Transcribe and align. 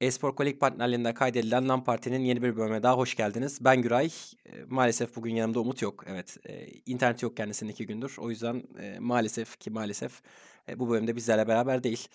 Espor 0.00 0.34
Kolik 0.36 0.60
partnerliğinde 0.60 1.14
kaydedilen 1.14 1.68
LAN 1.68 1.84
Parti'nin 1.84 2.24
yeni 2.24 2.42
bir 2.42 2.56
bölümüne 2.56 2.82
daha 2.82 2.96
hoş 2.96 3.14
geldiniz. 3.16 3.58
Ben 3.64 3.82
Güray. 3.82 4.06
Eee, 4.46 4.64
maalesef 4.68 5.16
bugün 5.16 5.34
yanımda 5.34 5.60
Umut 5.60 5.82
yok. 5.82 6.04
Evet, 6.06 6.36
eee, 6.48 6.68
interneti 6.86 7.24
yok 7.24 7.36
kendisinin 7.36 7.70
2 7.70 7.86
gündür. 7.86 8.14
O 8.18 8.30
yüzden, 8.30 8.62
eee, 8.78 8.98
maalesef 8.98 9.58
ki 9.60 9.70
maalesef, 9.70 10.22
bu 10.76 10.90
bölümde 10.90 11.16
bizlerle 11.16 11.48
beraber 11.48 11.82
değil. 11.82 12.08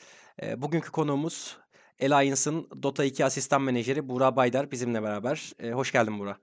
Bugünkü 0.58 0.92
konuğumuz 0.92 1.58
Alliance'ın 2.02 2.70
Dota 2.84 3.04
2 3.04 3.26
asistan 3.26 3.62
menajeri 3.62 4.10
Buğra 4.10 4.36
Baydar 4.36 4.72
bizimle 4.72 5.04
beraber. 5.04 5.52
Hoş 5.74 5.92
geldin 5.92 6.20
Buğra. 6.20 6.38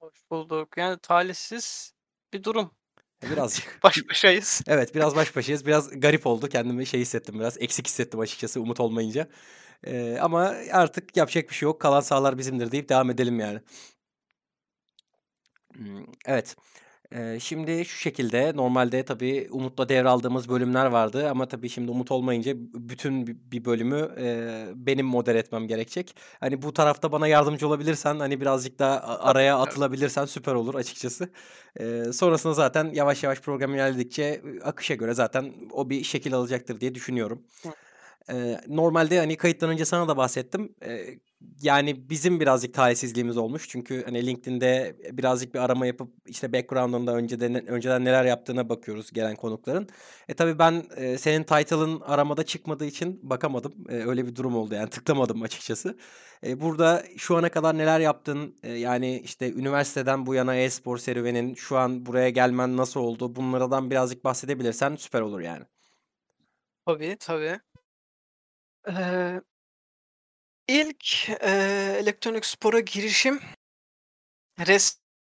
Hoş 0.00 0.30
bulduk. 0.30 0.76
Yani 0.76 0.98
talihsiz 1.02 1.92
bir 2.32 2.44
durum. 2.44 2.70
E, 3.24 3.30
birazcık. 3.30 3.78
Baş 3.82 4.08
başayız. 4.10 4.62
Evet, 4.66 4.94
biraz 4.94 5.16
baş 5.16 5.36
başayız. 5.36 5.66
Biraz 5.66 6.00
garip 6.00 6.26
oldu. 6.26 6.48
Kendimi 6.48 6.86
şey 6.86 7.00
hissettim 7.00 7.38
biraz, 7.38 7.62
eksik 7.62 7.86
hissettim 7.86 8.20
açıkçası 8.20 8.60
Umut 8.60 8.80
olmayınca. 8.80 9.28
Eee, 9.86 10.18
ama 10.20 10.54
artık 10.72 11.16
yapacak 11.16 11.48
bir 11.48 11.54
şey 11.54 11.66
yok. 11.66 11.80
Kalan 11.80 12.00
sahalar 12.00 12.38
bizimdir 12.38 12.70
deyip 12.72 12.88
devam 12.88 13.10
edelim 13.10 13.40
yani. 13.40 13.60
Imm, 15.78 16.06
evet. 16.26 16.56
Eee, 17.12 17.38
şimdi 17.40 17.84
şu 17.84 17.98
şekilde, 17.98 18.52
normalde 18.56 19.04
tabii 19.04 19.48
Umut'la 19.52 19.88
devraldığımız 19.88 20.48
bölümler 20.48 20.86
vardı 20.86 21.30
ama 21.30 21.48
tabii 21.48 21.68
şimdi 21.68 21.90
Umut 21.90 22.10
olmayınca 22.12 22.52
bütün 22.58 23.26
bi 23.26 23.36
bir 23.52 23.64
bölümü, 23.64 24.10
eee, 24.18 24.66
benim 24.74 25.06
modere 25.06 25.38
etmem 25.38 25.68
gerekecek. 25.68 26.16
Hani, 26.40 26.62
bu 26.62 26.72
tarafta 26.72 27.12
bana 27.12 27.28
yardımcı 27.28 27.68
olabilirsen, 27.68 28.18
hani, 28.20 28.40
birazcık 28.40 28.78
daha 28.78 29.00
araya 29.20 29.58
atılabilirsen 29.60 30.24
süper 30.24 30.54
olur 30.54 30.74
açıkçası. 30.74 31.28
Eee, 31.80 32.12
sonrasında 32.12 32.54
zaten 32.54 32.90
yavaş 32.94 33.22
yavaş 33.24 33.40
program 33.40 33.74
ilerledikçe, 33.74 34.42
akışa 34.64 34.94
göre 34.94 35.14
zaten 35.14 35.54
o 35.72 35.90
bir 35.90 36.04
şekil 36.04 36.34
alacaktır 36.34 36.80
diye 36.80 36.94
düşünüyorum. 36.94 37.42
Hı. 37.62 37.68
Eee, 38.30 38.60
normalde, 38.68 39.18
hani, 39.18 39.36
kayıttan 39.36 39.70
önce 39.70 39.84
sana 39.84 40.08
da 40.08 40.16
bahsettim. 40.16 40.74
Eee, 40.82 41.18
yani, 41.62 42.10
bizim 42.10 42.40
birazcık 42.40 42.74
talihsizliğimiz 42.74 43.36
olmuş. 43.36 43.68
Çünkü, 43.68 44.04
hani, 44.04 44.26
LinkedIn'de, 44.26 44.96
birazcık 45.12 45.54
bir 45.54 45.58
arama 45.58 45.86
yapıp, 45.86 46.12
işte, 46.26 46.52
background'unda 46.52 47.14
önceden 47.14 47.66
önceden 47.68 48.04
neler 48.04 48.24
yaptığına 48.24 48.68
bakıyoruz 48.68 49.10
gelen 49.12 49.36
konukların. 49.36 49.88
E, 50.28 50.34
tabii 50.34 50.58
ben, 50.58 50.82
eee, 50.96 51.18
senin 51.18 51.42
title'ın 51.44 52.00
aramada 52.00 52.44
çıkmadığı 52.46 52.84
için 52.84 53.20
bakamadım. 53.30 53.74
Eee, 53.90 54.06
öyle 54.06 54.26
bir 54.26 54.36
durum 54.36 54.56
oldu 54.56 54.74
yani 54.74 54.90
tıklamadım 54.90 55.42
açıkçası. 55.42 55.98
Eee, 56.42 56.60
burada 56.60 57.02
şu 57.16 57.36
ana 57.36 57.48
kadar 57.48 57.78
neler 57.78 58.00
yaptın? 58.00 58.56
Eee, 58.64 58.72
yani, 58.78 59.20
işte, 59.24 59.52
üniversiteden 59.52 60.26
bu 60.26 60.34
yana 60.34 60.56
e-spor 60.56 60.98
serüvenin, 60.98 61.54
şu 61.54 61.76
an 61.78 62.06
buraya 62.06 62.30
gelmen 62.30 62.76
nasıl 62.76 63.00
oldu? 63.00 63.36
Bunlardan 63.36 63.90
birazcık 63.90 64.24
bahsedebilirsen 64.24 64.96
süper 64.96 65.20
olur 65.20 65.40
yani. 65.40 65.64
Tabii, 66.86 67.16
tabii. 67.20 67.60
Eee 68.88 69.40
ilk, 70.68 71.28
elektronik 72.00 72.46
spora 72.46 72.80
girişim 72.80 73.40
resmi 74.58 75.16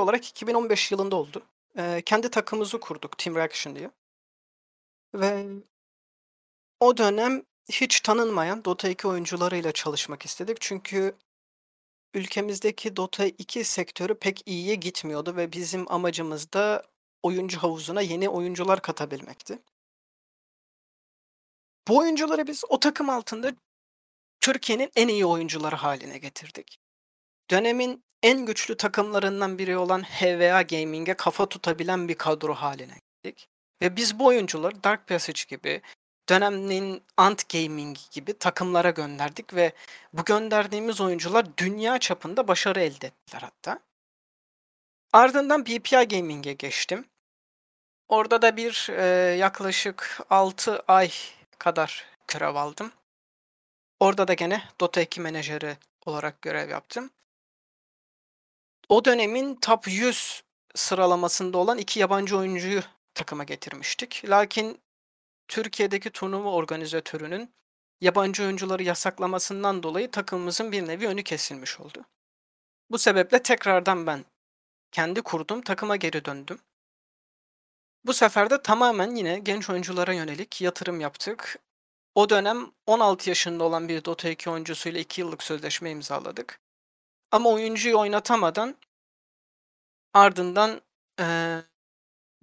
olarak 0.00 0.28
2015 0.28 0.92
yılında 0.92 1.16
oldu. 1.16 1.42
Eee, 1.78 2.02
kendi 2.06 2.30
takımımızı 2.30 2.80
kurduk 2.80 3.18
Team 3.18 3.36
Reaction 3.36 3.76
diye. 3.76 3.90
Ve 5.14 5.62
o 6.80 6.96
dönem 6.96 7.42
hiç 7.72 8.00
tanınmayan 8.00 8.64
Dota 8.64 8.88
2 8.88 9.08
oyuncularıyla 9.08 9.72
çalışmak 9.72 10.24
istedik. 10.24 10.56
Çünkü 10.60 11.16
ülkemizdeki 12.14 12.96
Dota 12.96 13.26
2 13.26 13.64
sektörü 13.64 14.14
pek 14.14 14.42
iyiye 14.46 14.74
gitmiyordu 14.74 15.36
ve 15.36 15.52
bizim 15.52 15.92
amacımız 15.92 16.52
da 16.52 16.82
oyuncu 17.22 17.58
havuzuna 17.58 18.00
yeni 18.02 18.28
oyuncular 18.28 18.82
katabilmekti. 18.82 19.58
Bu 21.88 21.98
oyuncuları 21.98 22.46
biz 22.46 22.64
o 22.68 22.80
takım 22.80 23.10
altında 23.10 23.52
Türkiye'nin 24.40 24.90
en 24.96 25.08
iyi 25.08 25.26
oyuncuları 25.26 25.76
hâline 25.76 26.18
getirdik. 26.18 26.78
Dönemin 27.50 28.04
en 28.22 28.46
güçlü 28.46 28.76
takımlarından 28.76 29.58
biri 29.58 29.76
olan 29.76 30.02
HVA 30.02 30.62
Gaming'e 30.62 31.14
kafa 31.14 31.48
tutabilen 31.48 32.08
bir 32.08 32.14
kadro 32.14 32.54
hâline 32.54 32.94
geldik 33.22 33.48
ve 33.82 33.96
biz 33.96 34.18
bu 34.18 34.26
oyuncuları 34.26 34.84
Dark 34.84 35.08
Passage 35.08 35.40
gibi, 35.48 35.82
dönemin 36.28 37.02
Ant 37.16 37.48
Gaming 37.48 37.96
gibi 38.10 38.38
takımlara 38.38 38.90
gönderdik 38.90 39.54
ve 39.54 39.72
bu 40.12 40.24
gönderdiğimiz 40.24 41.00
oyuncular 41.00 41.46
dünya 41.56 41.98
çapında 41.98 42.48
başarı 42.48 42.80
elde 42.80 43.06
ettiler 43.06 43.40
hatta. 43.40 43.78
Ardından 45.12 45.66
BPI 45.66 46.08
Gaming'e 46.08 46.52
geçtim. 46.52 47.04
Orada 48.08 48.42
da 48.42 48.56
bir, 48.56 48.86
eee, 48.88 49.36
yaklaşık 49.38 50.20
6 50.30 50.82
ay 50.88 51.10
kadar 51.62 52.06
görev 52.28 52.54
aldım. 52.54 52.92
Orada 54.00 54.28
da 54.28 54.34
gene 54.34 54.62
Dota 54.80 55.00
2 55.00 55.20
menajeri 55.20 55.76
olarak 56.06 56.42
görev 56.42 56.70
yaptım. 56.70 57.10
O 58.88 59.04
dönemin 59.04 59.54
top 59.54 59.88
100 59.88 60.42
sıralamasında 60.74 61.58
olan 61.58 61.78
2 61.78 62.00
yabancı 62.00 62.38
oyuncuyu 62.38 62.82
takıma 63.14 63.44
getirmiştik. 63.44 64.22
Lakin 64.28 64.80
Türkiye'deki 65.48 66.10
turnuva 66.10 66.52
organizatörünün 66.52 67.54
yabancı 68.00 68.42
oyuncuları 68.42 68.82
yasaklamasından 68.82 69.82
dolayı 69.82 70.10
takımımızın 70.10 70.72
bir 70.72 70.86
nevi 70.86 71.08
önü 71.08 71.22
kesilmiş 71.22 71.80
oldu. 71.80 72.04
Bu 72.90 72.98
sebeple 72.98 73.42
tekrardan 73.42 74.06
ben 74.06 74.24
kendi 74.92 75.22
kurduğum 75.22 75.62
takıma 75.62 75.96
geri 75.96 76.24
döndüm. 76.24 76.58
Bu 78.04 78.12
sefer 78.12 78.50
de 78.50 78.62
tamamen 78.62 79.14
yine 79.16 79.38
genç 79.38 79.70
oyunculara 79.70 80.12
yönelik 80.12 80.60
yatırım 80.60 81.00
yaptık. 81.00 81.58
O 82.14 82.30
dönem 82.30 82.72
16 82.86 83.28
yaşında 83.28 83.64
olan 83.64 83.88
bir 83.88 84.04
Dota 84.04 84.28
2 84.28 84.50
oyuncusuyla 84.50 85.00
2 85.00 85.20
yıllık 85.20 85.42
sözleşme 85.42 85.90
imzaladık. 85.90 86.60
Ama 87.30 87.50
oyuncuyu 87.50 87.98
oynatamadan 87.98 88.76
ardından, 90.14 90.80
eee, 91.20 91.64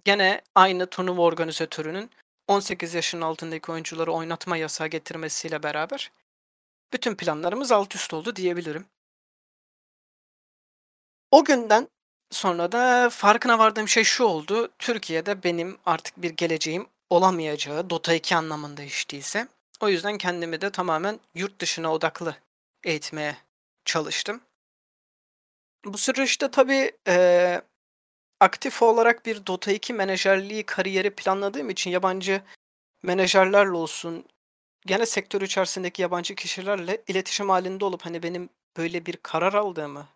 gene 0.06 0.42
aynı 0.56 0.88
turnuva 0.88 1.22
organizatörünün 1.22 2.12
18 2.47 2.94
yaşının 2.94 3.22
altındaki 3.22 3.72
oyuncuları 3.72 4.12
oynatma 4.14 4.58
yasağı 4.58 4.88
getirmesiyle 4.88 5.64
beraber 5.64 6.12
bütün 6.94 7.16
planlarımız 7.16 7.72
altüst 7.72 8.14
oldu 8.14 8.36
diyebilirim. 8.36 8.86
O 11.31 11.44
günden 11.46 11.88
sonra 12.31 12.72
da 12.72 13.09
farkına 13.09 13.59
vardığım 13.59 13.88
şey 13.88 14.03
şu 14.03 14.23
oldu: 14.23 14.69
Türkiye'de 14.79 15.44
benim 15.44 15.78
artık 15.85 16.17
bir 16.22 16.29
geleceğim 16.29 16.88
olamayacağı, 17.09 17.90
Dota 17.90 18.13
2 18.13 18.35
anlamında 18.35 18.81
hiç 18.81 19.12
değilse. 19.12 19.47
O 19.81 19.90
yüzden 19.90 20.17
kendimi 20.17 20.62
de 20.62 20.69
tamamen 20.72 21.19
yurt 21.35 21.62
dışına 21.62 21.94
odaklı 21.94 22.35
eğitmeye 22.84 23.38
çalıştım. 23.85 24.41
Bu 25.85 25.97
süreçte 25.97 26.51
tabii, 26.51 26.91
eee, 27.07 27.62
aktif 28.40 28.84
olarak 28.84 29.28
bir 29.28 29.47
Dota 29.47 29.72
2 29.72 29.94
menajerliği 29.94 30.63
kariyeri 30.67 31.11
planladığım 31.16 31.69
için 31.72 31.91
yabancı 31.91 32.41
menajerlerle 33.03 33.72
olsun, 33.72 34.25
gene 34.88 35.06
sektör 35.06 35.41
içerisindeki 35.41 36.01
yabancı 36.03 36.35
kişilerle 36.35 37.03
iletişim 37.07 37.50
hâlinde 37.50 37.85
olup, 37.85 38.01
hani, 38.06 38.23
benim 38.23 38.50
böyle 38.78 39.06
bir 39.07 39.17
karar 39.23 39.53
aldığımı, 39.53 40.07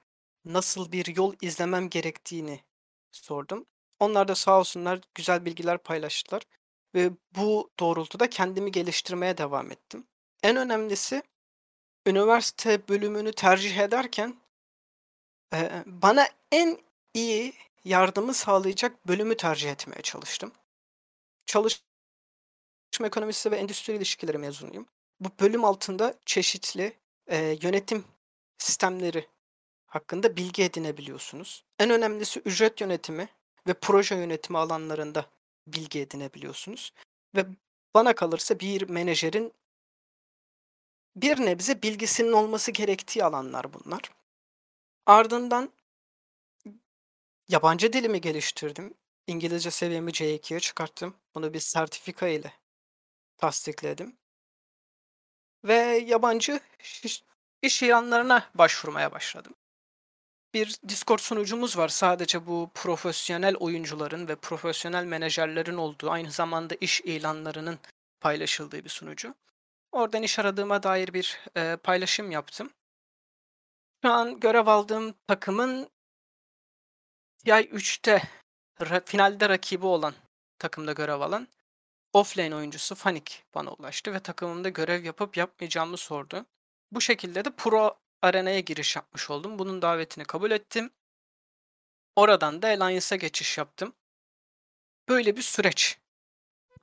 nasıl 0.45 0.91
bir 0.91 1.15
yol 1.15 1.33
izlemem 1.41 1.89
gerektiğini 1.89 2.59
sordum. 3.11 3.65
Onlar 3.99 4.27
da 4.27 4.35
sağ 4.35 4.59
olsunlar 4.59 4.99
güzel 5.15 5.45
bilgiler 5.45 5.77
paylaştılar 5.77 6.43
ve 6.95 7.11
bu 7.35 7.69
doğrultuda 7.79 8.29
kendimi 8.29 8.71
geliştirmeye 8.71 9.37
devam 9.37 9.71
ettim. 9.71 10.07
En 10.43 10.55
önemlisi 10.57 11.23
üniversite 12.07 12.87
bölümünü 12.87 13.33
tercih 13.33 13.77
ederken 13.77 14.35
bana 15.85 16.27
en 16.51 16.79
iyi 17.13 17.53
yardımı 17.85 18.33
sağlayacak 18.33 19.07
bölümü 19.07 19.37
tercih 19.37 19.71
etmeye 19.71 20.01
çalıştım. 20.01 20.51
Çalışma 21.45 21.83
ekonomisi 23.07 23.51
ve 23.51 23.55
endüstri 23.55 23.95
ilişkileri 23.95 24.37
mezunuyum. 24.37 24.85
Bu 25.19 25.29
bölüm 25.39 25.65
altında 25.65 26.13
çeşitli, 26.25 26.97
eee, 27.31 27.57
yönetim 27.61 28.05
sistemleri 28.57 29.27
hakkında 29.93 30.37
bilgi 30.37 30.63
edinebiliyorsunuz. 30.63 31.63
En 31.79 31.89
önemlisi 31.89 32.39
ücret 32.39 32.81
yönetimi 32.81 33.29
ve 33.67 33.73
proje 33.73 34.15
yönetimi 34.15 34.57
alanlarında 34.57 35.25
bilgi 35.67 35.99
edinebiliyorsunuz 35.99 36.93
ve 37.35 37.45
bana 37.93 38.15
kalırsa 38.15 38.59
bir 38.59 38.89
menajerin 38.89 39.53
bir 41.15 41.45
nebze 41.45 41.81
bilgisinin 41.81 42.31
olması 42.31 42.71
gerektiği 42.71 43.23
alanlar 43.23 43.73
bunlar. 43.73 44.01
Ardından 45.05 45.73
yabancı 47.47 47.93
dilimi 47.93 48.21
geliştirdim. 48.21 48.93
İngilizce 49.27 49.71
seviyemi 49.71 50.11
C2'ye 50.11 50.59
çıkarttım. 50.59 51.15
Bunu 51.35 51.53
bir 51.53 51.59
sertifika 51.59 52.27
ile 52.27 52.53
tasdikledim. 53.37 54.17
Ve 55.65 55.75
yabancı 56.05 56.59
iş 57.61 57.83
ilanlarına 57.83 58.49
başvurmaya 58.55 59.11
başladım. 59.11 59.55
Bir 60.53 60.77
Discord 60.87 61.19
sunucumuz 61.19 61.77
var. 61.77 61.87
Sadece 61.87 62.47
bu 62.47 62.71
profesyonel 62.73 63.55
oyuncuların 63.55 64.27
ve 64.27 64.35
profesyonel 64.35 65.05
menajerlerin 65.05 65.77
olduğu, 65.77 66.11
aynı 66.11 66.31
zamanda 66.31 66.75
iş 66.81 67.01
ilanlarının 67.01 67.79
paylaşıldığı 68.21 68.83
bir 68.83 68.89
sunucu. 68.89 69.35
Oradan 69.91 70.23
iş 70.23 70.39
aradığıma 70.39 70.83
dair 70.83 71.13
bir, 71.13 71.39
eee, 71.55 71.75
paylaşım 71.75 72.31
yaptım. 72.31 72.69
Şu 74.05 74.11
an 74.11 74.39
görev 74.39 74.67
aldığım 74.67 75.13
takımın 75.27 75.89
TI3'te 77.45 78.21
ra 78.81 79.01
finalde 79.05 79.49
rakibi 79.49 79.85
olan, 79.85 80.13
takımda 80.59 80.93
görev 80.93 81.21
alan 81.21 81.47
offlane 82.13 82.55
oyuncusu 82.55 82.95
Fanik 82.95 83.43
bana 83.55 83.71
ulaştı 83.71 84.13
ve 84.13 84.19
takımımda 84.19 84.69
görev 84.69 85.03
yapıp 85.03 85.37
yapmayacağımı 85.37 85.97
sordu. 85.97 86.45
Bu 86.91 87.01
şekilde 87.01 87.45
de 87.45 87.51
pro 87.55 88.02
arenaya 88.23 88.59
giriş 88.59 88.95
yapmış 88.95 89.29
oldum. 89.29 89.59
Bunun 89.59 89.81
davetini 89.81 90.25
kabul 90.25 90.51
ettim. 90.51 90.89
Oradan 92.15 92.61
da 92.61 92.67
Alliance'a 92.67 93.15
geçiş 93.17 93.57
yaptım. 93.57 93.93
Böyle 95.09 95.37
bir 95.37 95.41
süreç 95.41 95.97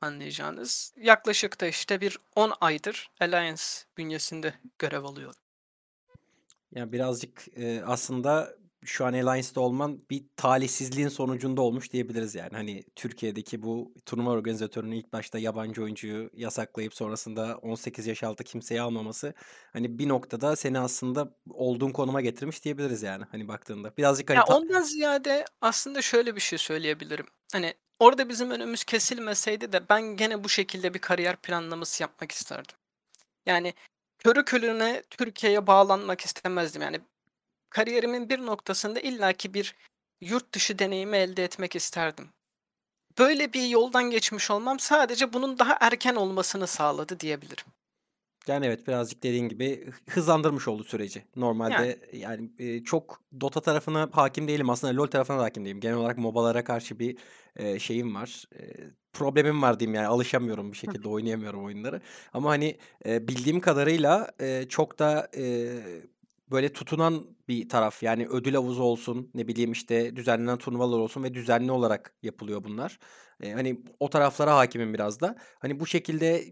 anlayacağınız. 0.00 0.94
Yaklaşık 0.96 1.60
da 1.60 1.66
işte 1.66 2.00
bir 2.00 2.18
10 2.36 2.52
aydır 2.60 3.10
Alliance 3.20 3.62
bünyesinde 3.96 4.54
görev 4.78 5.04
alıyorum. 5.04 5.40
Ya 6.72 6.92
birazcık 6.92 7.46
aslında 7.86 8.56
şu 8.84 9.06
an 9.06 9.12
Alliance'da 9.12 9.60
olman 9.60 10.00
bir 10.10 10.24
talihsizliğin 10.36 11.08
sonucunda 11.08 11.62
olmuş 11.62 11.92
diyebiliriz 11.92 12.34
yani. 12.34 12.50
Hani 12.52 12.84
Türkiye'deki 12.96 13.62
bu 13.62 13.94
turnuva 14.06 14.30
organizatörünün 14.30 14.96
ilk 14.96 15.12
başta 15.12 15.38
yabancı 15.38 15.82
oyuncuyu 15.82 16.30
yasaklayıp 16.32 16.94
sonrasında 16.94 17.58
18 17.62 18.06
yaş 18.06 18.22
altı 18.22 18.44
kimseyi 18.44 18.80
almaması 18.80 19.34
hani 19.72 19.98
bir 19.98 20.08
noktada 20.08 20.56
seni 20.56 20.78
aslında 20.78 21.34
olduğun 21.50 21.90
konuma 21.90 22.20
getirmiş 22.20 22.64
diyebiliriz 22.64 23.02
yani 23.02 23.24
hani 23.30 23.48
baktığında. 23.48 23.96
Birazcık 23.96 24.30
hani 24.30 24.36
Ya 24.36 24.44
ondan 24.44 24.82
ziyade 24.82 25.44
aslında 25.60 26.02
şöyle 26.02 26.36
bir 26.36 26.40
şey 26.40 26.58
söyleyebilirim. 26.58 27.26
Hani 27.52 27.74
orada 27.98 28.28
bizim 28.28 28.50
önümüz 28.50 28.84
kesilmeseydi 28.84 29.72
de 29.72 29.88
ben 29.88 30.02
gene 30.02 30.44
bu 30.44 30.48
şekilde 30.48 30.94
bir 30.94 30.98
kariyer 30.98 31.36
planlaması 31.36 32.02
yapmak 32.02 32.32
isterdim. 32.32 32.76
Yani 33.46 33.74
körü 34.18 34.44
körüne 34.44 35.02
Türkiye'ye 35.10 35.66
bağlanmak 35.66 36.20
istemezdim. 36.20 36.82
Yani 36.82 37.00
kariyerimin 37.70 38.28
bir 38.28 38.38
noktasında 38.38 39.00
illaki 39.00 39.54
bir 39.54 39.74
yurt 40.20 40.54
dışı 40.54 40.78
deneyimi 40.78 41.16
elde 41.16 41.44
etmek 41.44 41.76
isterdim. 41.76 42.28
Böyle 43.18 43.52
bir 43.52 43.68
yoldan 43.68 44.10
geçmiş 44.10 44.50
olmam 44.50 44.78
sadece 44.78 45.32
bunun 45.32 45.58
daha 45.58 45.76
erken 45.80 46.14
olmasını 46.14 46.66
sağladı 46.66 47.20
diyebilirim. 47.20 47.64
Yani 48.46 48.66
evet 48.66 48.86
birazcık 48.86 49.22
dediğin 49.22 49.48
gibi 49.48 49.86
hı- 49.86 49.92
hızlandırmış 50.10 50.68
oldu 50.68 50.84
süreci. 50.84 51.18
Yani 51.18 51.28
Normalde 51.36 52.00
yani 52.12 52.50
e, 52.58 52.84
çok 52.84 53.20
Dota 53.40 53.60
tarafına 53.60 54.08
hakim 54.12 54.48
değilim 54.48 54.70
aslında 54.70 54.96
LoL 54.96 55.06
tarafına 55.06 55.38
da 55.38 55.42
hakim 55.42 55.64
değilim. 55.64 55.80
Genel 55.80 55.96
olarak 55.96 56.18
MOBA'lara 56.18 56.64
karşı 56.64 56.98
bir 56.98 57.16
e, 57.56 57.78
şeyim 57.78 58.14
var. 58.14 58.44
E, 58.58 58.60
problemim 59.12 59.62
var 59.62 59.80
diyeyim 59.80 59.94
yani 59.94 60.06
alışamıyorum 60.06 60.72
bir 60.72 60.76
şekilde 60.76 61.08
oynayamıyorum 61.08 61.64
oyunları. 61.64 62.00
Ama 62.32 62.50
hani 62.50 62.78
e, 63.06 63.28
bildiğim 63.28 63.60
kadarıyla 63.60 64.30
e, 64.40 64.68
çok 64.68 64.98
da 64.98 65.28
e, 65.36 65.68
böyle 66.50 66.72
tutunan 66.72 67.36
bir 67.48 67.68
taraf. 67.68 68.02
Yani 68.02 68.26
ödül 68.28 68.54
havuzu 68.54 68.82
olsun 68.82 69.30
ne 69.34 69.48
bileyim 69.48 69.72
işte 69.72 70.16
düzenlenen 70.16 70.58
turnuvalar 70.58 70.98
olsun 70.98 71.22
ve 71.24 71.34
düzenli 71.34 71.72
olarak 71.72 72.14
yapılıyor 72.22 72.64
bunlar. 72.64 72.98
E, 73.42 73.52
hani 73.52 73.82
o 74.00 74.10
taraflara 74.10 74.56
hakimim 74.56 74.94
biraz 74.94 75.20
da. 75.20 75.36
Hani 75.58 75.80
bu 75.80 75.86
şekilde 75.86 76.44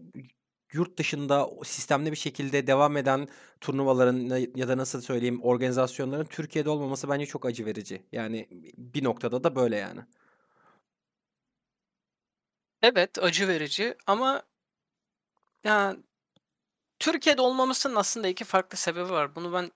yurt 0.73 0.97
dışında 0.97 1.49
sistemli 1.63 2.11
bir 2.11 2.17
şekilde 2.17 2.67
devam 2.67 2.97
eden 2.97 3.27
turnuvaların 3.61 4.47
ya 4.55 4.67
da 4.67 4.77
nasıl 4.77 5.01
söyleyeyim 5.01 5.43
organizasyonların 5.43 6.25
Türkiye'de 6.25 6.69
olmaması 6.69 7.09
bence 7.09 7.25
çok 7.25 7.45
acı 7.45 7.65
verici. 7.65 8.03
Yani 8.11 8.47
bir 8.77 9.03
noktada 9.03 9.43
da 9.43 9.55
böyle 9.55 9.75
yani. 9.77 9.99
Evet, 12.81 13.17
acı 13.19 13.47
verici 13.47 13.95
ama 14.07 14.43
ya 15.63 15.97
Türkiye'de 16.99 17.41
olmamasının 17.41 17.95
aslında 17.95 18.27
iki 18.27 18.45
farklı 18.45 18.77
sebebi 18.77 19.09
var. 19.09 19.35
Bunu 19.35 19.53
ben 19.53 19.71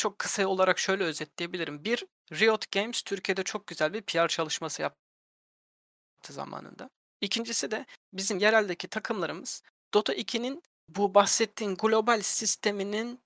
çok 0.00 0.18
kısa 0.18 0.46
olarak 0.46 0.78
şöyle 0.78 1.04
özetleyebilirim. 1.04 1.84
Bir, 1.84 2.06
Riot 2.32 2.72
Games 2.72 3.02
Türkiye'de 3.02 3.42
çok 3.42 3.66
güzel 3.66 3.92
bir 3.92 4.02
PR 4.02 4.28
çalışması 4.28 4.82
yaptı 4.82 4.98
zamanında. 6.28 6.90
İkincisi 7.20 7.70
de 7.70 7.86
bizim 8.12 8.38
yereldeki 8.38 8.88
takımlarımız 8.88 9.62
Dota 9.94 10.14
2'nin 10.14 10.62
bu 10.88 11.14
bahsettiğin 11.14 11.74
global 11.74 12.22
sisteminin 12.22 13.20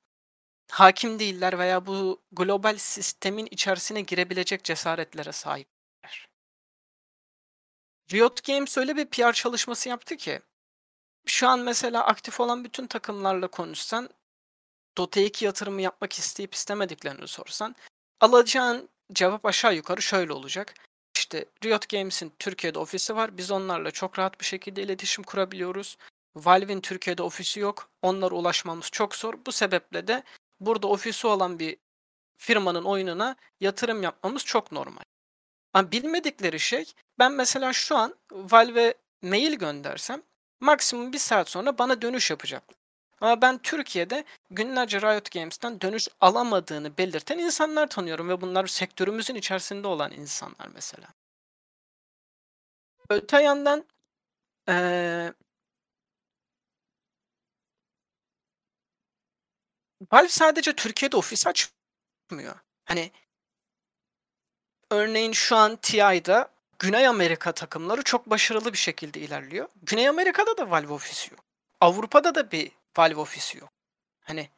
hakim 0.70 1.18
değiller 1.18 1.58
veya 1.58 1.86
bu 1.86 2.22
global 2.32 2.76
sistemin 2.78 3.48
içerisine 3.50 4.00
girebilecek 4.00 4.64
cesaretlere 4.64 5.32
sahipler. 5.32 6.28
Riot 8.12 8.44
Games 8.44 8.78
öyle 8.78 8.96
bir 8.96 9.06
PR 9.06 9.32
çalışması 9.32 9.88
yaptı 9.88 10.16
ki 10.16 10.40
şu 11.26 11.48
an 11.48 11.60
mesela 11.60 12.06
aktif 12.06 12.40
olan 12.40 12.64
bütün 12.64 12.86
takımlarla 12.86 13.48
konuşsan 13.48 14.10
Dota 14.98 15.20
2 15.20 15.44
yatırımı 15.44 15.82
yapmak 15.82 16.12
isteyip 16.12 16.54
istemediklerini 16.54 17.28
sorsan 17.28 17.76
alacağın 18.20 18.88
cevap 19.12 19.46
aşağı 19.46 19.74
yukarı 19.74 20.02
şöyle 20.02 20.32
olacak. 20.32 20.74
İşte 21.16 21.44
Riot 21.64 21.88
Games'in 21.88 22.32
Türkiye'de 22.38 22.78
ofisi 22.78 23.16
var. 23.16 23.36
Biz 23.36 23.50
onlarla 23.50 23.90
çok 23.90 24.18
rahat 24.18 24.40
bir 24.40 24.44
şekilde 24.44 24.82
iletişim 24.82 25.24
kurabiliyoruz. 25.24 25.96
Valve'in 26.36 26.80
Türkiye'de 26.80 27.22
ofisi 27.22 27.60
yok. 27.60 27.90
Onlara 28.02 28.34
ulaşmamız 28.34 28.88
çok 28.92 29.14
zor. 29.14 29.34
Bu 29.46 29.52
sebeple 29.52 30.06
de 30.06 30.22
burada 30.60 30.86
ofisi 30.86 31.26
olan 31.26 31.58
bir 31.58 31.76
firmanın 32.36 32.84
oyununa 32.84 33.36
yatırım 33.60 34.02
yapmamız 34.02 34.44
çok 34.44 34.72
normal. 34.72 35.02
Ama 35.72 35.92
bilmedikleri 35.92 36.60
şey 36.60 36.92
ben 37.18 37.32
mesela 37.32 37.72
şu 37.72 37.96
an 37.96 38.14
Valve'e 38.32 38.94
mail 39.22 39.54
göndersem 39.54 40.22
maksimum 40.60 41.12
bir 41.12 41.18
saat 41.18 41.48
sonra 41.48 41.78
bana 41.78 42.02
dönüş 42.02 42.30
yapacaklar. 42.30 42.83
Ama 43.20 43.42
ben 43.42 43.58
Türkiye'de 43.58 44.24
günlerce 44.50 45.00
Riot 45.00 45.30
Games'ten 45.30 45.80
dönüş 45.80 46.08
alamadığını 46.20 46.98
belirten 46.98 47.38
insanlar 47.38 47.86
tanıyorum 47.86 48.28
ve 48.28 48.40
bunlar 48.40 48.66
sektörümüzün 48.66 49.34
içerisinde 49.34 49.88
olan 49.88 50.12
insanlar 50.12 50.68
mesela. 50.74 51.08
Öte 53.10 53.42
yandan 53.42 53.84
eee 54.68 55.34
Valve 60.12 60.28
sadece 60.28 60.72
Türkiye'de 60.76 61.16
ofis 61.16 61.46
açmıyor. 61.46 62.56
Hani 62.84 63.12
örneğin 64.90 65.32
şu 65.32 65.56
an 65.56 65.76
TI'da 65.76 66.48
Güney 66.78 67.06
Amerika 67.06 67.52
takımları 67.52 68.02
çok 68.02 68.30
başarılı 68.30 68.72
bir 68.72 68.78
şekilde 68.78 69.20
ilerliyor. 69.20 69.68
Güney 69.82 70.08
Amerika'da 70.08 70.56
da 70.56 70.70
Valve 70.70 70.92
ofisi 70.92 71.30
yok. 71.32 71.44
Avrupa'da 71.80 72.34
da 72.34 72.50
bir 72.50 72.72
Valve 72.98 73.20
ofisi 73.20 73.58
yok. 73.58 73.70
Hani 74.20 74.50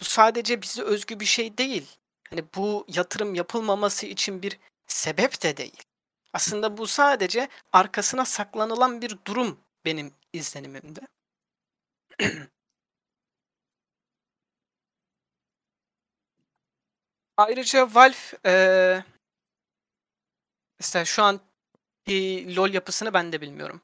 bu 0.00 0.04
sadece 0.04 0.62
bize 0.62 0.82
özgü 0.82 1.20
bir 1.20 1.24
şey 1.24 1.58
değil. 1.58 1.98
Hani 2.30 2.44
bu 2.56 2.86
yatırım 2.88 3.34
yapılmaması 3.34 4.06
için 4.06 4.42
bir 4.42 4.58
sebep 4.86 5.42
de 5.42 5.56
değil. 5.56 5.82
Aslında 6.32 6.78
bu 6.78 6.86
sadece 6.86 7.48
arkasına 7.72 8.24
saklanılan 8.24 9.02
bir 9.02 9.18
durum 9.26 9.60
benim 9.84 10.14
izlenimimde. 10.32 11.00
Ayrıca 17.36 17.94
Valve 17.94 18.16
eee 18.44 19.04
mesela 20.80 21.04
şu 21.04 21.22
an 21.22 21.40
LoL 22.56 22.74
yapısını 22.74 23.14
ben 23.14 23.32
de 23.32 23.40
bilmiyorum. 23.40 23.82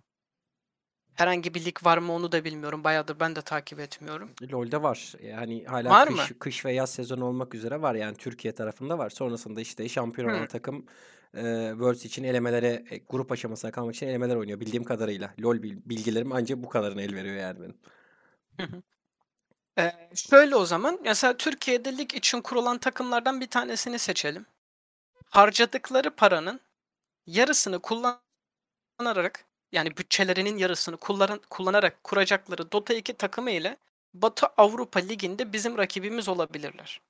Herhangi 1.14 1.54
bir 1.54 1.64
lig 1.64 1.84
var 1.84 1.98
mı 1.98 2.12
onu 2.12 2.32
da 2.32 2.44
bilmiyorum. 2.44 2.84
Bayağıdır 2.84 3.20
ben 3.20 3.36
de 3.36 3.42
takip 3.42 3.80
etmiyorum. 3.80 4.30
LoL'de 4.52 4.82
var. 4.82 5.14
Yani 5.22 5.64
hala 5.64 5.90
Var 5.90 6.08
kış 6.08 6.30
mı? 6.30 6.38
kış 6.38 6.64
ve 6.64 6.72
yaz 6.72 6.90
sezonu 6.90 7.24
olmak 7.24 7.54
üzere 7.54 7.82
var 7.82 7.94
yani 7.94 8.16
Türkiye 8.16 8.54
tarafında 8.54 8.98
var. 8.98 9.10
Sonrasında 9.10 9.60
işte 9.60 9.88
şampiyon 9.88 10.32
olan 10.34 10.46
takım 10.46 10.86
e, 11.34 11.68
Worlds 11.70 12.04
için 12.04 12.24
elemelere 12.24 12.84
e, 12.90 12.98
grup 12.98 13.32
aşamasına 13.32 13.70
kalmak 13.70 13.94
için 13.94 14.06
elemeler 14.08 14.36
oynuyor 14.36 14.60
bildiğim 14.60 14.84
kadarıyla. 14.84 15.34
LoL 15.42 15.62
bil- 15.62 15.78
bilgilerim 15.86 16.32
ancak 16.32 16.58
bu 16.62 16.68
kadarına 16.68 17.02
el 17.02 17.14
veriyor 17.14 17.36
yani 17.36 17.60
benim. 17.60 17.76
Hı 18.60 18.62
hı. 18.66 18.82
Eee, 19.78 20.10
şöyle 20.14 20.56
o 20.56 20.64
zaman, 20.64 20.98
mesela 21.04 21.36
Türkiye'de 21.36 21.98
lig 21.98 22.14
için 22.14 22.40
kurulan 22.40 22.78
takımlardan 22.78 23.40
bir 23.40 23.46
tanesini 23.46 23.98
seçelim. 23.98 24.46
Harcadıkları 25.30 26.10
paranın 26.10 26.60
yarısını 27.26 27.78
kullanarak, 27.82 29.44
yani 29.74 29.96
bütçelerinin 29.96 30.58
yarısını 30.58 30.96
kullan 30.96 31.40
kullanarak 31.50 32.04
kuracakları 32.04 32.72
Dota 32.72 32.94
2 32.94 33.14
takımı 33.14 33.50
ile 33.50 33.76
Batı 34.14 34.46
Avrupa 34.46 35.00
Ligi'nde 35.00 35.52
bizim 35.52 35.78
rakibimiz 35.78 36.28
olabilirler. 36.28 37.00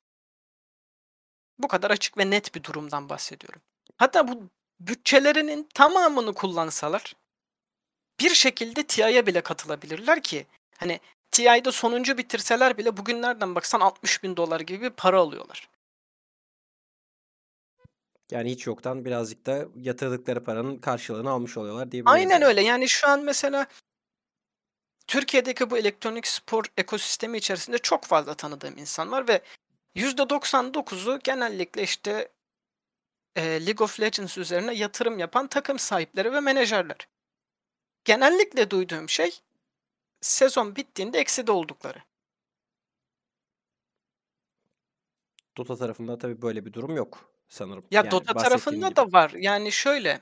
Bu 1.59 1.69
kadar 1.69 1.91
açık 1.91 2.19
ve 2.19 2.31
net 2.31 2.55
bir 2.55 2.63
durumdan 2.63 3.09
bahsediyorum. 3.09 3.63
Hatta 3.97 4.29
bu 4.29 4.43
bütçelerinin 4.81 5.69
tamamını 5.75 6.35
kullansalar 6.35 7.15
bir 8.21 8.35
şekilde 8.35 8.87
TI'ye 8.87 9.27
bile 9.27 9.41
katılabilirler 9.41 10.23
ki 10.23 10.47
hani 10.79 11.01
TI'de 11.31 11.73
sonuncu 11.73 12.19
bitirseler 12.19 12.79
bile 12.79 12.97
bugün 12.97 13.23
nereden 13.23 13.55
baksan 13.55 13.81
$60.000 13.81 14.63
gibi 14.63 14.83
bir 14.83 14.91
para 14.91 15.21
alıyorlar. 15.21 15.69
Yani 18.31 18.51
hiç 18.51 18.67
yoktan 18.67 19.05
birazcık 19.05 19.47
da 19.47 19.67
yatırdıkları 19.77 20.45
paranın 20.45 20.79
karşılığını 20.79 21.31
almış 21.31 21.57
oluyorlar 21.57 21.93
diyebiliriz 21.93 22.15
Aynen 22.15 22.43
öyle. 22.43 22.63
Yani 22.63 22.89
şu 22.89 23.09
an 23.09 23.25
mesela 23.25 23.67
Türkiye'deki 25.07 25.71
bu 25.71 25.79
elektronik 25.79 26.27
spor 26.27 26.65
ekosistemi 26.77 27.39
içerisinde 27.39 27.79
çok 27.79 28.05
fazla 28.05 28.35
tanıdığım 28.35 28.79
insan 28.79 29.11
var 29.13 29.29
ve 29.29 29.43
%99'u 29.97 31.19
genellikle 31.25 31.83
işte 31.83 32.33
eee, 33.37 33.67
League 33.67 33.85
of 33.85 34.01
Legends 34.01 34.39
üzerine 34.39 34.75
yatırım 34.75 35.19
yapan 35.19 35.47
takım 35.47 35.79
sahipleri 35.79 36.33
ve 36.33 36.41
menajerler. 36.41 37.09
Genellikle 38.05 38.71
duyduğum 38.71 39.09
şey 39.09 39.41
sezon 40.21 40.77
bittiğinde 40.77 41.19
ekside 41.19 41.53
oldukları. 41.53 41.99
Dota 45.57 45.77
tarafında 45.77 46.19
tabii 46.19 46.43
böyle 46.43 46.67
bir 46.67 46.73
durum 46.73 46.97
yok 46.97 47.34
sanırım. 47.55 47.85
Ya 47.91 48.03
Yani 48.03 48.11
Dota 48.11 48.35
tarafında 48.35 48.89
gibi. 48.89 48.97
da 48.97 49.13
var. 49.13 49.31
Yani 49.31 49.73
şöyle, 49.73 50.21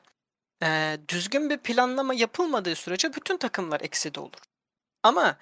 eee, 0.63 1.01
düzgün 1.09 1.51
bir 1.51 1.59
planlama 1.59 2.15
yapılmadığı 2.15 2.77
sürece 2.77 3.15
bütün 3.15 3.37
takımlar 3.39 3.81
ekside 3.83 4.21
olur. 4.21 4.41
Ama, 5.05 5.39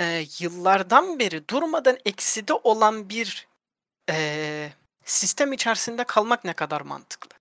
eee, 0.00 0.26
yıllardan 0.40 1.18
beri 1.18 1.48
durmadan 1.48 1.98
ekside 2.06 2.54
olan 2.54 3.08
bir, 3.10 3.48
eee, 4.10 4.72
sistem 5.04 5.52
içerisinde 5.52 6.04
kalmak 6.04 6.44
ne 6.44 6.52
kadar 6.52 6.80
mantıklı? 6.80 7.38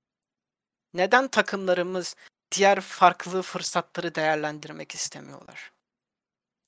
Neden 0.94 1.28
takımlarımız 1.30 2.16
diğer 2.52 2.82
farklı 2.82 3.42
fırsatları 3.42 4.16
değerlendirmek 4.16 4.96
istemiyorlar? 4.96 5.72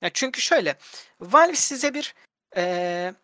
Ya 0.02 0.10
çünkü 0.14 0.40
şöyle, 0.40 0.78
Valve 1.20 1.56
size 1.56 1.94
bir, 1.94 2.14
eee, 2.56 3.14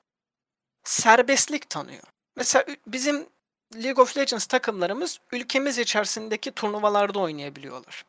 serbestlik 0.84 1.70
tanıyor. 1.70 2.02
Mesela 2.36 2.64
bizim 2.86 3.26
League 3.74 4.02
of 4.02 4.16
Legends 4.16 4.46
takımlarımız 4.46 5.20
ülkemiz 5.32 5.78
içerisindeki 5.78 6.52
turnuvalarda 6.52 7.18
oynayabiliyorlar. 7.18 8.04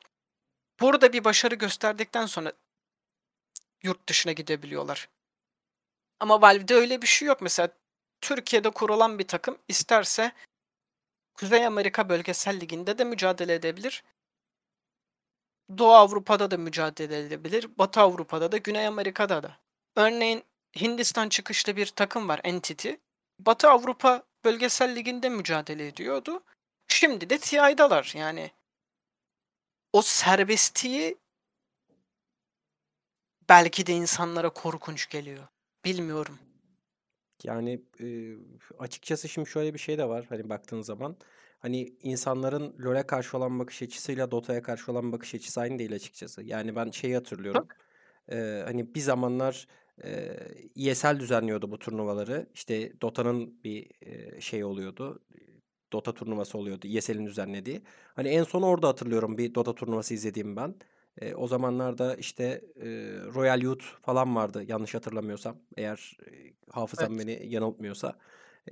Burada 0.80 1.14
bir 1.14 1.24
başarı 1.24 1.56
gösterdikten 1.56 2.26
sonra 2.26 2.54
yurt 3.84 4.10
dışına 4.10 4.32
gidebiliyorlar. 4.32 5.10
Ama 6.20 6.42
Valve'de 6.42 6.76
öyle 6.76 7.02
bir 7.02 7.08
şey 7.08 7.28
yok. 7.28 7.42
Mesela 7.42 7.70
Türkiye'de 8.22 8.70
kurulan 8.70 9.20
bir 9.20 9.28
takım 9.28 9.58
isterse 9.68 10.32
Kuzey 11.34 11.66
Amerika 11.66 12.10
Bölgesel 12.10 12.60
Ligi'nde 12.60 12.98
de 12.98 13.04
mücadele 13.04 13.54
edebilir. 13.54 14.04
Doğu 15.78 15.94
Avrupa'da 15.94 16.52
da 16.52 16.58
mücadele 16.58 17.20
edebilir. 17.20 17.78
Batı 17.78 18.02
Avrupa'da 18.02 18.52
da, 18.52 18.58
Güney 18.58 18.88
Amerika'da 18.88 19.44
da. 19.44 19.58
Örneğin 19.96 20.44
Hindistan 20.82 21.30
çıkışlı 21.30 21.76
bir 21.78 21.86
takım 21.86 22.30
var 22.30 22.42
Entity. 22.44 22.92
Batı 23.40 23.70
Avrupa 23.70 24.24
Bölgesel 24.46 24.96
Ligi'nde 24.96 25.30
mücadele 25.30 25.88
ediyordu. 25.88 26.44
Şimdi 26.88 27.30
de 27.30 27.38
TI'dalar 27.38 28.14
yani. 28.16 28.52
O 29.94 30.02
serbestliği 30.02 31.18
belki 33.50 33.86
de 33.88 33.94
insanlara 33.94 34.50
korkunç 34.50 35.10
geliyor. 35.10 35.48
Bilmiyorum. 35.86 36.40
Yani, 37.44 37.82
eee, 38.00 38.38
açıkçası 38.80 39.30
şimdi 39.30 39.50
şöyle 39.50 39.74
bir 39.74 39.80
şey 39.80 39.98
de 39.98 40.10
var, 40.10 40.26
hani, 40.30 40.50
baktığın 40.50 40.82
zaman. 40.82 41.18
Hani, 41.60 41.94
insanların 42.02 42.76
LoL'e 42.86 43.08
karşı 43.08 43.38
olan 43.38 43.60
bakış 43.60 43.82
açısıyla 43.82 44.32
Dota'ya 44.32 44.62
karşı 44.62 44.92
olan 44.92 45.12
bakış 45.12 45.36
açısı 45.36 45.62
aynı 45.62 45.80
değil 45.80 45.96
açıkçası. 45.96 46.44
Yani 46.44 46.76
ben 46.76 46.92
şeyi 46.92 47.16
hatırlıyorum. 47.16 47.68
Eee, 48.32 48.64
hani, 48.66 48.96
bir 48.96 49.00
zamanlar, 49.00 49.68
eee, 50.04 50.48
ESL 50.76 51.20
düzenliyordu 51.20 51.72
bu 51.72 51.80
turnuvaları. 51.80 52.50
İşte 52.54 53.02
Dota'nın 53.02 53.64
bir, 53.64 53.90
eee, 54.02 54.42
şeyi 54.42 54.66
oluyordu, 54.66 55.20
Dota 55.94 56.14
turnuvası 56.14 56.58
oluyordu 56.58 56.88
ESL'in 56.88 57.26
düzenlediği. 57.26 57.82
Hani, 58.16 58.28
en 58.30 58.44
son 58.44 58.62
orada 58.62 58.88
hatırlıyorum 58.88 59.38
bir 59.38 59.56
Dota 59.56 59.76
turnuvası 59.76 60.14
izlediğimi 60.14 60.56
ben. 60.56 60.76
Eee, 61.22 61.36
o 61.36 61.48
zamanlarda, 61.48 62.16
işte, 62.16 62.62
eee, 62.76 63.20
Royal 63.36 63.62
Youth 63.62 63.86
falan 64.02 64.36
vardı 64.36 64.64
yanlış 64.68 64.96
hatırlamıyorsam. 64.96 65.62
Eğer, 65.78 66.18
eee, 66.32 66.54
hafızam 66.72 67.18
Evet. 67.18 67.20
beni 67.20 67.48
yanıltmıyorsa. 67.48 68.18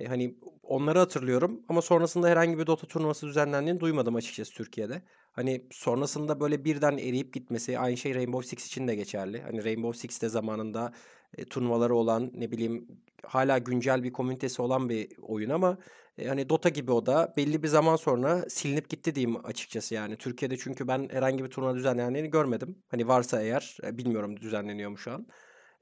Eee, 0.00 0.06
hani, 0.06 0.38
onları 0.62 0.98
hatırlıyorum 0.98 1.62
ama 1.68 1.82
sonrasında 1.82 2.28
herhangi 2.28 2.58
bir 2.58 2.66
Dota 2.66 2.86
turnuvası 2.86 3.26
düzenlendiğini 3.26 3.80
duymadım 3.80 4.14
açıkçası 4.16 4.54
Türkiye'de. 4.54 5.02
Hani, 5.32 5.66
sonrasında 5.72 6.40
böyle 6.40 6.64
birden 6.64 6.98
eriyip 6.98 7.34
gitmesi, 7.34 7.78
aynı 7.78 7.96
şey 7.96 8.14
Rainbow 8.14 8.48
Six 8.48 8.66
için 8.66 8.88
de 8.88 8.94
geçerli. 8.94 9.42
Hani, 9.42 9.64
Rainbow 9.64 9.98
Six 9.98 10.22
de 10.22 10.28
zamanında, 10.28 10.92
eee, 11.38 11.44
turnuvaları 11.44 11.94
olan, 11.94 12.30
ne 12.34 12.50
bileyim, 12.52 12.88
hâlâ 13.26 13.58
güncel 13.58 14.02
bir 14.02 14.12
komünitesi 14.12 14.62
olan 14.62 14.88
bir 14.88 15.08
oyun 15.22 15.50
ama, 15.50 15.78
eee, 16.18 16.28
hani, 16.28 16.48
Dota 16.48 16.68
gibi 16.68 16.92
o 16.92 17.06
da 17.06 17.34
belli 17.36 17.62
bir 17.62 17.68
zaman 17.68 17.96
sonra 17.96 18.44
silinip 18.48 18.88
gitti 18.90 19.14
diyeyim 19.14 19.46
açıkçası 19.46 19.94
yani. 19.94 20.16
Türkiye'de 20.16 20.56
çünkü 20.56 20.88
ben 20.88 21.08
herhangi 21.12 21.44
bir 21.44 21.50
turnuva 21.50 21.74
düzenlendiğini 21.74 22.30
görmedim. 22.30 22.82
Hani, 22.88 23.08
varsa 23.08 23.42
eğer, 23.42 23.76
eee, 23.82 23.98
bilmiyorum 23.98 24.36
düzenleniyor 24.40 24.90
mu 24.90 24.98
şu 24.98 25.12
an. 25.12 25.26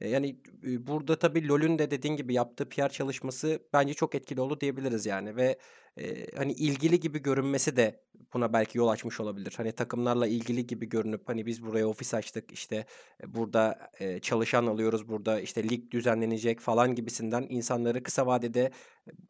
Eee, 0.00 0.08
yani, 0.10 0.40
burada 0.86 1.18
tabii 1.18 1.48
LoL'ün 1.48 1.78
de 1.78 1.90
dediğin 1.90 2.16
gibi 2.16 2.34
yaptığı 2.34 2.68
PR 2.68 2.88
çalışması 2.88 3.68
bence 3.72 3.94
çok 3.94 4.14
etkili 4.14 4.40
oldu 4.40 4.60
diyebiliriz 4.60 5.06
yani 5.06 5.36
ve, 5.36 5.58
eee, 5.96 6.26
hani, 6.36 6.52
ilgili 6.52 7.00
gibi 7.00 7.18
görünmesi 7.22 7.76
de 7.76 8.04
buna 8.34 8.52
belki 8.52 8.78
yol 8.78 8.88
açmış 8.88 9.20
olabilir. 9.20 9.54
Hani, 9.56 9.72
takımlarla 9.72 10.26
ilgili 10.26 10.66
gibi 10.66 10.88
görünüp, 10.88 11.28
hani, 11.28 11.46
biz 11.46 11.62
buraya 11.62 11.86
ofis 11.88 12.14
açtık, 12.14 12.52
işte, 12.52 12.86
eee, 13.22 13.34
burada, 13.34 13.90
çalışan 14.22 14.66
alıyoruz, 14.66 15.08
burada, 15.08 15.40
işte, 15.40 15.68
lig 15.68 15.90
düzenlenecek 15.90 16.60
falan 16.60 16.94
gibisinden 16.94 17.46
insanları 17.48 18.02
kısa 18.02 18.26
vadede 18.26 18.70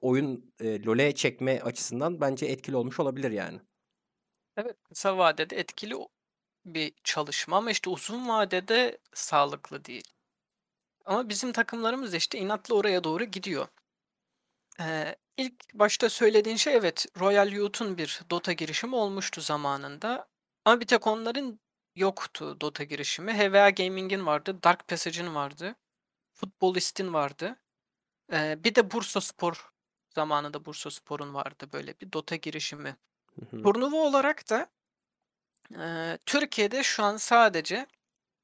oyun, 0.00 0.54
LoL'e 0.62 1.14
çekme 1.14 1.60
açısından 1.60 2.20
bence 2.20 2.46
etkili 2.46 2.76
olmuş 2.76 3.00
olabilir 3.00 3.30
yani. 3.30 3.60
Evet, 4.56 4.76
kısa 4.84 5.18
vadede 5.18 5.56
etkili 5.56 5.94
bir 6.66 6.94
çalışma 7.04 7.56
ama 7.58 7.70
işte 7.70 7.90
uzun 7.90 8.28
vadede 8.28 8.98
sağlıklı 9.14 9.84
değil. 9.84 10.04
Ama 11.10 11.28
bizim 11.28 11.52
takımlarımız 11.52 12.14
işte 12.14 12.38
inatla 12.38 12.74
oraya 12.74 13.04
doğru 13.04 13.24
gidiyor. 13.24 13.68
Eee, 14.80 15.16
ilk 15.36 15.74
başta 15.74 16.08
söylediğin 16.10 16.56
şey 16.56 16.74
evet, 16.74 17.06
Royal 17.20 17.52
Youth'un 17.52 17.98
bir 17.98 18.20
Dota 18.30 18.52
girişimi 18.52 18.94
olmuştu 18.96 19.40
zamanında 19.40 20.28
ama 20.64 20.80
bir 20.80 20.86
tek 20.86 21.06
onların 21.06 21.60
yoktu 21.96 22.60
Dota 22.60 22.84
girişimi. 22.84 23.32
HVA 23.32 23.70
Gaming'in 23.70 24.26
vardı, 24.26 24.62
Dark 24.64 24.88
Passage'in 24.88 25.34
vardı, 25.34 25.76
Futbolist'in 26.34 27.12
vardı. 27.14 27.56
Eee, 28.32 28.58
bir 28.64 28.76
de 28.76 28.90
Bursaspor, 28.90 29.72
zamanında 30.14 30.64
Bursaspor'un 30.64 31.34
vardı 31.34 31.68
böyle 31.72 32.00
bir 32.00 32.12
Dota 32.12 32.36
girişimi. 32.36 32.96
Turnuva 33.64 33.96
olarak 33.96 34.50
da, 34.50 34.68
eee, 35.70 36.18
Türkiye'de 36.26 36.82
şu 36.82 37.02
an 37.04 37.16
sadece 37.16 37.86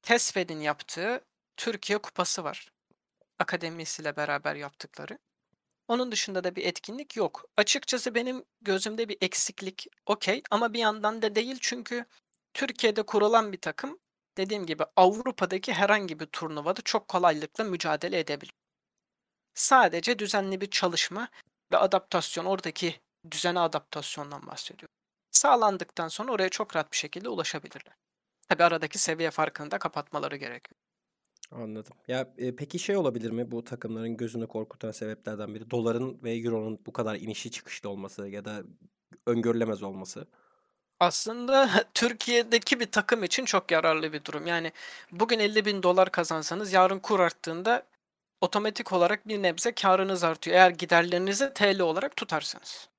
TESFED'in 0.01 0.61
yaptığı 0.61 1.21
Türkiye 1.57 1.97
Kupası 1.97 2.43
var. 2.43 2.71
Akademisiyle 3.39 4.15
beraber 4.15 4.55
yaptıkları. 4.55 5.19
Onun 5.87 6.11
dışında 6.11 6.43
da 6.43 6.55
bir 6.55 6.65
etkinlik 6.65 7.15
yok. 7.15 7.45
Açıkçası 7.57 8.15
benim 8.15 8.45
gözümde 8.61 9.09
bir 9.09 9.17
eksiklik 9.21 9.87
okay 10.05 10.41
ama 10.51 10.73
bir 10.73 10.79
yandan 10.79 11.21
da 11.21 11.35
değil 11.35 11.57
çünkü 11.61 12.05
Türkiye'de 12.53 13.03
kurulan 13.03 13.53
bir 13.53 13.61
takım, 13.61 13.99
dediğim 14.37 14.65
gibi 14.65 14.83
Avrupa'daki 14.95 15.73
herhangi 15.73 16.19
bir 16.19 16.25
turnuvada 16.25 16.81
çok 16.81 17.07
kolaylıkla 17.07 17.63
mücadele 17.63 18.19
edebilir. 18.19 18.53
Sadece 19.53 20.19
düzenli 20.19 20.61
bir 20.61 20.69
çalışma 20.69 21.29
ve 21.71 21.77
adaptasyon, 21.77 22.45
oradaki 22.45 23.01
düzene 23.31 23.59
adaptasyondan 23.59 24.47
bahsediyorum. 24.47 24.95
Sağlandıktan 25.31 26.07
sonra 26.07 26.31
oraya 26.31 26.49
çok 26.49 26.75
rahat 26.75 26.91
bir 26.91 26.97
şekilde 26.97 27.29
ulaşabilirler. 27.29 27.95
Tabii 28.49 28.63
aradaki 28.63 28.99
seviye 28.99 29.31
farkını 29.31 29.71
da 29.71 29.79
kapatmaları 29.79 30.37
gerekiyor. 30.37 30.86
Anladım. 31.51 31.93
Ya, 32.07 32.33
eee, 32.37 32.55
peki 32.55 32.79
şey 32.79 32.97
olabilir 32.97 33.31
mi 33.31 33.51
bu 33.51 33.63
takımların 33.63 34.17
gözünü 34.17 34.47
korkutan 34.47 34.91
sebeplerden 34.91 35.55
biri? 35.55 35.71
Doların 35.71 36.23
ve 36.23 36.33
euronun 36.35 36.79
bu 36.85 36.93
kadar 36.93 37.15
inişli 37.15 37.51
çıkışlı 37.51 37.89
olması 37.89 38.27
ya 38.27 38.45
da 38.45 38.63
öngörülemez 39.25 39.83
olması? 39.83 40.27
Aslında 40.99 41.69
Türkiye'deki 41.93 42.79
bir 42.79 42.91
takım 42.91 43.23
için 43.23 43.45
çok 43.45 43.71
yararlı 43.71 44.13
bir 44.13 44.25
durum. 44.25 44.47
Yani 44.47 44.71
bugün 45.11 45.39
$50.000 45.39 46.09
kazansanız 46.11 46.73
yarın 46.73 46.99
kur 46.99 47.19
arttığında 47.19 47.83
otomatik 48.41 48.93
olarak 48.93 49.27
bir 49.27 49.43
nebze 49.43 49.71
kârınız 49.71 50.23
artıyor 50.23 50.55
eğer 50.57 50.71
giderlerinizi 50.71 51.51
TL 51.53 51.79
olarak 51.81 52.15
tutarsanız. 52.17 52.89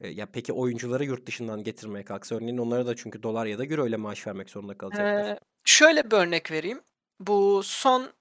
Eee, 0.00 0.10
ya, 0.10 0.26
peki 0.32 0.52
oyuncuları 0.52 1.04
yurt 1.04 1.26
dışından 1.26 1.64
getirmeye 1.64 2.04
kalksa 2.04 2.34
örneğin 2.34 2.58
onlara 2.58 2.86
da 2.86 2.96
çünkü 2.96 3.22
dolar 3.22 3.46
ya 3.46 3.58
da 3.58 3.64
euro 3.66 3.86
ile 3.86 3.96
maaş 3.96 4.26
vermek 4.26 4.50
zorunda 4.50 4.78
kalacaklar. 4.78 5.26
Eee, 5.28 5.38
şöyle 5.64 6.10
bir 6.10 6.16
örnek 6.16 6.50
vereyim. 6.50 6.82
Bu 7.20 7.62
son 7.64 8.12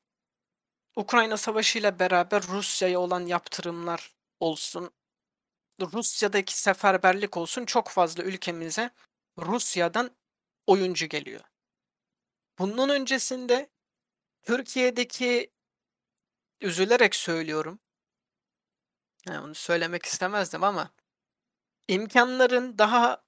Ukrayna 0.96 1.38
Savaşı'yla 1.38 2.00
beraber 2.00 2.44
Rusya'ya 2.44 3.00
olan 3.00 3.25
yaptırımlar 3.25 4.15
olsun, 4.39 4.91
Rusya'daki 5.82 6.60
seferberlik 6.60 7.38
olsun 7.38 7.65
çok 7.65 7.88
fazla 7.89 8.24
ülkemize 8.24 8.91
Rusya'dan 9.39 10.12
oyuncu 10.68 11.06
geliyor. 11.06 11.41
Bunun 12.60 12.89
öncesinde 12.89 13.70
Türkiye'deki 14.44 15.51
üzülerek 16.62 17.15
söylüyorum 17.15 17.79
Eee, 19.27 19.39
onu 19.39 19.56
söylemek 19.56 20.06
istemezdim 20.06 20.63
ama 20.63 20.91
imkânların 21.88 22.77
daha 22.77 23.24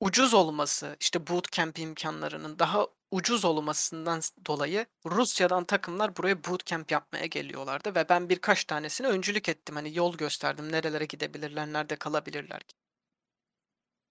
ucuz 0.00 0.34
olması, 0.34 0.96
işte 1.00 1.26
bootcamp 1.26 1.78
imkânlarının 1.78 2.58
daha 2.58 2.88
ucuz 3.10 3.44
olmasından 3.44 4.20
dolayı 4.46 4.86
Rusya'dan 5.06 5.64
takımlar 5.64 6.16
buraya 6.16 6.44
bootcamp 6.44 6.90
yapmaya 6.90 7.26
geliyorlardı 7.26 7.94
ve 7.94 8.08
ben 8.08 8.28
birkaç 8.28 8.64
tanesine 8.64 9.06
öncülük 9.06 9.48
ettim. 9.48 9.74
Hani 9.76 9.96
yol 9.96 10.16
gösterdim. 10.16 10.72
Nerelere 10.72 11.04
gidebilirler, 11.04 11.66
nerede 11.66 11.96
kalabilirler 11.96 12.62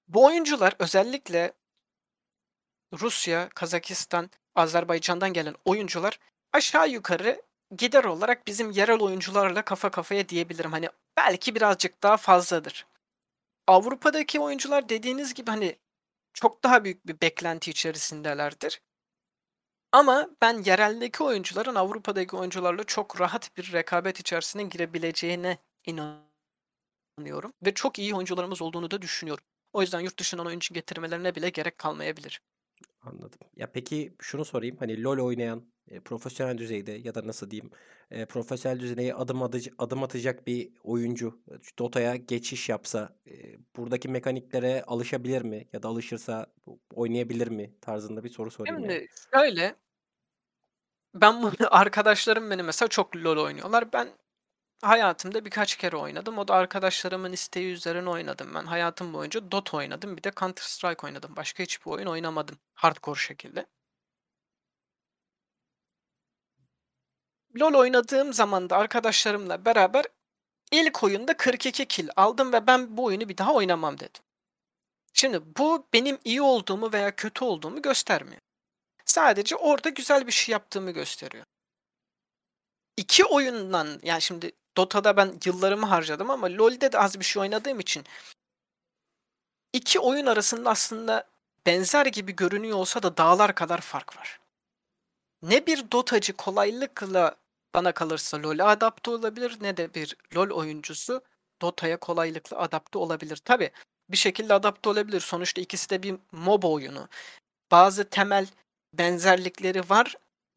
Bu 0.07 0.25
oyuncular 0.25 0.75
özellikle 0.79 1.53
Rusya, 2.93 3.49
Kazakistan, 3.49 4.29
Azerbaycan'dan 4.55 5.33
gelen 5.33 5.55
oyuncular 5.65 6.19
aşağı 6.53 6.89
yukarı 6.89 7.41
gider 7.77 8.03
olarak 8.03 8.47
bizim 8.47 8.71
yerel 8.71 8.99
oyuncularla 8.99 9.61
kafa 9.61 9.91
kafaya 9.91 10.29
diyebilirim. 10.29 10.71
Hani 10.71 10.89
belki 11.17 11.55
birazcık 11.55 12.03
daha 12.03 12.17
fazladır. 12.17 12.85
Avrupa'daki 13.67 14.39
oyuncular 14.39 14.89
dediğiniz 14.89 15.33
gibi, 15.33 15.51
hani, 15.51 15.79
çok 16.33 16.63
daha 16.63 16.83
büyük 16.83 17.07
bir 17.07 17.21
beklenti 17.21 17.71
içerisindelerdir. 17.71 18.81
Ama 19.91 20.29
ben 20.41 20.63
yereldeki 20.63 21.23
oyuncuların 21.23 21.75
Avrupa'daki 21.75 22.35
oyuncularla 22.35 22.83
çok 22.83 23.21
rahat 23.21 23.57
bir 23.57 23.71
rekabet 23.73 24.19
içerisine 24.19 24.63
girebileceğine 24.63 25.57
inanıyorum 25.85 27.53
ve 27.65 27.73
çok 27.73 27.99
iyi 27.99 28.15
oyuncularımız 28.15 28.61
olduğunu 28.61 28.91
da 28.91 29.01
düşünüyorum. 29.01 29.43
O 29.73 29.81
yüzden 29.81 29.99
yurt 29.99 30.19
dışından 30.19 30.45
oyuncu 30.47 30.73
getirmelerine 30.73 31.35
bile 31.35 31.49
gerek 31.49 31.77
kalmayabilir. 31.77 32.41
Anladım. 33.01 33.39
Ya, 33.55 33.71
peki 33.71 34.15
şunu 34.21 34.45
sorayım, 34.45 34.77
hani, 34.77 35.03
LoL 35.03 35.19
oynayan, 35.25 35.65
eee, 35.91 35.99
profesyonel 35.99 36.57
düzeyde 36.57 36.91
ya 36.91 37.15
da 37.15 37.27
nasıl 37.27 37.51
diyeyim, 37.51 37.71
eee, 38.11 38.25
profesyonel 38.25 38.79
düzeye 38.79 39.13
adım 39.13 39.43
adıcı 39.43 39.71
adım 39.77 40.03
atacak 40.03 40.47
bir 40.47 40.71
oyuncu, 40.83 41.41
eee, 41.51 41.57
Dota'ya 41.79 42.15
geçiş 42.15 42.69
yapsa, 42.69 43.15
eee, 43.25 43.57
buradaki 43.75 44.09
mekaniklere 44.09 44.83
alışabilir 44.83 45.41
mi 45.41 45.67
ya 45.73 45.83
da 45.83 45.87
alışırsa 45.87 46.47
oynayabilir 46.93 47.47
mi 47.47 47.73
tarzında 47.81 48.23
bir 48.23 48.29
soru 48.29 48.51
sorayım 48.51 48.83
yani. 48.85 48.97
Şimdi 48.97 49.07
şöyle 49.33 49.75
ben 51.15 51.41
bunu 51.43 51.53
arkadaşlarım 51.71 52.49
benim 52.51 52.65
mesela 52.65 52.89
çok 52.89 53.15
LoL 53.15 53.37
oynuyorlar. 53.43 53.93
Ben 53.93 54.09
hayatımda 54.81 55.45
birkaç 55.45 55.75
kere 55.77 55.95
oynadım. 55.97 56.37
O 56.37 56.47
da 56.47 56.55
arkadaşlarımın 56.55 57.31
isteği 57.31 57.73
üzerine 57.73 58.09
oynadım 58.09 58.55
ben. 58.55 58.65
Hayatım 58.65 59.13
boyunca 59.13 59.51
Dota 59.51 59.77
oynadım. 59.77 60.17
Bir 60.17 60.23
de 60.23 60.31
Counter 60.37 60.63
Strike 60.63 61.07
oynadım. 61.07 61.35
Başka 61.35 61.63
hiçbir 61.63 61.91
oyun 61.91 62.07
oynamadım 62.07 62.57
hardcore 62.73 63.19
şekilde. 63.19 63.65
LoL 67.59 67.73
oynadığım 67.73 68.33
zaman 68.33 68.69
da 68.69 68.77
arkadaşlarımla 68.77 69.65
beraber 69.65 70.05
ilk 70.71 71.03
oyunda 71.03 71.37
42 71.37 71.85
kill 71.85 72.09
aldım 72.15 72.53
ve 72.53 72.67
ben 72.67 72.97
bu 72.97 73.03
oyunu 73.03 73.29
bir 73.29 73.37
daha 73.37 73.53
oynamam 73.53 73.99
dedim. 73.99 74.21
Şimdi 75.13 75.41
bu 75.57 75.87
benim 75.93 76.17
iyi 76.23 76.41
olduğumu 76.41 76.93
veya 76.93 77.15
kötü 77.15 77.45
olduğumu 77.45 77.81
göstermiyor. 77.81 78.41
Sadece 79.05 79.55
orada 79.55 79.89
güzel 79.89 80.27
bir 80.27 80.31
şey 80.31 80.53
yaptığımı 80.53 80.91
gösteriyor. 80.91 81.45
2 82.97 83.25
oyundan 83.25 83.99
yani 84.03 84.21
şimdi 84.21 84.51
Dota'da 84.77 85.17
ben 85.17 85.39
yıllarımı 85.45 85.85
harcadım 85.85 86.29
ama 86.31 86.47
LoL'de 86.47 86.91
de 86.91 86.99
az 86.99 87.19
bir 87.19 87.25
şey 87.25 87.41
oynadığım 87.41 87.79
için 87.79 88.03
2 89.73 89.99
oyun 89.99 90.25
arasında 90.25 90.69
aslında 90.69 91.27
benzer 91.65 92.05
gibi 92.05 92.35
görünüyor 92.35 92.77
olsa 92.77 93.03
da 93.03 93.17
dağlar 93.17 93.55
kadar 93.55 93.81
fark 93.81 94.17
var. 94.17 94.39
Ne 95.41 95.65
bir 95.67 95.91
Dota'cı 95.91 96.33
kolaylıkla 96.33 97.35
bana 97.75 97.91
kalırsa 97.91 98.43
LoL'e 98.43 98.63
adapte 98.63 99.11
olabilir 99.11 99.57
ne 99.61 99.77
de 99.77 99.93
bir 99.93 100.17
LoL 100.35 100.49
oyuncusu 100.49 101.21
Dota'ya 101.61 101.99
kolaylıkla 101.99 102.57
adapte 102.57 102.97
olabilir. 102.97 103.37
Tabii 103.45 103.71
bir 104.09 104.17
şekilde 104.17 104.53
adapte 104.53 104.89
olabilir. 104.89 105.19
Sonuçta 105.19 105.61
ikisi 105.61 105.89
de 105.89 106.03
bir 106.03 106.15
MOBA 106.31 106.67
oyunu. 106.67 107.09
Bazı 107.71 108.09
temel 108.09 108.47
benzerlikleri 108.93 109.89
var 109.89 110.15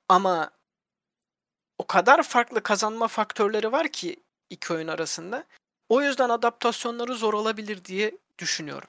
ama 0.09 0.51
o 1.81 1.87
kadar 1.87 2.23
farklı 2.23 2.63
kazanma 2.63 3.09
faktörleri 3.09 3.73
var 3.73 3.89
ki 3.93 4.17
2 4.51 4.73
oyun 4.73 4.89
arasında. 4.89 5.45
O 5.89 6.03
yüzden 6.03 6.29
adaptasyonları 6.29 7.15
zor 7.15 7.35
olabilir 7.35 7.85
diye 7.85 8.19
düşünüyorum. 8.39 8.89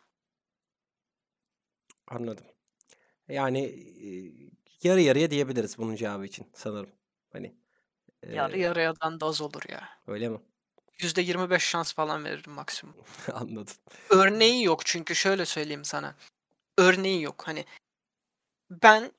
Anladım. 2.08 2.46
Yani, 3.30 3.66
eee, 3.70 4.50
yarı 4.84 5.02
yarıya 5.02 5.32
diyebiliriz 5.32 5.78
bunun 5.78 5.96
cevabı 5.96 6.26
için 6.26 6.48
sanırım. 6.54 6.90
Hani, 7.34 7.56
Yarı 8.34 8.58
eee 8.58 8.64
yarıyadan 8.64 9.20
da 9.22 9.26
az 9.26 9.42
olur 9.42 9.64
ya. 9.70 9.90
Öyle 10.08 10.30
mi? 10.30 10.40
%25 11.00 11.64
şans 11.64 11.94
falan 11.94 12.26
veririm 12.26 12.52
maksimum. 12.54 12.96
Anladım. 13.34 13.74
Örneği 14.10 14.64
yok 14.64 14.86
çünkü 14.86 15.16
şöyle 15.16 15.46
söyleyeyim 15.46 15.86
sana. 15.86 16.16
Örneği 16.78 17.22
yok. 17.24 17.44
Hani 17.48 17.66
ben, 18.72 19.12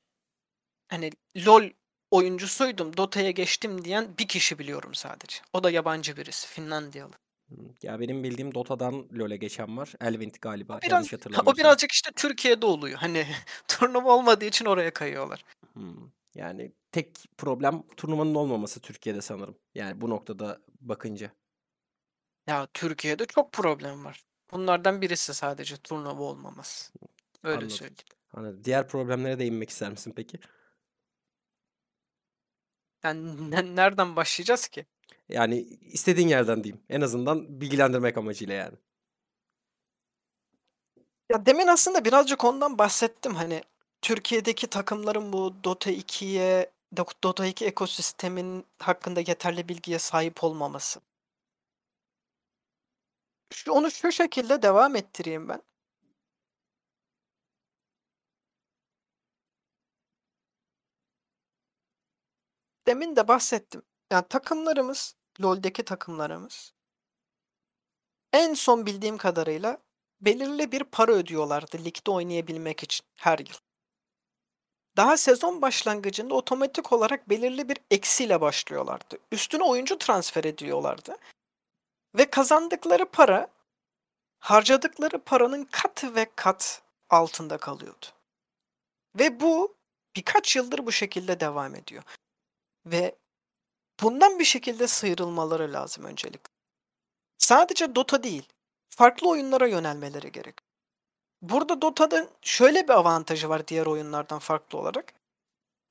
hani, 0.88 1.10
LoL 1.36 1.70
oyuncusuydum, 2.12 2.96
Dota'ya 2.96 3.30
geçtim 3.30 3.84
diyen 3.84 4.08
bir 4.18 4.28
kişi 4.28 4.58
biliyorum 4.58 4.94
sadece. 4.94 5.36
O 5.52 5.64
da 5.64 5.70
yabancı 5.70 6.16
birisi, 6.16 6.48
Finlandiyalı. 6.48 7.12
Hımm. 7.48 7.74
Ya, 7.82 8.00
benim 8.00 8.24
bildiğim 8.24 8.54
Dota'dan 8.54 9.06
LoL'e 9.18 9.36
geçen 9.36 9.76
var. 9.76 9.92
Elvint 10.00 10.40
galiba 10.40 10.76
O 10.76 10.82
biraz 10.82 11.12
yanlış 11.12 11.38
o 11.46 11.56
birazcık 11.56 11.92
işte 11.92 12.10
Türkiye'de 12.16 12.66
oluyor. 12.66 12.98
Hani 12.98 13.26
turnuva 13.68 14.16
olmadığı 14.16 14.44
için 14.44 14.64
oraya 14.64 14.92
kayıyorlar. 14.92 15.44
Hımm. 15.74 16.12
Yani 16.34 16.72
tek 16.92 17.16
problem 17.38 17.82
turnuvanın 17.96 18.34
olmaması 18.34 18.80
Türkiye'de 18.80 19.20
sanırım. 19.20 19.58
Yani 19.74 20.00
bu 20.00 20.10
noktada 20.10 20.58
bakınca. 20.80 21.30
Ya, 22.46 22.68
Türkiye'de 22.74 23.26
çok 23.26 23.52
problem 23.52 24.04
var. 24.04 24.24
Bunlardan 24.52 25.02
birisi 25.02 25.34
sadece 25.34 25.76
turnuva 25.76 26.22
olmaması. 26.22 26.92
Öyle 27.42 27.56
Anladım, 27.56 27.70
söyleyeyim. 27.70 27.96
anladım. 28.34 28.64
Diğer 28.64 28.88
problemlere 28.88 29.38
değinmek 29.38 29.70
ister 29.70 29.90
misin 29.90 30.12
peki? 30.16 30.38
Yani 33.04 33.50
ne 33.50 33.76
nereden 33.76 34.16
başlayacağız 34.16 34.68
ki? 34.68 34.86
Yani 35.28 35.56
istediğin 35.80 36.28
yerden 36.28 36.64
diyeyim. 36.64 36.84
En 36.88 37.00
azından 37.00 37.60
bilgilendirmek 37.60 38.18
amacıyla 38.18 38.54
yani. 38.54 38.76
Ya, 41.30 41.46
demin 41.46 41.66
aslında 41.66 42.04
birazcık 42.04 42.44
ondan 42.44 42.78
bahsettim. 42.78 43.34
Hani 43.34 43.62
Türkiye'deki 44.02 44.66
takımların 44.66 45.32
bu 45.32 45.54
Dota 45.64 45.90
2'ye 45.90 46.70
dok 46.96 47.24
Dota 47.24 47.46
2 47.46 47.66
ekosisteminin 47.66 48.66
hakkında 48.78 49.20
yeterli 49.20 49.68
bilgiye 49.68 49.98
sahip 49.98 50.44
olmaması. 50.44 51.00
Şu 53.52 53.72
onu 53.72 53.90
şu 53.90 54.12
şekilde 54.12 54.62
devam 54.62 54.96
ettireyim 54.96 55.48
ben. 55.48 55.62
Demin 62.86 63.16
de 63.16 63.28
bahsettim. 63.28 63.82
Ya, 64.12 64.22
takımlarımız, 64.22 65.16
LoL'deki 65.42 65.82
takımlarımız 65.82 66.72
en 68.32 68.54
son 68.54 68.86
bildiğim 68.86 69.18
kadarıyla 69.18 69.78
belirli 70.20 70.72
bir 70.72 70.84
para 70.84 71.12
ödüyorlardı 71.12 71.84
ligde 71.84 72.10
oynayabilmek 72.10 72.82
için 72.82 73.06
her 73.16 73.38
yıl. 73.38 73.56
Daha 74.96 75.16
sezon 75.16 75.62
başlangıcında 75.62 76.34
otomatik 76.34 76.92
olarak 76.92 77.28
belirli 77.28 77.68
bir 77.68 77.78
eksiyle 77.90 78.40
başlıyorlardı. 78.40 79.18
Üstüne 79.32 79.64
oyuncu 79.64 79.98
transfer 79.98 80.44
ediyorlardı 80.44 81.16
ve 82.14 82.30
kazandıkları 82.30 83.04
para, 83.06 83.48
harcadıkları 84.38 85.18
paranın 85.18 85.64
kat 85.64 86.04
ve 86.04 86.26
kat 86.36 86.82
altında 87.10 87.58
kalıyordu. 87.58 88.06
Ve 89.18 89.40
bu 89.40 89.74
birkaç 90.16 90.56
yıldır 90.56 90.86
bu 90.86 90.92
şekilde 90.92 91.40
devam 91.40 91.74
ediyor. 91.74 92.02
Ve 92.86 93.14
bundan 94.02 94.38
bir 94.38 94.44
şekilde 94.44 94.86
sıyrılmaları 94.86 95.72
lazım 95.72 96.04
öncelikle. 96.04 96.52
Sadece 97.38 97.94
Dota 97.94 98.22
değil, 98.22 98.48
farklı 98.88 99.28
oyunlara 99.28 99.66
yönelmeleri 99.66 100.32
gerek. 100.32 100.54
Burada 101.42 101.82
Dota'da 101.82 102.28
şöyle 102.42 102.84
bir 102.88 102.92
avantajı 102.92 103.48
var 103.48 103.68
diğer 103.68 103.86
oyunlardan 103.86 104.38
farklı 104.38 104.78
olarak. 104.78 105.14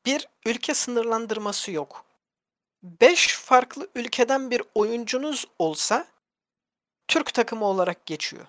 Bir, 0.06 0.27
ülke 0.45 0.73
sınırlandırması 0.73 1.71
yok. 1.71 2.06
5 2.84 3.38
farklı 3.38 3.88
ülkeden 3.95 4.51
bir 4.51 4.63
oyuncunuz 4.75 5.45
olsa 5.60 6.08
Türk 7.08 7.34
takımı 7.34 7.65
olarak 7.65 8.06
geçiyor. 8.06 8.47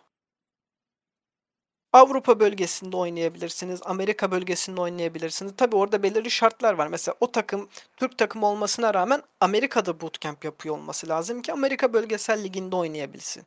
Avrupa 1.93 2.41
bölgesinde 2.41 2.97
oynayabilirsiniz, 2.97 3.81
Amerika 3.85 4.31
bölgesinde 4.31 4.81
oynayabilirsiniz. 4.81 5.53
Tabii 5.57 5.77
orada 5.77 6.03
belirli 6.03 6.31
şartlar 6.31 6.75
var. 6.75 6.87
Mesela 6.87 7.15
o 7.21 7.33
takım 7.33 7.69
Türk 7.97 8.19
takımı 8.19 8.47
olmasına 8.47 8.95
rağmen 8.95 9.23
Amerika'da 9.41 10.01
bootcamp 10.01 10.45
yapıyor 10.45 10.75
olması 10.75 11.09
lazım 11.09 11.43
ki 11.43 11.53
Amerika 11.53 11.93
Bölgesel 11.93 12.45
Ligi'nde 12.45 12.77
oynayabilsin. 12.77 13.47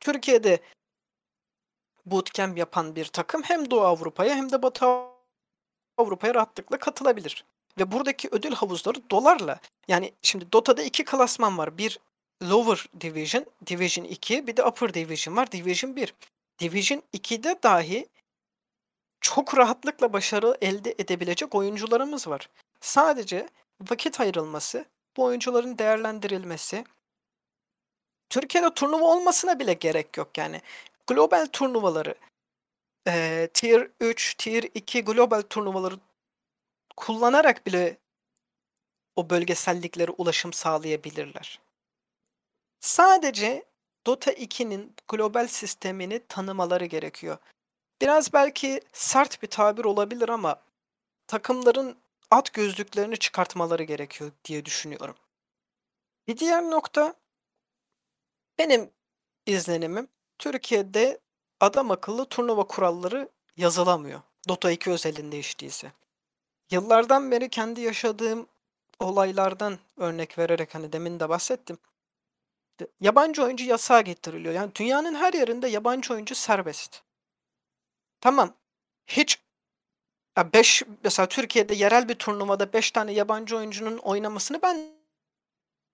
Türkiye'de 0.00 0.60
bootcamp 2.06 2.58
yapan 2.58 2.96
bir 2.96 3.04
takım 3.04 3.42
hem 3.42 3.70
Doğu 3.70 3.80
Avrupa'ya 3.80 4.34
hem 4.34 4.52
de 4.52 4.62
Batı 4.62 4.86
Avrupa'ya 5.98 6.34
rahatlıkla 6.34 6.78
katılabilir. 6.78 7.44
Ve 7.78 7.92
buradaki 7.92 8.28
ödül 8.32 8.52
havuzları 8.52 9.10
dolarla. 9.10 9.60
Yani 9.88 10.12
şimdi 10.22 10.52
Dota'da 10.52 10.82
2 10.82 11.04
klasman 11.04 11.58
var. 11.58 11.78
Bir 11.78 11.98
Lower 12.42 12.86
Division, 13.00 13.46
Division 13.66 14.04
2, 14.04 14.46
bir 14.46 14.56
de 14.56 14.64
Upper 14.64 14.94
Division 14.94 15.36
var, 15.36 15.52
Division 15.52 15.96
1. 15.96 16.14
Division 16.60 17.02
2'de 17.12 17.62
dahi 17.62 18.08
çok 19.20 19.56
rahatlıkla 19.56 20.12
başarı 20.12 20.58
elde 20.60 20.94
edebilecek 20.98 21.54
oyuncularımız 21.54 22.28
var. 22.28 22.48
Sadece 22.80 23.48
vakit 23.80 24.20
ayrılması, 24.20 24.84
bu 25.16 25.24
oyuncuların 25.24 25.78
değerlendirilmesi 25.78 26.84
Türkiye'de 28.30 28.74
turnuva 28.74 29.04
olmasına 29.04 29.58
bile 29.58 29.72
gerek 29.72 30.16
yok 30.16 30.38
yani. 30.38 30.60
Global 31.06 31.46
turnuvaları, 31.52 32.14
eee, 33.06 33.48
Tier 33.54 33.88
3, 34.00 34.34
Tier 34.34 34.62
2 34.74 35.04
global 35.04 35.42
turnuvaları 35.42 35.96
kullanarak 36.96 37.66
bile 37.66 37.98
o 39.16 39.30
bölgeselliklere 39.30 40.10
ulaşım 40.10 40.52
sağlayabilirler. 40.52 41.60
Sadece 42.80 43.64
Dota 44.06 44.32
2'nin 44.32 44.94
global 45.08 45.46
sistemini 45.46 46.26
tanımaları 46.28 46.84
gerekiyor. 46.84 47.38
Biraz 48.00 48.32
belki 48.32 48.80
sert 48.92 49.42
bir 49.42 49.48
tabir 49.48 49.84
olabilir 49.84 50.28
ama 50.28 50.62
takımların 51.26 51.96
at 52.30 52.52
gözlüklerini 52.52 53.16
çıkartmaları 53.16 53.82
gerekiyor 53.82 54.32
diye 54.44 54.64
düşünüyorum. 54.64 55.16
Bir 56.28 56.36
diğer 56.36 56.62
nokta 56.62 57.14
benim 58.58 58.90
izlenimim 59.46 60.08
Türkiye'de 60.38 61.20
adam 61.60 61.90
akıllı 61.90 62.24
turnuva 62.24 62.66
kuralları 62.66 63.28
yazılamıyor. 63.56 64.20
Dota 64.48 64.70
2 64.70 64.90
özelinde 64.90 65.38
hiç. 65.38 65.84
Yıllardan 66.70 67.30
beri 67.30 67.48
kendi 67.48 67.80
yaşadığım 67.80 68.46
olaylardan 69.00 69.78
örnek 69.96 70.38
vererek 70.38 70.74
hani 70.74 70.92
demin 70.92 71.20
de 71.20 71.28
bahsettim. 71.28 71.78
Yabancı 73.00 73.44
oyuncu 73.44 73.64
yasağa 73.64 74.00
getiriliyor. 74.00 74.54
Yani 74.54 74.74
dünyanın 74.74 75.14
her 75.14 75.32
yerinde 75.32 75.68
yabancı 75.68 76.14
oyuncu 76.14 76.34
serbest. 76.34 77.02
Tamam. 78.20 78.54
Hiç 79.06 79.38
ya 80.38 80.52
beş, 80.52 80.82
mesela 81.04 81.28
Türkiye'de 81.28 81.74
yerel 81.74 82.08
bir 82.08 82.14
turnuvada 82.14 82.72
5 82.72 82.90
tane 82.90 83.12
yabancı 83.12 83.56
oyuncunun 83.56 83.98
oynamasını 83.98 84.62
ben 84.62 84.76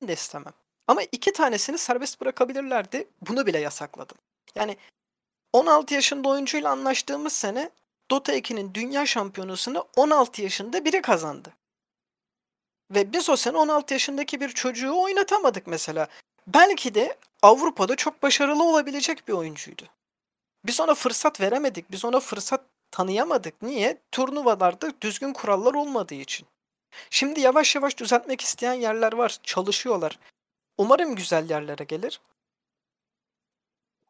de 0.02 0.12
istemem. 0.12 0.52
Ama 0.86 1.02
iki 1.12 1.32
tanesini 1.32 1.78
serbest 1.78 2.20
bırakabilirlerdi. 2.20 3.08
Bunu 3.28 3.46
bile 3.46 3.58
yasakladım. 3.58 4.16
Yani 4.54 4.76
16 5.52 5.94
yaşında 5.94 6.28
oyuncuyla 6.28 6.70
anlaştığımız 6.70 7.32
sene 7.32 7.70
Dota 8.10 8.34
2'nin 8.34 8.74
dünya 8.74 9.06
şampiyonasını 9.06 9.84
16 9.96 10.42
yaşında 10.42 10.84
biri 10.84 11.02
kazandı. 11.02 11.52
Ve 12.90 13.12
biz 13.12 13.30
o 13.30 13.36
sene 13.36 13.56
16 13.56 13.94
yaşındaki 13.94 14.40
bir 14.40 14.48
çocuğu 14.48 15.02
oynatamadık 15.02 15.66
mesela. 15.66 16.08
Belki 16.54 16.94
de 16.94 17.16
Avrupa'da 17.42 17.96
çok 17.96 18.22
başarılı 18.22 18.64
olabilecek 18.64 19.28
bir 19.28 19.32
oyuncuydu. 19.32 19.82
Biz 20.66 20.80
ona 20.80 20.94
fırsat 20.94 21.40
veremedik. 21.40 21.90
Biz 21.90 22.04
ona 22.04 22.20
fırsat 22.20 22.64
tanıyamadık. 22.90 23.62
Niye? 23.62 23.98
Turnuvalarda 24.12 24.92
düzgün 25.00 25.32
kurallar 25.32 25.74
olmadığı 25.74 26.14
için. 26.14 26.46
Şimdi 27.10 27.40
yavaş 27.40 27.74
yavaş 27.74 27.98
düzeltmek 27.98 28.40
isteyen 28.40 28.72
yerler 28.72 29.12
var. 29.12 29.38
Çalışıyorlar. 29.42 30.18
Umarım 30.78 31.14
güzel 31.14 31.50
yerlere 31.50 31.84
gelir. 31.84 32.20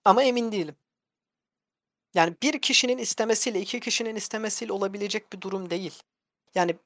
Ama 0.04 0.22
emin 0.22 0.52
değilim. 0.52 0.76
Yani 2.14 2.34
bir 2.42 2.58
kişinin 2.58 2.98
istemesiyle 2.98 3.60
iki 3.60 3.80
kişinin 3.80 4.16
istemesiyle 4.16 4.72
olabilecek 4.72 5.32
bir 5.32 5.40
durum 5.40 5.70
değil. 5.70 6.02
Yani 6.54 6.76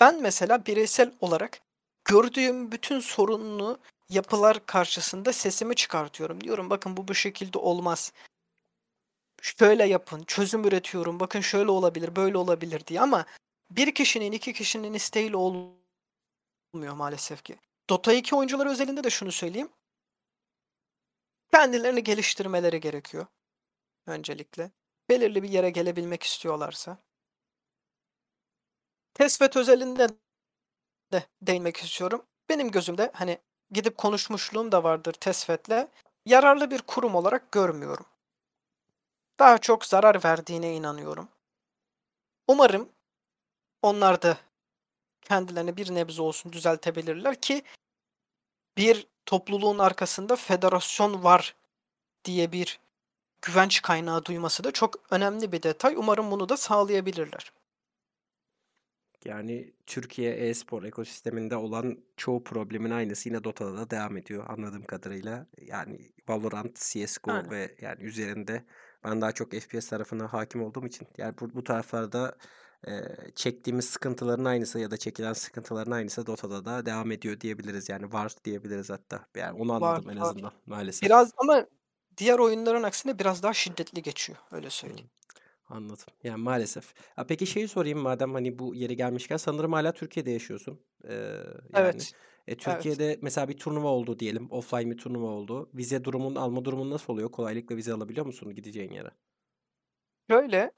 ben 0.00 0.22
mesela 0.22 0.66
bireysel 0.66 1.12
olarak 1.20 1.60
gördüğüm 2.04 2.72
bütün 2.72 3.00
sorunlu 3.00 3.78
yapılar 4.14 4.66
karşısında 4.66 5.32
sesimi 5.32 5.74
çıkartıyorum. 5.74 6.44
Diyorum 6.44 6.70
bakın 6.70 6.96
bu 6.96 7.08
bu 7.08 7.14
şekilde 7.14 7.58
olmaz. 7.58 8.12
Şöyle 9.42 9.84
yapın, 9.84 10.24
çözüm 10.24 10.64
üretiyorum. 10.64 11.20
Bakın 11.20 11.40
şöyle 11.40 11.70
olabilir, 11.70 12.16
böyle 12.16 12.38
olabilir 12.38 12.86
diye 12.86 13.00
ama 13.00 13.26
bir 13.70 13.94
kişinin, 13.94 14.32
iki 14.32 14.52
kişinin 14.52 14.94
isteğiyle 14.94 15.36
olmuyor 15.36 16.94
maalesef 16.94 17.44
ki. 17.44 17.56
Dota 17.90 18.12
2 18.12 18.36
oyuncuları 18.36 18.70
özelinde 18.70 19.04
de 19.04 19.10
şunu 19.10 19.32
söyleyeyim. 19.32 19.68
Kendilerini 21.52 22.04
geliştirmeleri 22.04 22.80
gerekiyor 22.80 23.26
öncelikle. 24.06 24.70
Belirli 25.08 25.42
bir 25.42 25.48
yere 25.48 25.70
gelebilmek 25.70 26.22
istiyorlarsa. 26.22 26.98
Tesvet 29.14 29.56
özelinde 29.56 30.08
de 31.12 31.26
değinmek 31.42 31.76
istiyorum. 31.76 32.26
Benim 32.48 32.70
gözümde 32.70 33.10
hani 33.14 33.38
gidip 33.72 33.98
konuşmuşluğum 33.98 34.72
da 34.72 34.84
vardır 34.84 35.12
Tesvet'le. 35.12 35.88
Yararlı 36.26 36.70
bir 36.70 36.82
kurum 36.82 37.14
olarak 37.14 37.52
görmüyorum. 37.52 38.06
Daha 39.38 39.58
çok 39.58 39.84
zarar 39.84 40.24
verdiğine 40.24 40.74
inanıyorum. 40.74 41.28
Umarım 42.48 42.88
onlar 43.82 44.22
da 44.22 44.36
kendilerini 45.22 45.76
bir 45.76 45.94
nebze 45.94 46.22
olsun 46.22 46.52
düzeltebilirler 46.52 47.40
ki 47.40 47.62
bir 48.76 49.06
topluluğun 49.26 49.78
arkasında 49.78 50.36
federasyon 50.36 51.24
var 51.24 51.54
diye 52.24 52.52
bir 52.52 52.80
güvenç 53.42 53.82
kaynağı 53.82 54.24
duyması 54.24 54.64
da 54.64 54.70
çok 54.72 54.94
önemli 55.10 55.52
bir 55.52 55.62
detay. 55.62 55.94
Umarım 55.96 56.30
bunu 56.30 56.48
da 56.48 56.56
sağlayabilirler. 56.56 57.52
Yani 59.24 59.72
Türkiye 59.86 60.32
e-spor 60.32 60.82
ekosisteminde 60.82 61.56
olan 61.56 61.98
çoğu 62.16 62.44
problemin 62.44 62.90
aynısı 62.90 63.28
yine 63.28 63.44
Dota'da 63.44 63.76
da 63.76 63.90
devam 63.90 64.16
ediyor 64.16 64.44
anladığım 64.48 64.84
kadarıyla. 64.84 65.46
Yani 65.60 65.98
Valorant, 66.28 66.76
CS:GO 66.76 67.30
Aynen. 67.32 67.50
ve 67.50 67.74
yani 67.80 68.02
üzerinde 68.02 68.64
ben 69.04 69.20
daha 69.20 69.32
çok 69.32 69.52
FPS 69.52 69.88
tarafına 69.88 70.32
hakim 70.32 70.62
olduğum 70.62 70.86
için 70.86 71.08
yani 71.18 71.34
bu, 71.40 71.54
bu 71.54 71.64
taraflarda 71.64 72.36
e, 72.86 72.92
çektiğimiz 73.34 73.84
sıkıntıların 73.84 74.44
aynısı 74.44 74.78
ya 74.78 74.90
da 74.90 74.96
çekilen 74.96 75.32
sıkıntıların 75.32 75.90
aynısı 75.90 76.26
Dota'da 76.26 76.64
da 76.64 76.86
devam 76.86 77.12
ediyor 77.12 77.40
diyebiliriz. 77.40 77.88
Yani 77.88 78.12
var 78.12 78.32
diyebiliriz 78.44 78.90
hatta. 78.90 79.26
Yani 79.36 79.58
onu 79.58 79.80
Var, 79.80 79.94
anladım 79.94 80.10
en 80.10 80.20
var. 80.20 80.30
azından 80.30 80.52
maalesef. 80.66 81.02
Biraz 81.02 81.32
ama 81.36 81.66
diğer 82.16 82.38
oyunların 82.38 82.82
aksine 82.82 83.18
biraz 83.18 83.42
daha 83.42 83.52
şiddetli 83.52 84.02
geçiyor. 84.02 84.38
Öyle 84.52 84.70
söyleyeyim. 84.70 85.10
Anladım. 85.72 86.04
Yani 86.24 86.42
maalesef. 86.42 86.94
Ha, 87.16 87.26
peki 87.26 87.46
şeyi 87.46 87.68
sorayım 87.68 87.98
madem 87.98 88.34
hani 88.34 88.58
bu 88.58 88.74
yeri 88.74 88.96
gelmişken 88.96 89.36
sanırım 89.36 89.72
hala 89.72 89.92
Türkiye'de 89.92 90.30
yaşıyorsun. 90.30 90.80
Ee, 91.08 91.34
yani 91.70 92.06
Evet. 92.06 92.14
e, 92.46 92.56
Evet. 92.66 93.02
Türkiye'de 93.02 93.18
mesela 93.22 93.48
bir 93.48 93.56
turnuva 93.56 93.88
oldu 93.88 94.18
diyelim. 94.18 94.50
Offline 94.50 94.90
bir 94.90 94.98
turnuva 94.98 95.26
oldu. 95.26 95.70
Vize 95.74 96.04
durumun 96.04 96.34
alma 96.34 96.64
durumun 96.64 96.90
nasıl 96.90 97.12
oluyor? 97.12 97.30
Kolaylıkla 97.30 97.76
vize 97.76 97.92
alabiliyor 97.92 98.26
musun 98.26 98.54
gideceğin 98.54 98.90
yere? 98.92 99.10
Şöyle 100.30 100.72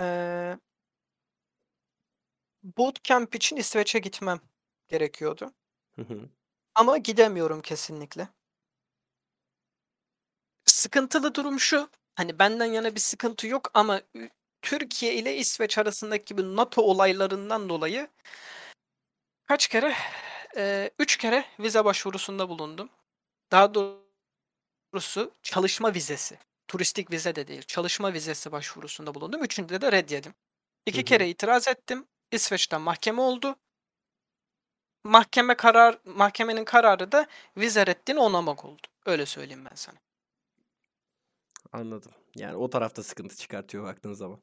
eee 0.00 0.58
bootcamp 2.62 3.34
için 3.34 3.56
İsveç'e 3.56 3.98
gitmem 3.98 4.40
gerekiyordu. 4.88 5.52
Hı 5.96 6.02
hı. 6.02 6.30
Ama 6.74 6.98
gidemiyorum 6.98 7.60
kesinlikle. 7.62 8.28
Sıkıntılı 10.64 11.34
durum 11.34 11.60
şu. 11.60 11.90
Hani 12.16 12.38
benden 12.38 12.64
yana 12.66 12.94
bir 12.94 13.00
sıkıntı 13.00 13.46
yok 13.46 13.70
ama 13.74 14.00
Türkiye 14.62 15.14
ile 15.14 15.36
İsveç 15.36 15.78
arasındaki 15.78 16.24
gibi 16.24 16.56
NATO 16.56 16.82
olaylarından 16.82 17.68
dolayı 17.68 18.08
kaç 19.46 19.68
kere? 19.68 19.94
Eee, 20.56 20.90
üç 20.98 21.16
kere 21.16 21.44
vize 21.60 21.84
başvurusunda 21.84 22.48
bulundum. 22.48 22.90
Daha 23.52 23.74
doğrusu 23.74 25.32
çalışma 25.42 25.94
vizesi. 25.94 26.38
Turistik 26.68 27.10
vize 27.10 27.34
de 27.34 27.48
değil. 27.48 27.62
Çalışma 27.62 28.12
vizesi 28.12 28.52
başvurusunda 28.52 29.14
bulundum. 29.14 29.44
Üçünde 29.44 29.80
de 29.80 29.92
red 29.92 30.10
yedim. 30.10 30.32
Hı 30.32 30.36
İki 30.86 31.00
hı. 31.00 31.04
kere 31.04 31.28
itiraz 31.28 31.68
ettim. 31.68 32.06
İsveç'ten 32.32 32.80
mahkeme 32.80 33.20
oldu. 33.22 33.56
Mahkeme 35.04 35.54
karar 35.56 35.98
mahkemenin 36.04 36.64
kararı 36.64 37.12
da 37.12 37.26
vize 37.56 37.86
reddini 37.86 38.20
onamak 38.20 38.64
oldu. 38.64 38.82
Öyle 39.06 39.26
söyleyeyim 39.26 39.64
ben 39.70 39.74
sana. 39.74 39.98
Anladım. 41.72 42.12
Yani 42.34 42.56
o 42.56 42.70
tarafta 42.70 43.02
sıkıntı 43.02 43.36
çıkartıyor 43.36 43.84
baktığın 43.84 44.12
zaman. 44.12 44.42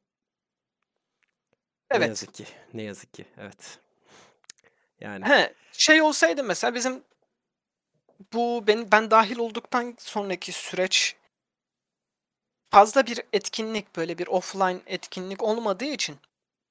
Ne 1.91 1.97
Evet. 1.97 2.07
yazık 2.09 2.33
ki. 2.33 2.45
Ne 2.73 2.81
yazık 2.83 3.13
ki. 3.13 3.25
Evet. 3.37 3.79
Yani. 4.99 5.25
He, 5.25 5.53
şey 5.71 6.01
olsaydı 6.01 6.43
mesela 6.43 6.75
bizim 6.75 7.03
bu 8.33 8.67
ben 8.67 8.91
ben 8.91 9.11
dahil 9.11 9.37
olduktan 9.37 9.95
sonraki 9.99 10.51
süreç 10.51 11.15
fazla 12.69 13.05
bir 13.05 13.21
etkinlik 13.33 13.95
böyle 13.95 14.17
bir 14.17 14.27
offline 14.27 14.81
etkinlik 14.85 15.43
olmadığı 15.43 15.85
için 15.85 16.17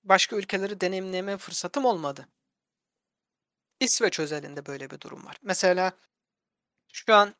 başka 0.04 0.36
ülkeleri 0.36 0.80
deneyimleme 0.80 1.36
fırsatım 1.36 1.84
olmadı. 1.84 2.28
İsveç 3.80 4.20
özelinde 4.20 4.66
böyle 4.66 4.90
bir 4.90 5.00
durum 5.00 5.26
var. 5.26 5.36
Mesela 5.42 5.92
şu 6.92 7.14
an 7.14 7.34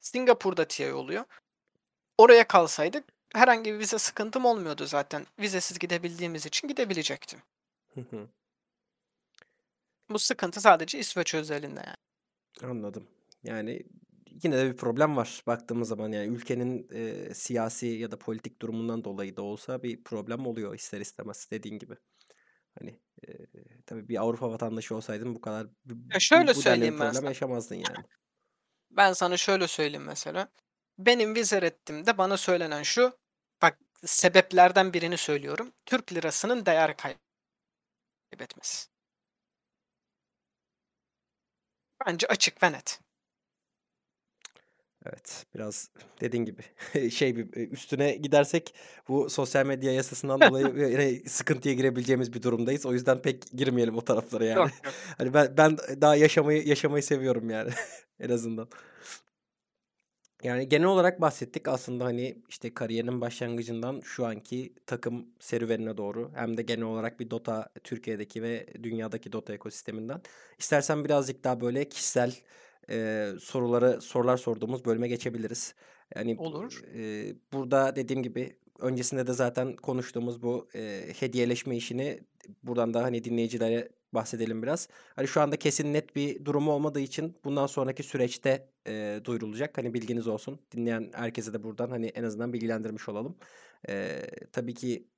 Singapur'da 0.00 0.68
TI 0.68 0.92
oluyor. 0.92 1.24
Oraya 2.22 2.48
kalsaydık 2.48 3.04
herhangi 3.34 3.74
bir 3.74 3.78
vize 3.78 3.98
sıkıntım 3.98 4.44
olmuyordu 4.44 4.86
zaten. 4.86 5.26
Vizesiz 5.38 5.78
gidebildiğimiz 5.78 6.46
için 6.46 6.68
gidebilecektim. 6.68 7.38
Bu 10.10 10.18
sıkıntı 10.18 10.60
sadece 10.60 10.98
İsveç 10.98 11.34
özelinde 11.34 11.80
yani. 11.86 12.70
Anladım. 12.72 13.08
Yani 13.44 13.82
yine 14.42 14.58
de 14.58 14.70
bir 14.72 14.76
problem 14.76 15.16
var 15.16 15.42
baktığımız 15.46 15.88
zaman. 15.88 16.12
Yani 16.12 16.26
ülkenin 16.36 16.88
e, 16.92 17.34
siyasi 17.34 17.86
ya 17.86 18.10
da 18.10 18.18
politik 18.18 18.62
durumundan 18.62 19.04
dolayı 19.04 19.36
da 19.36 19.42
olsa 19.42 19.82
bir 19.82 20.04
problem 20.04 20.46
oluyor 20.46 20.74
ister 20.74 21.00
istemez 21.00 21.48
dediğin 21.50 21.78
gibi. 21.78 21.94
Hani 22.78 23.00
e, 23.28 23.30
tabii 23.86 24.08
bir 24.08 24.22
Avrupa 24.22 24.50
vatandaşı 24.50 24.96
olsaydın 24.96 25.34
bu 25.34 25.40
kadar 25.40 25.66
Ya 26.12 26.20
şöyle 26.20 26.54
bu 26.54 26.56
bir 26.56 26.62
söyleyeyim 26.62 26.94
ben 26.94 26.98
problem 26.98 27.14
sana. 27.14 27.28
yaşamazdın 27.28 27.76
yani. 27.76 28.04
Ben 28.90 29.12
sana 29.12 29.36
şöyle 29.36 29.68
söyleyeyim 29.68 30.06
mesela. 30.06 30.48
Benim 30.98 31.34
vize 31.34 31.62
reddimde 31.62 32.18
bana 32.18 32.36
söylenen 32.36 32.82
şu. 32.82 33.18
Bak 33.62 33.78
sebeplerden 34.04 34.92
birini 34.92 35.16
söylüyorum. 35.16 35.72
Türk 35.86 36.12
lirasının 36.12 36.66
değer 36.66 36.96
kaybetmesi. 36.96 38.88
Bence 42.06 42.26
açık 42.26 42.62
ve 42.62 42.72
net. 42.72 43.00
Evet, 45.06 45.46
biraz 45.54 45.90
dediğin 46.20 46.44
gibi 46.44 46.62
şey 47.10 47.36
bir 47.36 47.56
e, 47.56 47.66
üstüne 47.68 48.12
gidersek 48.12 48.74
bu 49.08 49.30
sosyal 49.30 49.66
medya 49.66 49.92
yasasından 49.92 50.40
dolayı 50.40 51.22
sıkıntıya 51.28 51.74
girebileceğimiz 51.74 52.32
bir 52.32 52.42
durumdayız. 52.42 52.86
O 52.86 52.92
yüzden 52.92 53.22
pek 53.22 53.52
girmeyelim 53.52 53.96
o 53.96 54.04
taraflara 54.04 54.44
yani. 54.44 54.58
Yok 54.58 54.70
yok. 54.84 54.94
Hani 55.18 55.34
ben 55.34 55.56
ben 55.56 55.76
daha 55.76 56.16
yaşamayı 56.16 56.66
yaşamayı 56.66 57.02
seviyorum 57.02 57.50
yani 57.50 57.70
en 58.20 58.30
azından. 58.30 58.68
Yani 60.42 60.68
genel 60.68 60.86
olarak 60.86 61.20
bahsettik 61.20 61.68
aslında 61.68 62.04
hani 62.04 62.38
işte 62.48 62.74
kariyerinin 62.74 63.20
başlangıcından 63.20 64.00
şu 64.00 64.26
anki 64.26 64.74
takım 64.86 65.26
serüvenine 65.40 65.96
doğru 65.96 66.30
hem 66.34 66.56
de 66.56 66.62
genel 66.62 66.84
olarak 66.84 67.20
bir 67.20 67.30
Dota 67.30 67.68
Türkiye'deki 67.84 68.42
ve 68.42 68.66
dünyadaki 68.82 69.32
Dota 69.32 69.52
ekosisteminden. 69.54 70.22
İstersen 70.58 71.04
birazcık 71.04 71.44
daha 71.44 71.60
böyle 71.60 71.88
kişisel 71.88 72.34
e, 72.90 73.28
soruları 73.40 74.00
sorular 74.00 74.36
sorduğumuz 74.36 74.84
bölüme 74.84 75.08
geçebiliriz. 75.08 75.74
Yani 76.16 76.36
Olur. 76.38 76.82
e, 76.94 77.34
burada 77.52 77.96
dediğim 77.96 78.22
gibi 78.22 78.56
öncesinde 78.78 79.26
de 79.26 79.32
zaten 79.32 79.76
konuştuğumuz 79.76 80.42
bu 80.42 80.68
e, 80.74 81.02
hediyeleşme 81.20 81.76
işini 81.76 82.20
buradan 82.62 82.94
da 82.94 83.02
hani 83.02 83.24
dinleyicilere 83.24 83.88
bahsedelim 84.14 84.62
biraz. 84.62 84.88
Hani 85.16 85.28
şu 85.28 85.40
anda 85.40 85.56
kesin 85.56 85.92
net 85.92 86.16
bir 86.16 86.44
durumu 86.44 86.72
olmadığı 86.72 87.00
için 87.00 87.36
bundan 87.44 87.66
sonraki 87.66 88.02
süreçte 88.02 88.68
e, 88.86 89.20
duyurulacak. 89.24 89.78
Hani 89.78 89.94
bilginiz 89.94 90.26
olsun. 90.26 90.60
Dinleyen 90.72 91.10
herkese 91.14 91.52
de 91.52 91.62
buradan 91.62 91.90
hani 91.90 92.06
en 92.06 92.24
azından 92.24 92.52
bilgilendirmiş 92.52 93.08
olalım. 93.08 93.36
E, 93.88 94.22
tabii 94.52 94.74
ki 94.74 95.08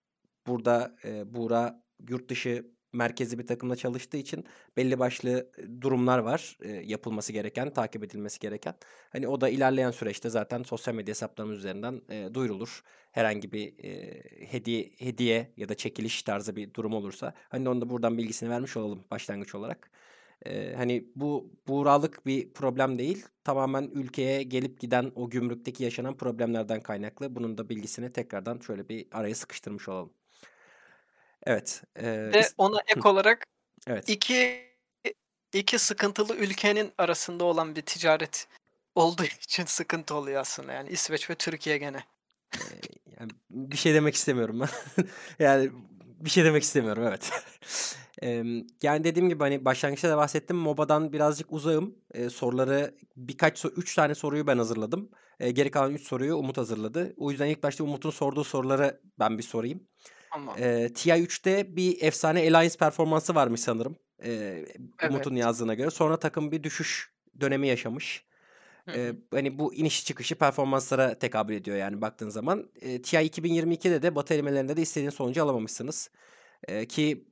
burada 0.47 0.97
e, 1.05 1.35
Buğra 1.35 1.83
yurt 2.09 2.29
dışı 2.31 2.75
merkezi 2.95 3.39
bir 3.39 3.47
takımla 3.47 3.77
çalıştığı 3.77 4.17
için 4.17 4.45
belli 4.77 4.99
başlı 4.99 5.51
durumlar 5.81 6.19
var 6.19 6.59
e, 6.63 6.71
yapılması 6.71 7.33
gereken, 7.33 7.71
takip 7.71 8.05
edilmesi 8.05 8.41
gereken. 8.41 8.75
Hani 9.11 9.29
o 9.29 9.41
da 9.41 9.49
ilerleyen 9.49 9.91
süreçte 9.91 10.31
zaten 10.31 10.63
sosyal 10.63 10.95
medya 10.95 11.11
hesaplarımız 11.13 11.59
üzerinden 11.59 12.03
e, 12.09 12.35
duyurulur. 12.35 12.83
Herhangi 13.13 13.53
bir 13.53 13.85
e, 13.85 14.23
hediye 14.47 14.91
hediye 14.99 15.53
ya 15.57 15.69
da 15.69 15.75
çekiliş 15.75 16.23
tarzı 16.23 16.57
bir 16.57 16.75
durum 16.75 16.95
olursa 16.95 17.35
hani 17.49 17.69
onu 17.69 17.81
da 17.81 17.91
buradan 17.91 18.19
bilgisini 18.19 18.51
vermiş 18.51 18.77
olalım 18.77 19.05
başlangıç 19.11 19.55
olarak. 19.55 19.91
E, 20.47 20.75
hani 20.75 21.09
bu 21.17 21.53
buğralık 21.69 22.27
bir 22.27 22.53
problem 22.53 22.99
değil. 22.99 23.27
Tamamen 23.45 23.91
ülkeye 23.95 24.43
gelip 24.43 24.81
giden 24.81 25.13
o 25.15 25.31
gümrükteki 25.31 25.85
yaşanan 25.85 26.17
problemlerden 26.17 26.81
kaynaklı. 26.81 27.37
Bunun 27.37 27.59
da 27.59 27.69
bilgisini 27.69 28.13
tekrardan 28.13 28.59
şöyle 28.59 28.89
bir 28.89 29.07
araya 29.13 29.35
sıkıştırmış 29.35 29.89
olalım. 29.89 30.24
Evet. 31.47 31.83
E, 31.97 32.07
is- 32.35 32.55
ona 32.59 32.81
ek 32.89 33.09
olarak 33.09 33.47
evet. 33.87 34.09
iki 34.09 34.65
iki 35.53 35.79
sıkıntılı 35.79 36.37
ülkenin 36.37 36.93
arasında 36.99 37.45
olan 37.45 37.77
bir 37.77 37.83
ticaret 37.83 38.49
olduğu 38.95 39.25
için 39.43 39.65
sıkıntı 39.65 40.15
oluyor 40.15 40.41
aslında 40.41 40.73
yani 40.73 40.89
İsveç 40.89 41.31
ve 41.31 41.35
Türkiye 41.35 41.79
gene. 41.79 42.05
Ee, 42.55 42.59
yani 43.21 43.31
bir 43.51 43.77
şey 43.77 43.95
demek 43.95 44.15
istemiyorum 44.15 44.61
ben. 44.61 45.05
yani 45.39 45.71
bir 46.01 46.31
şey 46.31 46.45
demek 46.45 46.63
istemiyorum 46.63 47.05
evet. 47.07 47.31
Yani 48.83 49.05
dediğim 49.05 49.29
gibi 49.29 49.43
hani 49.43 49.65
başlangıçta 49.65 50.09
da 50.09 50.17
bahsettim. 50.17 50.57
MOBA'dan 50.57 51.13
birazcık 51.13 51.53
uzağım. 51.53 51.95
Ee, 52.15 52.31
soruları 52.31 52.95
birkaç 53.17 53.59
so 53.59 53.69
üç 53.69 53.95
tane 53.95 54.15
soruyu 54.15 54.47
ben 54.47 54.59
hazırladım. 54.59 55.11
Ee, 55.41 55.51
geri 55.51 55.71
kalan 55.71 55.95
üç 55.95 56.03
soruyu 56.03 56.37
Umut 56.37 56.57
hazırladı. 56.57 57.15
O 57.17 57.31
yüzden 57.31 57.47
ilk 57.47 57.63
başta 57.63 57.85
Umut'un 57.85 58.11
sorduğu 58.11 58.45
soruları 58.45 59.01
ben 59.19 59.39
bir 59.39 59.43
sorayım. 59.43 59.89
Tamam. 60.35 60.57
Ee, 60.59 60.91
TI3'te 60.95 61.77
bir 61.77 62.03
efsane 62.03 62.41
Alliance 62.41 62.77
performansı 62.79 63.35
varmış 63.35 63.61
sanırım. 63.61 63.97
Ee, 64.25 64.65
Umut'un 65.11 65.31
Evet. 65.31 65.45
yazdığına 65.45 65.75
göre. 65.75 65.91
Sonra 65.91 66.19
takım 66.19 66.53
bir 66.53 66.63
düşüş 66.63 67.13
dönemi 67.41 67.69
yaşamış. 67.69 68.25
Ee, 68.95 69.13
hani 69.31 69.59
bu 69.59 69.75
iniş 69.75 70.05
çıkışı 70.07 70.35
performanslara 70.35 71.19
tekabül 71.19 71.55
ediyor 71.55 71.77
yani 71.77 72.01
baktığın 72.01 72.29
zaman. 72.29 72.71
Ee, 72.81 73.03
TI 73.03 73.17
2022'de 73.17 74.03
de 74.03 74.15
Batı 74.15 74.35
elemelerinde 74.35 74.77
de 74.77 74.83
istediğiniz 74.83 75.15
sonucu 75.15 75.43
alamamışsınız. 75.45 76.11
Ee, 76.69 76.87
ki 76.87 77.25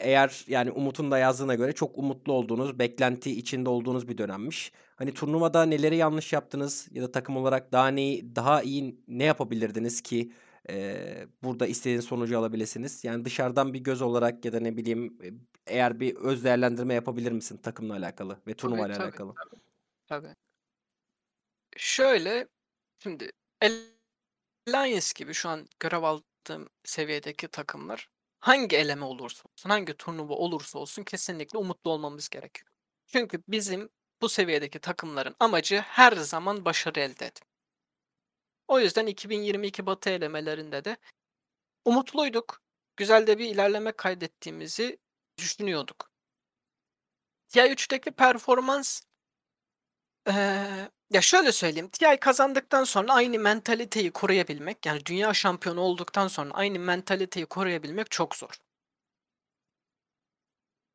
eğer 0.00 0.44
yani 0.48 0.70
Umut'un 0.70 1.10
da 1.10 1.18
yazdığına 1.18 1.54
göre 1.54 1.72
çok 1.72 1.98
umutlu 1.98 2.32
olduğunuz, 2.32 2.78
beklenti 2.78 3.30
içinde 3.30 3.68
olduğunuz 3.68 4.08
bir 4.08 4.18
dönemmiş. 4.18 4.72
Hani 4.96 5.14
turnuvada 5.14 5.64
neleri 5.64 5.96
yanlış 5.96 6.32
yaptınız 6.32 6.88
ya 6.90 7.02
da 7.02 7.12
takım 7.12 7.36
olarak 7.36 7.72
daha 7.72 7.88
neyi 7.88 8.36
daha 8.36 8.62
iyi 8.62 9.00
ne 9.08 9.24
yapabilirdiniz 9.24 10.00
ki 10.02 10.32
e, 10.70 11.26
burada 11.42 11.66
istediğiniz 11.66 12.04
sonucu 12.04 12.38
alabilirsiniz? 12.38 13.04
Yani 13.04 13.24
dışarıdan 13.24 13.74
bir 13.74 13.78
göz 13.80 14.02
olarak 14.02 14.44
ya 14.44 14.52
da 14.52 14.60
ne 14.60 14.76
bileyim 14.76 15.18
eğer 15.66 16.00
bir 16.00 16.16
öz 16.16 16.44
değerlendirme 16.44 16.94
yapabilir 16.94 17.32
misin 17.32 17.56
takımla 17.56 17.94
alakalı 17.96 18.42
ve 18.46 18.54
turnuva 18.54 18.86
ile 18.86 18.96
alakalı? 18.96 19.34
tabii. 19.34 19.60
Tabii. 20.06 20.34
Şöyle 21.76 22.48
şimdi 23.02 23.30
Alliance 24.68 25.06
gibi 25.16 25.34
şu 25.34 25.48
an 25.48 25.66
görev 25.80 26.02
aldığım 26.02 26.68
seviyedeki 26.84 27.48
takımlar 27.48 28.08
hangi 28.40 28.76
eleme 28.76 29.04
olursa 29.04 29.42
olsun, 29.48 29.70
hangi 29.70 29.94
turnuva 29.94 30.34
olursa 30.34 30.78
olsun 30.78 31.04
kesinlikle 31.04 31.58
umutlu 31.58 31.90
olmamız 31.90 32.28
gerekiyor. 32.28 32.70
Çünkü 33.06 33.42
bizim 33.48 33.88
bu 34.22 34.28
seviyedeki 34.28 34.78
takımların 34.78 35.34
amacı 35.40 35.78
her 35.80 36.12
zaman 36.12 36.64
başarı 36.64 37.00
elde 37.00 37.26
etmek. 37.26 37.51
O 38.72 38.80
yüzden 38.80 39.06
2022 39.06 39.86
Batı 39.86 40.10
elemelerinde 40.10 40.84
de 40.84 40.96
umutluyduk. 41.84 42.62
Güzel 42.96 43.26
de 43.26 43.38
bir 43.38 43.46
ilerleme 43.48 43.92
kaydettiğimizi 43.92 44.98
düşünüyorduk. 45.38 46.10
TI3'teki 47.48 48.10
performans 48.10 49.02
eee, 50.28 50.90
ya 51.10 51.20
şöyle 51.20 51.52
söyleyeyim. 51.52 51.88
TI 51.88 52.16
kazandıktan 52.20 52.84
sonra 52.84 53.12
aynı 53.14 53.38
mentaliteyi 53.38 54.10
koruyabilmek, 54.10 54.86
yani 54.86 55.06
dünya 55.06 55.34
şampiyonu 55.34 55.80
olduktan 55.80 56.28
sonra 56.28 56.50
aynı 56.54 56.78
mentaliteyi 56.78 57.46
koruyabilmek 57.46 58.10
çok 58.10 58.36
zor. 58.36 58.50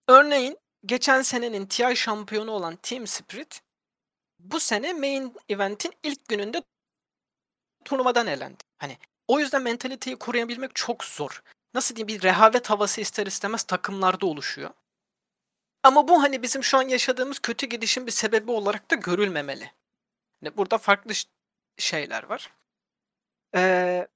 Örneğin 0.08 0.58
geçen 0.86 1.22
senenin 1.22 1.66
TI 1.66 1.96
şampiyonu 1.96 2.52
olan 2.52 2.76
Team 2.76 3.08
Spirit 3.08 3.62
bu 4.40 4.60
sene 4.60 4.94
main 4.94 5.36
event'in 5.50 5.94
ilk 6.04 6.28
gününde 6.28 6.64
turnuvadan 7.86 8.28
elendi. 8.28 8.64
Hani 8.78 8.98
o 9.28 9.40
yüzden 9.40 9.62
mentaliteyi 9.62 10.16
koruyabilmek 10.16 10.76
çok 10.76 11.04
zor. 11.04 11.44
Nasıl 11.74 11.96
diyeyim 11.96 12.08
bir 12.08 12.24
rehavet 12.24 12.70
havası 12.70 13.02
ister 13.02 13.28
istemez 13.28 13.64
takımlarda 13.64 14.26
oluşuyor. 14.26 14.70
Ama 15.84 16.08
bu 16.08 16.24
hani 16.24 16.42
bizim 16.44 16.64
şu 16.64 16.78
an 16.78 16.82
yaşadığımız 16.82 17.40
kötü 17.40 17.66
gidişin 17.68 18.08
bir 18.08 18.12
sebebi 18.12 18.52
olarak 18.52 18.92
da 18.92 18.96
görülmemeli. 18.96 19.72
Hani 20.44 20.58
burada 20.58 20.78
farklı 20.78 21.14
şeyler 21.78 22.24
var. 22.24 22.54
Ee, 23.56 24.08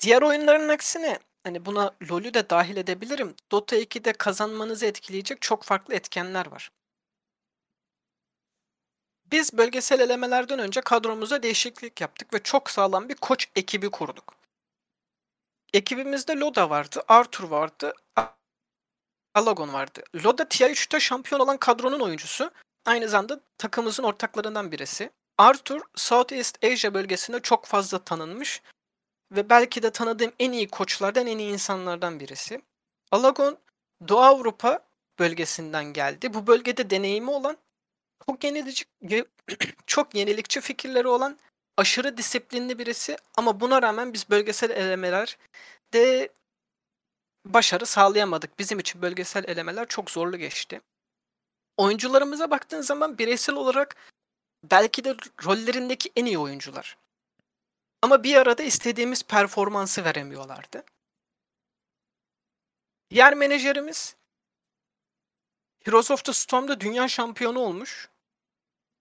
diğer 0.00 0.22
oyunların 0.22 0.68
aksine 0.68 1.18
hani 1.42 1.66
buna 1.66 1.94
LoL'ü 2.10 2.34
de 2.34 2.50
dahil 2.50 2.76
edebilirim. 2.76 3.34
Dota 3.52 3.76
2'de 3.76 4.12
kazanmanızı 4.12 4.86
etkileyecek 4.86 5.42
çok 5.42 5.62
farklı 5.64 5.94
etkenler 5.94 6.46
var. 6.46 6.70
Biz 9.32 9.52
bölgesel 9.52 10.00
elemelerden 10.00 10.58
önce 10.58 10.80
kadromuza 10.80 11.42
değişiklik 11.42 12.00
yaptık 12.00 12.34
ve 12.34 12.42
çok 12.42 12.70
sağlam 12.70 13.08
bir 13.08 13.14
koç 13.14 13.48
ekibi 13.56 13.90
kurduk. 13.90 14.34
Ekibimizde 15.72 16.36
Loda 16.36 16.70
vardı, 16.70 17.02
Arthur 17.08 17.44
vardı, 17.44 17.94
Alagon 19.34 19.72
vardı. 19.72 20.02
Loda 20.24 20.42
TI3'te 20.42 21.00
şampiyon 21.00 21.40
olan 21.40 21.56
kadronun 21.56 22.00
oyuncusu. 22.00 22.50
Aynı 22.86 23.08
zamanda 23.08 23.40
takımımızın 23.58 24.02
ortaklarından 24.02 24.72
birisi. 24.72 25.10
Arthur, 25.38 25.80
Southeast 25.94 26.64
Asia 26.64 26.94
bölgesinde 26.94 27.40
çok 27.40 27.66
fazla 27.66 27.98
tanınmış 27.98 28.62
ve 29.32 29.50
belki 29.50 29.82
de 29.82 29.90
tanıdığım 29.90 30.32
en 30.38 30.52
iyi 30.52 30.68
koçlardan, 30.68 31.26
en 31.26 31.38
iyi 31.38 31.52
insanlardan 31.52 32.20
birisi. 32.20 32.62
Alagon, 33.10 33.58
Doğu 34.08 34.20
Avrupa 34.20 34.80
bölgesinden 35.18 35.84
geldi. 35.84 36.34
Bu 36.34 36.46
bölgede 36.46 36.90
deneyimi 36.90 37.30
olan, 37.30 37.56
çok 38.26 38.44
yenilikçi, 38.44 38.84
çok 39.86 40.14
yenilikçi 40.14 40.60
fikirleri 40.60 41.08
olan, 41.08 41.38
aşırı 41.76 42.16
disiplinli 42.16 42.78
birisi 42.78 43.16
ama 43.36 43.60
buna 43.60 43.82
rağmen 43.82 44.12
biz 44.12 44.30
bölgesel 44.30 44.70
elemeler 44.70 45.38
de 45.94 46.28
başarı 47.46 47.86
sağlayamadık. 47.86 48.58
Bizim 48.58 48.78
için 48.78 49.02
bölgesel 49.02 49.44
elemeler 49.44 49.88
çok 49.88 50.10
zorlu 50.10 50.36
geçti. 50.36 50.80
Oyuncularımıza 51.76 52.50
baktığın 52.50 52.80
zaman 52.80 53.18
bireysel 53.18 53.54
olarak 53.54 53.96
belki 54.64 55.04
de 55.04 55.16
rollerindeki 55.44 56.10
en 56.16 56.24
iyi 56.24 56.38
oyuncular. 56.38 56.96
Ama 58.02 58.22
bir 58.22 58.36
arada 58.36 58.62
istediğimiz 58.62 59.22
performansı 59.22 60.04
veremiyorlardı. 60.04 60.84
Diğer 63.10 63.34
menajerimiz 63.34 64.16
Heroes 65.84 66.10
of 66.10 66.24
the 66.24 66.32
Storm'da 66.32 66.80
dünya 66.80 67.08
şampiyonu 67.08 67.58
olmuş. 67.58 68.08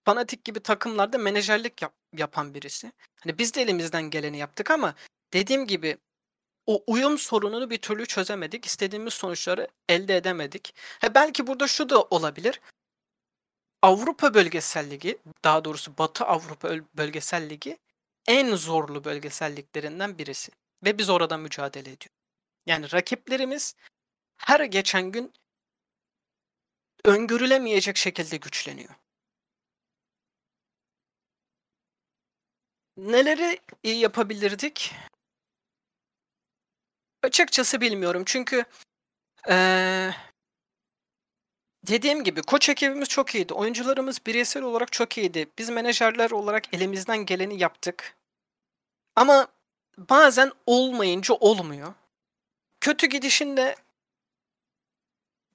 Fanatik 0.05 0.45
gibi 0.45 0.59
takımlarda 0.59 1.17
menajerlik 1.17 1.81
yap- 1.81 1.95
yapan 2.13 2.53
birisi. 2.53 2.91
Hani 3.23 3.37
biz 3.37 3.53
de 3.53 3.61
elimizden 3.61 4.03
geleni 4.09 4.37
yaptık 4.37 4.71
ama 4.71 4.95
dediğim 5.33 5.67
gibi 5.67 5.97
o 6.65 6.83
uyum 6.87 7.17
sorununu 7.17 7.69
bir 7.69 7.77
türlü 7.77 8.05
çözemedik. 8.05 8.65
İstediğimiz 8.65 9.13
sonuçları 9.13 9.67
elde 9.89 10.17
edemedik. 10.17 10.75
He 10.99 11.15
belki 11.15 11.47
burada 11.47 11.67
şu 11.67 11.89
da 11.89 12.01
olabilir. 12.01 12.61
Avrupa 13.81 14.33
Bölgesel 14.33 14.89
Ligi, 14.89 15.17
daha 15.43 15.65
doğrusu 15.65 15.97
Batı 15.97 16.25
Avrupa 16.25 16.69
Bölgesel 16.97 17.49
Ligi 17.49 17.77
en 18.27 18.55
zorlu 18.55 19.03
bölgeselliklerinden 19.03 20.17
birisi 20.17 20.51
ve 20.85 20.97
biz 20.97 21.09
orada 21.09 21.37
mücadele 21.37 21.89
ediyoruz. 21.89 22.17
Yani 22.65 22.91
rakiplerimiz 22.91 23.75
her 24.37 24.59
geçen 24.59 25.11
gün 25.11 25.33
öngörülemeyecek 27.07 27.97
şekilde 27.97 28.37
güçleniyor. 28.37 28.95
Neleri 32.97 33.59
iyi 33.83 33.99
yapabilirdik? 33.99 34.95
Açıkçası 37.23 37.81
bilmiyorum. 37.81 38.23
Çünkü 38.25 38.65
ee, 39.49 40.11
dediğim 41.87 42.23
gibi 42.23 42.41
koç 42.41 42.69
ekibimiz 42.69 43.09
çok 43.09 43.35
iyiydi. 43.35 43.53
Oyuncularımız 43.53 44.25
bireysel 44.25 44.63
olarak 44.63 44.91
çok 44.91 45.17
iyiydi. 45.17 45.49
Biz 45.57 45.69
menajerler 45.69 46.31
olarak 46.31 46.73
elimizden 46.73 47.25
geleni 47.25 47.61
yaptık. 47.61 48.17
Ama 49.15 49.47
bazen 49.97 50.51
olmayınca 50.65 51.35
olmuyor. 51.35 51.93
Kötü 52.81 53.07
gidişin 53.07 53.57
de 53.57 53.75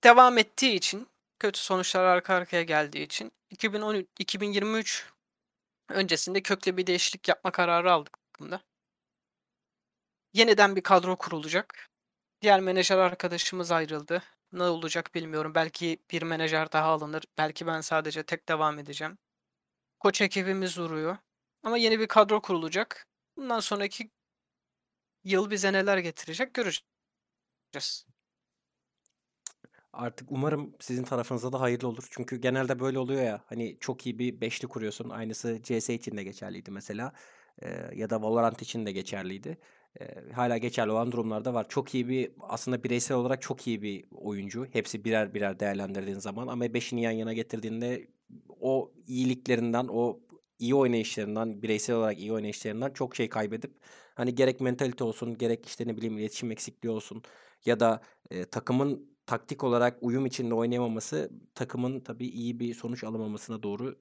devam 0.05 0.39
ettiği 0.39 0.75
için, 0.75 1.09
kötü 1.43 1.61
sonuçlar 1.61 2.05
arka 2.05 2.35
arkaya 2.35 2.63
geldiği 2.63 3.03
için 3.05 3.33
2013 3.51 4.09
2023 4.19 5.07
öncesinde 5.89 6.43
köklü 6.43 6.77
bir 6.77 6.87
değişiklik 6.87 7.29
yapma 7.29 7.53
kararı 7.53 7.93
aldık 7.93 8.19
takımda. 8.23 8.63
Yeniden 10.33 10.77
bir 10.77 10.83
kadro 10.83 11.17
kurulacak. 11.17 11.91
Diğer 12.43 12.61
menajer 12.61 12.99
arkadaşımız 12.99 13.73
ayrıldı. 13.73 14.23
Ne 14.53 14.63
olacak 14.63 15.15
bilmiyorum. 15.15 15.55
Belki 15.55 15.99
bir 16.11 16.23
menajer 16.23 16.73
daha 16.73 16.89
alınır. 16.89 17.25
Belki 17.39 17.67
ben 17.67 17.81
sadece 17.81 18.23
tek 18.23 18.49
devam 18.49 18.79
edeceğim. 18.79 19.19
Koç 20.01 20.21
ekibimiz 20.21 20.77
duruyor. 20.77 21.17
Ama 21.63 21.79
yeni 21.79 22.01
bir 22.01 22.09
kadro 22.09 22.43
kurulacak. 22.43 23.07
Bundan 23.37 23.61
sonraki 23.61 24.11
yıl 25.25 25.51
bize 25.51 25.73
neler 25.73 25.99
getirecek 25.99 26.55
göreceğiz. 26.55 28.07
Artık 29.93 30.33
umarım 30.33 30.75
sizin 30.81 31.05
tarafınıza 31.05 31.53
da 31.53 31.61
hayırlı 31.61 31.89
olur. 31.89 32.07
Çünkü 32.11 32.37
genelde 32.37 32.81
böyle 32.81 32.99
oluyor 32.99 33.23
ya. 33.23 33.43
Hani 33.47 33.77
çok 33.81 34.07
iyi 34.07 34.19
bir 34.19 34.41
beşli 34.41 34.69
kuruyorsun. 34.69 35.09
Aynısı 35.11 35.61
CS 35.63 35.91
için 35.95 36.17
de 36.17 36.25
geçerliydi 36.25 36.71
mesela. 36.71 37.13
Ee, 37.63 37.91
ya 37.95 38.11
da 38.11 38.23
Valorant 38.23 38.63
için 38.63 38.87
de 38.87 38.93
geçerliydi. 38.93 39.59
Ee, 40.01 40.33
hala 40.33 40.59
geçerli 40.59 40.93
olan 40.93 41.13
durumlarda 41.13 41.55
var. 41.55 41.67
Çok 41.69 41.95
iyi 41.95 42.09
bir 42.09 42.33
aslında 42.41 42.85
bireysel 42.85 43.17
olarak 43.17 43.43
çok 43.43 43.67
iyi 43.67 43.83
bir 43.83 44.05
oyuncu. 44.11 44.67
Hepsi 44.73 45.05
birer 45.05 45.35
birer 45.35 45.61
değerlendirdiğin 45.61 46.19
zaman 46.19 46.47
ama 46.47 46.75
beşini 46.75 47.03
yan 47.03 47.11
yana 47.11 47.33
getirdiğinde 47.33 48.09
o 48.61 48.93
iyiliklerinden, 49.07 49.87
o 49.91 50.21
iyi 50.59 50.75
oynayışlarından, 50.75 51.63
bireysel 51.63 51.97
olarak 51.97 52.19
iyi 52.19 52.33
oynayışlarından 52.33 52.91
çok 52.91 53.17
şey 53.17 53.29
kaybedip 53.29 53.73
hani 54.15 54.35
gerek 54.35 54.61
mentalite 54.61 55.05
olsun, 55.05 55.39
gerek 55.39 55.67
işte 55.67 55.87
ne 55.87 55.97
bileyim 55.97 56.19
iletişim 56.19 56.51
eksikliği 56.51 56.95
olsun 56.95 57.23
ya 57.67 57.81
da 57.81 58.03
e, 58.31 58.45
takımın 58.45 59.12
taktik 59.33 59.65
olarak 59.65 59.99
uyum 60.01 60.27
içinde 60.27 60.55
oynayamaması 60.55 61.31
takımın 61.55 62.01
tabii 62.01 62.27
iyi 62.27 62.61
bir 62.61 62.75
sonuç 62.75 63.05
alamamasına 63.05 63.63
doğru 63.63 63.99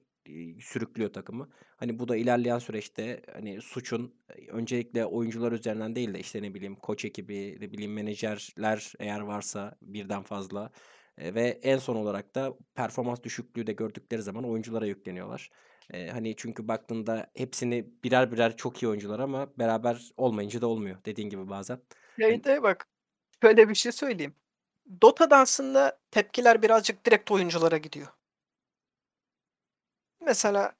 sürüklüyor 0.60 1.12
takımı. 1.12 1.48
Hani 1.76 1.98
bu 1.98 2.08
da 2.08 2.16
ilerleyen 2.16 2.58
süreçte 2.58 3.22
hani 3.32 3.60
suçun 3.60 4.14
öncelikle 4.48 5.06
oyuncular 5.06 5.52
üzerinden 5.52 5.96
değil 5.96 6.14
de 6.14 6.20
işte 6.20 6.42
ne 6.42 6.54
bileyim 6.54 6.76
koç 6.76 7.04
ekibi, 7.04 7.58
ne 7.60 7.72
bileyim 7.72 7.92
menajerler 7.92 8.92
eğer 8.98 9.20
varsa 9.20 9.78
birden 9.82 10.22
fazla 10.22 10.70
e, 11.18 11.34
ve 11.34 11.60
en 11.62 11.78
son 11.78 11.96
olarak 11.96 12.34
da 12.34 12.54
performans 12.74 13.22
düşüklüğü 13.22 13.66
de 13.66 13.72
gördükleri 13.72 14.22
zaman 14.22 14.44
oyunculara 14.44 14.86
yükleniyorlar. 14.86 15.50
E, 15.90 16.08
hani 16.08 16.36
çünkü 16.36 16.68
baktığında 16.68 17.30
hepsini 17.34 17.86
birer 18.04 18.32
birer 18.32 18.56
çok 18.56 18.82
iyi 18.82 18.88
oyuncular 18.88 19.18
ama 19.18 19.58
beraber 19.58 20.10
olmayınca 20.16 20.60
da 20.60 20.66
olmuyor 20.66 20.96
dediğin 21.06 21.30
gibi 21.30 21.48
bazen. 21.48 21.78
Şeyde 22.20 22.62
bak 22.62 22.88
şöyle 23.42 23.68
bir 23.68 23.74
şey 23.74 23.92
söyleyeyim. 23.92 24.34
Dota'da 25.02 25.38
aslında 25.38 25.98
tepkiler 26.10 26.62
birazcık 26.62 27.06
direkt 27.06 27.30
oyunculara 27.30 27.76
gidiyor. 27.76 28.08
Mesela 30.20 30.72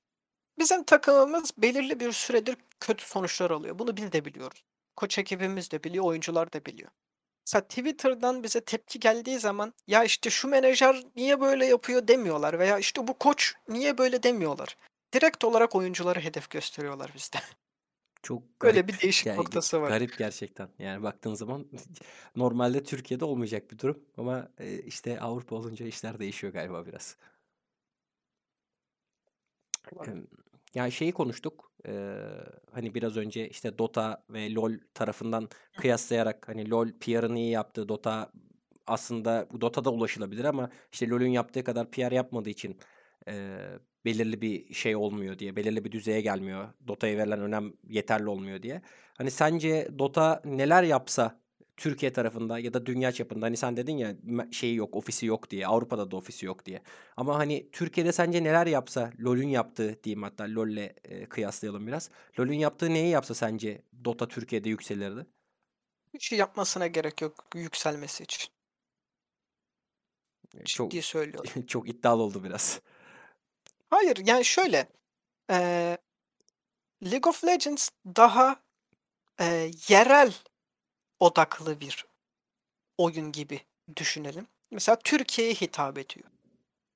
bizim 0.58 0.84
takımımız 0.84 1.50
belirli 1.58 2.00
bir 2.00 2.12
süredir 2.12 2.56
kötü 2.80 3.04
sonuçlar 3.06 3.50
alıyor. 3.50 3.78
Bunu 3.78 3.96
biz 3.96 4.12
de 4.12 4.24
biliyoruz. 4.24 4.64
Koç 4.96 5.18
ekibimiz 5.18 5.70
de 5.70 5.84
biliyor, 5.84 6.04
oyuncular 6.04 6.52
da 6.52 6.64
biliyor. 6.66 6.90
Mesela 7.46 7.62
Twitter'dan 7.68 8.42
bize 8.42 8.60
tepki 8.60 9.00
geldiği 9.00 9.38
zaman 9.38 9.74
ya 9.86 10.04
işte 10.04 10.30
şu 10.30 10.48
menajer 10.48 11.02
niye 11.16 11.40
böyle 11.40 11.66
yapıyor 11.66 12.08
demiyorlar 12.08 12.58
veya 12.58 12.78
işte 12.78 13.06
bu 13.06 13.18
koç 13.18 13.54
niye 13.68 13.98
böyle 13.98 14.22
demiyorlar. 14.22 14.76
Direkt 15.14 15.44
olarak 15.44 15.74
oyuncuları 15.74 16.20
hedef 16.20 16.50
gösteriyorlar 16.50 17.10
bizde. 17.14 17.38
Çok 18.22 18.60
Böyle 18.62 18.88
garip. 18.88 18.88
bir 18.88 19.00
değişik 19.00 19.26
Yani 19.26 19.38
noktası 19.38 19.80
var. 19.82 19.88
garip 19.88 20.18
gerçekten. 20.18 20.68
Yani 20.78 21.02
baktığın 21.02 21.34
zaman 21.34 21.70
normalde 22.36 22.82
Türkiye'de 22.82 23.24
olmayacak 23.24 23.70
bir 23.70 23.78
durum 23.78 24.04
ama 24.16 24.48
e, 24.58 24.78
işte 24.82 25.20
Avrupa 25.20 25.56
olunca 25.56 25.86
işler 25.86 26.18
değişiyor 26.18 26.52
galiba 26.52 26.86
biraz. 26.86 27.16
Yani 30.74 30.92
şeyi 30.92 31.12
konuştuk. 31.12 31.72
eee, 31.86 32.44
hani 32.72 32.94
biraz 32.94 33.16
önce 33.16 33.48
işte 33.48 33.78
Dota 33.78 34.24
ve 34.30 34.54
LoL 34.54 34.72
tarafından 34.94 35.48
kıyaslayarak 35.76 36.48
hani 36.48 36.70
LoL 36.70 36.88
PR'ını 37.00 37.38
iyi 37.38 37.50
yaptı. 37.50 37.88
Dota 37.88 38.32
aslında 38.86 39.48
Dota'da 39.60 39.90
ulaşılabilir 39.92 40.44
ama 40.44 40.70
işte 40.92 41.08
LoL'ün 41.08 41.30
yaptığı 41.30 41.64
kadar 41.64 41.90
PR 41.90 42.14
yapmadığı 42.14 42.50
için 42.50 42.78
eee, 43.26 43.78
belirli 44.04 44.40
bir 44.42 44.74
şey 44.74 44.96
olmuyor 44.96 45.38
diye, 45.38 45.56
belirli 45.56 45.84
bir 45.84 45.92
düzeye 45.92 46.20
gelmiyor. 46.20 46.68
Dota'ya 46.88 47.18
verilen 47.18 47.40
önem 47.40 47.72
yeterli 47.88 48.28
olmuyor 48.28 48.62
diye. 48.62 48.82
Hani 49.18 49.30
sence 49.30 49.88
Dota 49.98 50.42
neler 50.44 50.82
yapsa 50.82 51.42
Türkiye 51.76 52.12
tarafında 52.12 52.58
ya 52.58 52.74
da 52.74 52.86
dünya 52.86 53.12
çapında 53.12 53.46
hani 53.46 53.56
sen 53.56 53.76
dedin 53.76 53.96
ya 53.96 54.16
şeyi 54.52 54.74
yok, 54.76 54.96
ofisi 54.96 55.26
yok 55.26 55.50
diye. 55.50 55.66
Avrupa'da 55.66 56.10
da 56.10 56.16
ofisi 56.16 56.46
yok 56.46 56.64
diye. 56.66 56.82
Ama 57.16 57.38
hani 57.38 57.70
Türkiye'de 57.72 58.12
sence 58.12 58.44
neler 58.44 58.66
yapsa 58.66 59.10
LoL'ün 59.20 59.48
yaptığı 59.48 60.04
diyeyim 60.04 60.22
hatta 60.22 60.44
LoL'le 60.44 60.92
e, 61.04 61.26
kıyaslayalım 61.28 61.86
biraz. 61.86 62.10
LoL'ün 62.40 62.58
yaptığı 62.58 62.94
neyi 62.94 63.08
yapsa 63.10 63.34
sence 63.34 63.82
Dota 64.04 64.28
Türkiye'de 64.28 64.68
yükselirdi? 64.68 65.26
Hiç 66.14 66.28
şey 66.28 66.38
yapmasına 66.38 66.86
gerek 66.86 67.22
yok 67.22 67.44
yükselmesi 67.54 68.24
için. 68.24 68.52
E, 70.58 70.64
Çok 70.64 70.90
Ciddi 70.90 71.02
söylüyorum. 71.02 71.50
çok 71.66 71.88
iddialı 71.88 72.22
oldu 72.22 72.44
biraz. 72.44 72.80
Hayır 73.92 74.16
yani 74.26 74.44
şöyle. 74.44 74.88
eee, 75.50 75.98
League 77.02 77.28
of 77.30 77.44
Legends 77.44 77.88
daha 78.06 78.56
eee, 79.40 79.70
yerel 79.88 80.34
odaklı 81.20 81.80
bir 81.80 82.06
oyun 82.98 83.32
gibi 83.32 83.60
düşünelim. 83.96 84.46
Mesela 84.70 84.96
Türkiye'ye 85.04 85.54
hitap 85.54 85.98
ediyor. 85.98 86.26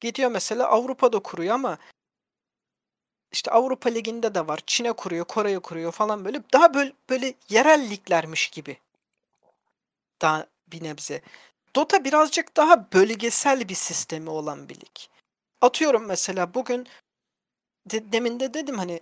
Gidiyor 0.01 0.31
mesela 0.31 0.69
Avrupa'da 0.69 1.19
kuruyor 1.21 1.55
ama 1.55 1.79
işte 3.33 3.51
Avrupa 3.51 3.89
Ligi'nde 3.91 4.35
de 4.35 4.47
var. 4.49 4.61
Çin'e 4.67 4.93
kuruyor, 4.93 5.25
Kore'ye 5.25 5.59
kuruyor 5.59 5.93
falan 5.93 6.25
böyle. 6.25 6.43
Daha 6.53 6.75
böyle, 6.75 6.93
böyle 7.11 7.35
yerel 7.49 7.91
liglermiş 7.91 8.49
gibi. 8.51 8.79
Daha 10.23 10.47
bir 10.69 10.85
nebze. 10.85 11.23
Dota 11.77 12.05
birazcık 12.05 12.57
daha 12.57 12.93
bölgesel 12.93 13.69
bir 13.69 13.75
sistemi 13.75 14.31
olan 14.31 14.69
bir 14.69 14.75
lig. 14.75 14.97
Atıyorum 15.61 16.07
mesela 16.07 16.55
bugün 16.55 16.89
de, 17.87 18.13
demin 18.13 18.41
de 18.41 18.55
dedim 18.55 18.79
hani 18.79 19.01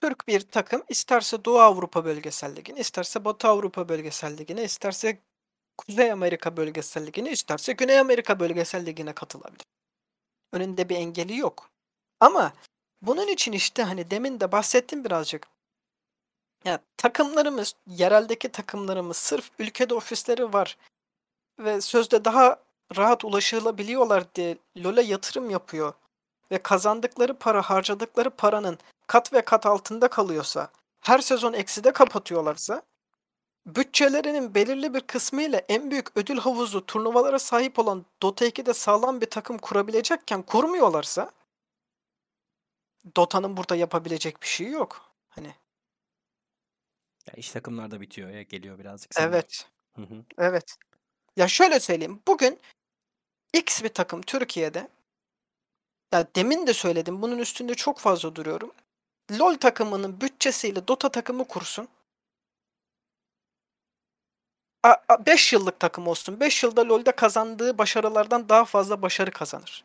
Türk 0.00 0.28
bir 0.28 0.40
takım 0.40 0.82
isterse 0.88 1.44
Doğu 1.44 1.58
Avrupa 1.60 2.04
Bölgesel 2.04 2.56
Ligi'ne, 2.56 2.80
isterse 2.80 3.24
Batı 3.24 3.48
Avrupa 3.48 3.88
Bölgesel 3.88 4.38
Ligi'ne, 4.38 4.64
isterse 4.64 5.18
Kuzey 5.78 6.12
Amerika 6.12 6.56
Bölgesel 6.56 7.06
Ligi'ne, 7.06 7.30
isterse 7.30 7.72
Güney 7.72 7.98
Amerika 7.98 8.40
Bölgesel 8.40 8.86
Ligi'ne 8.86 9.12
katılabilir. 9.12 9.66
Önünde 10.52 10.88
bir 10.88 10.96
engeli 10.96 11.36
yok. 11.36 11.70
Ama 12.20 12.52
bunun 13.02 13.28
için 13.28 13.52
işte 13.52 13.82
hani 13.82 14.10
demin 14.10 14.40
de 14.40 14.52
bahsettim 14.52 15.04
birazcık. 15.04 15.48
Ya 16.64 16.80
takımlarımız, 16.96 17.74
yereldeki 17.86 18.48
takımlarımız 18.48 19.16
sırf 19.16 19.50
ülkede 19.58 19.94
ofisleri 19.94 20.52
var 20.52 20.76
ve 21.58 21.80
sözde 21.80 22.24
daha 22.24 22.65
rahat 22.96 23.24
ulaşılabiliyorlar 23.24 24.34
diye 24.34 24.58
LoL'e 24.76 25.02
yatırım 25.02 25.50
yapıyor. 25.50 25.94
ve 26.52 26.58
kazandıkları 26.62 27.38
para 27.38 27.62
harcadıkları 27.62 28.30
paranın 28.30 28.78
kat 29.06 29.32
ve 29.32 29.42
kat 29.44 29.66
altında 29.66 30.08
kalıyorsa, 30.08 30.70
her 31.00 31.18
sezon 31.18 31.52
ekside 31.52 31.92
kapatıyorlarsa, 31.92 32.82
bütçelerinin 33.66 34.54
belirli 34.54 34.94
bir 34.94 35.00
kısmı 35.00 35.42
ile 35.42 35.56
en 35.68 35.90
büyük 35.90 36.16
ödül 36.16 36.38
havuzu 36.38 36.86
turnuvalara 36.86 37.38
sahip 37.38 37.78
olan 37.78 38.06
Dota 38.22 38.46
2'de 38.46 38.74
sağlam 38.74 39.20
bir 39.20 39.30
takım 39.30 39.58
kurabilecekken 39.58 40.42
kurmuyorlarsa 40.42 41.30
Dota'nın 43.16 43.56
burada 43.56 43.76
yapabilecek 43.76 44.42
bir 44.42 44.46
şey 44.46 44.70
yok. 44.70 45.10
Hani 45.28 45.54
Ya 47.26 47.34
iş 47.36 47.50
takımlarda 47.50 48.00
bitiyor 48.00 48.30
ya 48.30 48.42
geliyor 48.42 48.78
birazcık 48.78 49.14
sanırım. 49.14 49.32
evet. 49.34 49.68
Hı 49.96 50.02
hı. 50.02 50.24
Evet. 50.38 50.76
Ya 51.36 51.48
şöyle 51.48 51.80
söyleyeyim. 51.80 52.22
Bugün 52.28 52.58
X 53.52 53.82
bir 53.82 53.88
takım 53.88 54.22
Türkiye'de 54.22 54.88
ya 56.12 56.26
demin 56.34 56.66
de 56.66 56.74
söyledim. 56.74 57.22
Bunun 57.22 57.38
üstünde 57.38 57.74
çok 57.74 57.98
fazla 57.98 58.34
duruyorum. 58.34 58.72
LoL 59.38 59.54
takımının 59.54 60.20
bütçesiyle 60.20 60.88
Dota 60.88 61.08
takımı 61.08 61.44
kursun. 61.48 61.88
5 65.26 65.52
yıllık 65.52 65.80
takım 65.80 66.08
olsun. 66.08 66.40
5 66.40 66.62
yılda 66.62 66.88
LoL'de 66.88 67.12
kazandığı 67.12 67.78
başarılardan 67.78 68.48
daha 68.48 68.64
fazla 68.64 69.02
başarı 69.02 69.30
kazanır. 69.30 69.84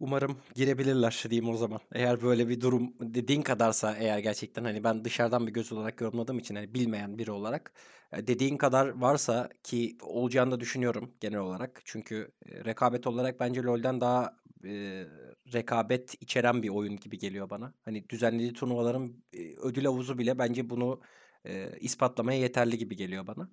Umarım 0.00 0.36
girebilirler 0.54 1.24
diyeyim 1.30 1.48
o 1.54 1.56
zaman. 1.56 1.80
Eğer 1.92 2.22
böyle 2.22 2.48
bir 2.48 2.60
durum 2.60 2.92
dediğin 3.00 3.42
kadarsa 3.42 3.96
eğer 3.96 4.18
gerçekten 4.18 4.64
hani 4.64 4.84
ben 4.84 5.04
dışarıdan 5.04 5.46
bir 5.46 5.52
göz 5.52 5.72
olarak 5.72 6.00
yorumladığım 6.00 6.38
için 6.38 6.54
hani 6.54 6.74
bilmeyen 6.74 7.18
biri 7.18 7.30
olarak 7.30 7.72
e, 8.12 8.26
dediğin 8.26 8.56
kadar 8.56 8.88
varsa 8.88 9.48
ki 9.62 9.96
olacağını 10.02 10.50
da 10.50 10.60
düşünüyorum 10.60 11.14
genel 11.20 11.38
olarak. 11.38 11.80
Çünkü 11.84 12.32
e, 12.46 12.64
rekabet 12.64 13.06
olarak 13.06 13.40
bence 13.40 13.62
LoL'den 13.62 14.00
daha 14.00 14.36
e, 14.64 15.04
rekabet 15.52 16.14
içeren 16.22 16.62
bir 16.62 16.68
oyun 16.68 16.96
gibi 16.96 17.18
geliyor 17.18 17.50
bana. 17.50 17.74
Hani 17.84 18.08
düzenlediği 18.08 18.52
turnuvaların 18.52 19.24
e, 19.32 19.56
ödül 19.56 19.84
havuzu 19.84 20.18
bile 20.18 20.38
bence 20.38 20.70
bunu 20.70 21.00
e, 21.46 21.78
ispatlamaya 21.80 22.38
yeterli 22.40 22.78
gibi 22.78 22.96
geliyor 22.96 23.26
bana. 23.26 23.48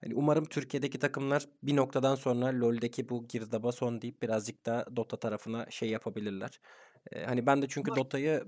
Hani 0.00 0.14
umarım 0.14 0.44
Türkiye'deki 0.44 0.98
takımlar 0.98 1.46
bir 1.62 1.76
noktadan 1.76 2.14
sonra 2.14 2.60
LoL'deki 2.60 3.08
bu 3.08 3.28
girdaba 3.28 3.72
son 3.72 4.02
deyip 4.02 4.22
birazcık 4.22 4.66
da 4.66 4.86
Dota 4.96 5.16
tarafına 5.16 5.66
şey 5.70 5.90
yapabilirler. 5.90 6.60
Ee, 7.12 7.24
hani 7.24 7.46
ben 7.46 7.62
de 7.62 7.66
çünkü 7.68 7.90
Ama 7.90 8.00
Dota'yı 8.00 8.44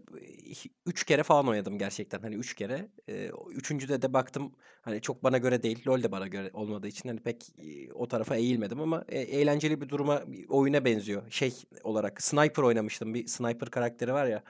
3 0.87 1.05
kere 1.05 1.23
falan 1.23 1.49
oynadım 1.49 1.79
gerçekten. 1.79 2.21
Hani 2.21 2.35
3 2.35 2.55
kere. 2.55 2.89
Ee, 3.09 3.31
üçüncüde 3.51 4.03
de 4.03 4.13
baktım 4.13 4.53
hani 4.83 5.01
çok 5.01 5.25
bana 5.25 5.39
göre 5.39 5.63
değil. 5.63 5.83
LoL 5.87 6.03
de 6.03 6.13
bana 6.13 6.27
göre 6.27 6.51
olmadığı 6.53 6.89
için 6.89 7.09
hani 7.09 7.21
pek 7.21 7.47
o 7.95 8.09
tarafa 8.09 8.37
eğilmedim 8.37 8.81
ama 8.81 9.05
e, 9.09 9.19
eğlenceli 9.21 9.81
bir 9.81 9.89
duruma 9.89 10.33
bir 10.33 10.49
oyuna 10.49 10.85
benziyor. 10.85 11.31
Şey 11.31 11.55
olarak 11.85 12.23
sniper 12.23 12.63
oynamıştım. 12.63 13.15
Bir 13.15 13.27
sniper 13.27 13.71
karakteri 13.71 14.13
var 14.13 14.27
ya. 14.27 14.43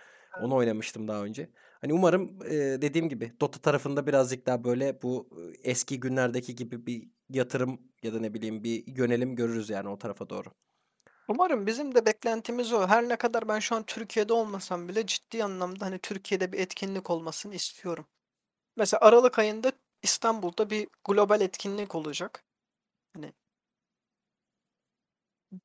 Onu 0.43 0.55
oynamıştım 0.55 1.09
daha 1.09 1.25
önce. 1.25 1.49
Hani 1.87 1.95
umarım 1.95 2.39
e, 2.45 2.83
dediğim 2.83 3.09
gibi 3.09 3.33
Dota 3.41 3.59
tarafında 3.59 4.07
birazcık 4.07 4.47
daha 4.47 4.65
böyle 4.65 5.03
bu 5.03 5.29
eski 5.65 6.01
günlerdeki 6.01 6.55
gibi 6.55 6.87
bir 6.87 7.09
yatırım 7.31 7.81
ya 8.03 8.15
da 8.15 8.21
ne 8.21 8.35
bileyim 8.35 8.65
bir 8.65 8.85
yönelim 8.87 9.37
görürüz 9.37 9.71
yani 9.71 9.89
o 9.89 9.99
tarafa 9.99 10.31
doğru. 10.31 10.49
Umarım 11.29 11.67
bizim 11.67 11.95
de 11.95 12.07
beklentimiz 12.07 12.73
o. 12.73 12.87
Her 12.87 13.09
ne 13.09 13.17
kadar 13.17 13.49
ben 13.49 13.59
şu 13.59 13.77
an 13.77 13.83
Türkiye'de 13.83 14.33
olmasam 14.33 14.89
bile 14.89 15.07
ciddi 15.07 15.45
anlamda 15.45 15.87
hani 15.87 15.99
Türkiye'de 15.99 16.53
bir 16.53 16.59
etkinlik 16.59 17.11
olmasını 17.11 17.55
istiyorum. 17.55 18.07
Mesela 18.77 19.01
Aralık 19.01 19.39
ayında 19.39 19.73
İstanbul'da 20.03 20.71
bir 20.71 20.89
global 21.05 21.41
etkinlik 21.41 21.95
olacak. 21.95 22.45
Hani 23.15 23.33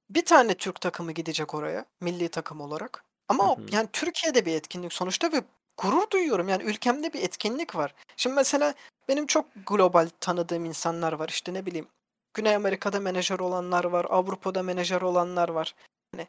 bir 0.09 0.25
tane 0.25 0.53
Türk 0.53 0.81
takımı 0.81 1.11
gidecek 1.11 1.53
oraya 1.53 1.85
milli 2.01 2.29
takım 2.29 2.61
olarak. 2.61 3.05
Ama 3.27 3.57
Hı 3.57 3.61
hı. 3.61 3.65
yani 3.71 3.89
Türkiye'de 3.93 4.45
bir 4.45 4.55
etkinlik 4.55 4.93
sonuçta 4.93 5.31
ve 5.31 5.43
gurur 5.77 6.09
duyuyorum. 6.09 6.49
Yani 6.49 6.63
ülkemde 6.63 7.13
bir 7.13 7.23
etkinlik 7.23 7.75
var. 7.75 7.93
Şimdi 8.17 8.35
mesela 8.35 8.73
benim 9.07 9.27
çok 9.27 9.45
global 9.67 10.09
tanıdığım 10.19 10.65
insanlar 10.65 11.13
var. 11.13 11.29
İşte 11.29 11.53
ne 11.53 11.65
bileyim 11.65 11.87
Güney 12.33 12.55
Amerika'da 12.55 12.99
menajer 12.99 13.39
olanlar 13.39 13.83
var, 13.83 14.05
Avrupa'da 14.09 14.63
menajer 14.63 15.01
olanlar 15.01 15.49
var. 15.49 15.75
Hani 16.15 16.27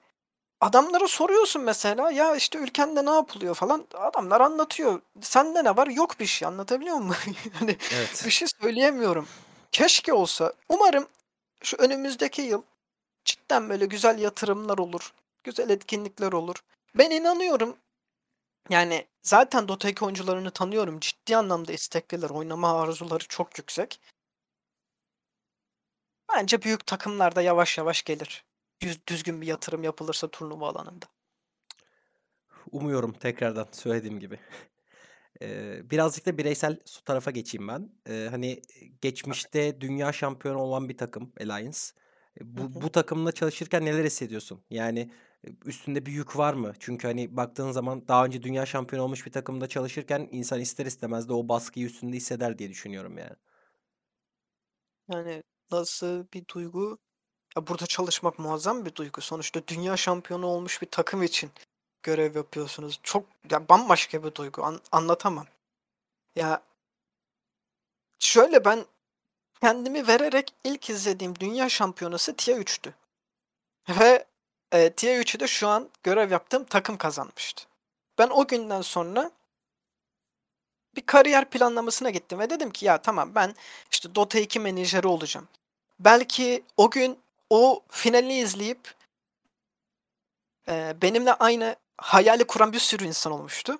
adamlara 0.61 1.09
soruyorsun 1.09 1.63
mesela 1.63 2.11
ya 2.11 2.37
işte 2.37 2.59
ülkende 2.59 3.07
ne 3.07 3.11
yapılıyor 3.11 3.55
falan. 3.55 3.87
Adamlar 3.95 4.41
anlatıyor. 4.41 5.01
Sende 5.21 5.65
ne 5.65 5.77
var? 5.77 5.87
Yok 5.87 6.21
bir 6.21 6.27
şey. 6.27 6.49
Anlatabiliyor 6.49 6.97
muyum? 6.97 7.15
hani 7.53 7.77
Evet. 7.95 8.23
bir 8.27 8.31
şey 8.31 8.49
söyleyemiyorum. 8.63 9.29
Keşke 9.73 10.13
olsa. 10.13 10.53
Umarım 10.69 11.07
şu 11.63 11.77
önümüzdeki 11.77 12.43
yıl 12.43 12.63
cidden 13.25 13.69
böyle 13.69 13.87
güzel 13.87 14.19
yatırımlar 14.19 14.79
olur. 14.79 15.13
Güzel 15.45 15.71
etkinlikler 15.71 16.33
olur. 16.33 16.57
Ben 16.95 17.11
inanıyorum. 17.11 17.77
Yani 18.71 19.07
zaten 19.23 19.69
Dota 19.69 19.89
2 19.89 20.05
oyuncularını 20.05 20.51
tanıyorum. 20.51 21.01
Ciddi 21.01 21.37
anlamda 21.37 21.73
istekliler. 21.73 22.31
Oynama 22.31 22.83
arzuları 22.83 23.25
çok 23.29 23.59
yüksek. 23.59 24.01
Bence 26.37 26.63
büyük 26.63 26.87
takımlarda 26.87 27.43
yavaş 27.43 27.79
yavaş 27.79 28.03
gelir. 28.03 28.45
Düz, 28.81 29.07
düzgün 29.07 29.41
bir 29.41 29.47
yatırım 29.47 29.85
yapılırsa 29.85 30.29
turnuva 30.31 30.69
alanında. 30.69 31.07
Umuyorum 32.71 33.13
tekrardan 33.13 33.69
söylediğim 33.73 34.21
gibi. 34.21 34.39
Ee, 35.43 35.91
birazcık 35.91 36.27
da 36.27 36.39
bireysel 36.39 36.81
su 36.85 37.05
tarafa 37.05 37.31
geçeyim 37.31 37.69
ben. 37.69 37.91
Ee, 38.09 38.29
hani 38.31 38.63
geçmişte 39.01 39.81
dünya 39.81 40.13
şampiyonu 40.13 40.59
olan 40.59 40.89
bir 40.89 40.97
takım 40.97 41.33
Alliance. 41.41 41.79
E, 42.41 42.45
Hı 42.45 42.45
Bu, 42.45 42.63
hı. 42.63 42.83
bu 42.83 42.93
takımla 42.93 43.33
çalışırken 43.33 43.85
neler 43.85 44.05
hissediyorsun? 44.05 44.65
Yani 44.71 45.13
üstünde 45.65 46.07
bir 46.07 46.13
yük 46.13 46.37
var 46.37 46.55
mı? 46.55 46.73
Çünkü 46.79 47.07
hani 47.07 47.37
baktığın 47.37 47.71
zaman 47.73 48.09
daha 48.09 48.25
önce 48.25 48.43
dünya 48.43 48.67
şampiyonu 48.67 49.05
olmuş 49.05 49.27
bir 49.27 49.33
takımda 49.33 49.69
çalışırken 49.69 50.29
insan 50.33 50.61
ister 50.61 50.87
istemez 50.87 51.29
de 51.29 51.33
o 51.33 51.49
baskıyı 51.49 51.87
üstünde 51.87 52.17
hisseder 52.17 52.59
diye 52.59 52.69
düşünüyorum 52.69 53.19
yani. 53.19 53.37
Yani 55.13 55.43
nasıl 55.71 56.27
bir 56.35 56.49
duygu? 56.49 56.99
Ya 57.57 57.67
burada 57.67 57.87
çalışmak 57.87 58.39
muazzam 58.39 58.85
bir 58.85 58.95
duygu. 58.95 59.21
Sonuçta 59.21 59.61
dünya 59.69 59.97
şampiyonu 59.97 60.47
olmuş 60.47 60.83
bir 60.83 60.91
takım 60.91 61.23
için 61.23 61.51
görev 62.03 62.37
yapıyorsunuz. 62.37 63.01
Çok 63.03 63.27
ya 63.51 63.69
bambaşka 63.69 64.25
bir 64.25 64.35
duygu. 64.35 64.63
An- 64.65 64.81
anlatamam. 64.93 65.47
Ya 66.37 66.63
şöyle 68.19 68.65
ben 68.65 68.85
kendimi 69.61 70.07
vererek 70.09 70.55
ilk 70.65 70.91
izlediğim 70.91 71.35
dünya 71.41 71.69
şampiyonası 71.69 72.37
TIA 72.37 72.59
3'tü. 72.59 72.93
Ve 73.89 74.27
e, 74.73 74.91
TIA 74.91 75.21
3'ü 75.21 75.41
de 75.41 75.47
şu 75.47 75.69
an 75.69 75.89
görev 76.03 76.31
yaptığım 76.31 76.65
takım 76.65 76.97
kazanmıştı. 76.97 77.65
Ben 78.19 78.29
o 78.29 78.47
günden 78.47 78.81
sonra 78.81 79.31
bir 80.97 81.07
kariyer 81.07 81.51
planlamasına 81.51 82.11
gittim 82.11 82.39
ve 82.39 82.51
dedim 82.51 82.71
ki 82.71 82.87
ya 82.87 83.03
tamam 83.03 83.35
ben 83.35 83.55
işte 83.91 84.15
Dota 84.15 84.39
2 84.39 84.61
menajeri 84.61 85.07
olacağım. 85.07 85.49
Belki 86.01 86.65
o 86.77 86.91
gün 86.91 87.19
o 87.51 87.83
finali 87.89 88.33
izleyip 88.33 88.95
e, 90.69 90.97
benimle 91.03 91.33
aynı 91.33 91.77
hayali 91.97 92.45
kuran 92.45 92.73
bir 92.73 92.79
sürü 92.79 93.05
insan 93.05 93.33
olmuştu. 93.33 93.79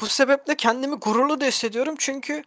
Bu 0.00 0.06
sebeple 0.06 0.56
kendimi 0.56 0.94
gururlu 0.94 1.40
da 1.40 1.44
hissediyorum 1.44 1.94
çünkü 1.98 2.44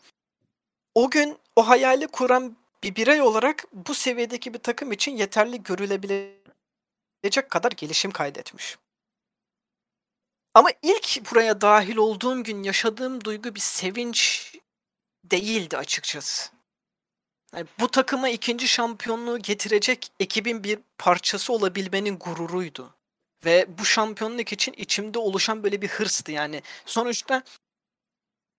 o 0.95 1.09
gün 1.09 1.37
o 1.55 1.67
hayali 1.67 2.07
kuran 2.07 2.57
bir 2.83 2.95
birey 2.95 3.21
olarak 3.21 3.65
bu 3.73 3.93
seviyedeki 3.93 4.53
bir 4.53 4.59
takım 4.59 4.91
için 4.91 5.17
yeterli 5.17 5.63
görülebilecek 7.23 7.49
kadar 7.49 7.71
gelişim 7.71 8.11
kaydetmiş. 8.11 8.77
Ama 10.53 10.69
ilk 10.81 11.31
buraya 11.31 11.61
dahil 11.61 11.97
olduğum 11.97 12.43
gün 12.43 12.63
yaşadığım 12.63 13.23
duygu 13.23 13.55
bir 13.55 13.59
sevinç 13.59 14.51
değildi 15.23 15.77
açıkçası. 15.77 16.51
Yani 17.55 17.67
bu 17.79 17.87
takıma 17.87 18.29
ikinci 18.29 18.67
şampiyonluğu 18.67 19.39
getirecek 19.39 20.11
ekibin 20.19 20.63
bir 20.63 20.79
parçası 20.97 21.53
olabilmenin 21.53 22.19
gururuydu. 22.19 22.95
Ve 23.45 23.65
bu 23.77 23.85
şampiyonluk 23.85 24.53
için 24.53 24.73
içimde 24.77 25.19
oluşan 25.19 25.63
böyle 25.63 25.81
bir 25.81 25.87
hırstı 25.89 26.31
yani. 26.31 26.61
Sonuçta 26.85 27.43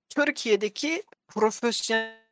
Türkiye'deki 0.09 1.03
profesyonel 1.29 2.24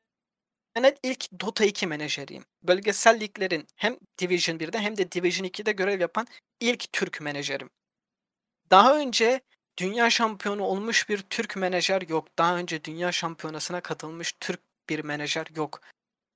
ilk 1.03 1.41
Dota 1.41 1.65
2 1.65 1.87
menajeriyim. 1.87 2.45
Bölgesel 2.63 3.21
liglerin 3.21 3.67
hem 3.77 3.97
Division 4.19 4.59
1'de 4.59 4.79
hem 4.79 4.97
de 4.97 5.13
Division 5.13 5.47
2'de 5.47 5.73
görev 5.73 6.01
yapan 6.01 6.27
ilk 6.61 6.93
Türk 6.93 7.21
menajerim. 7.21 7.71
Daha 8.71 8.99
önce 8.99 9.41
dünya 9.79 10.11
şampiyonu 10.11 10.63
olmuş 10.63 11.09
bir 11.09 11.19
Türk 11.19 11.57
menajer 11.57 12.03
yok. 12.03 12.39
Daha 12.39 12.57
önce 12.57 12.85
dünya 12.85 13.13
şampiyonasına 13.13 13.81
katılmış 13.81 14.33
Türk 14.41 14.61
bir 14.89 15.05
menajer 15.05 15.47
yok. 15.57 15.81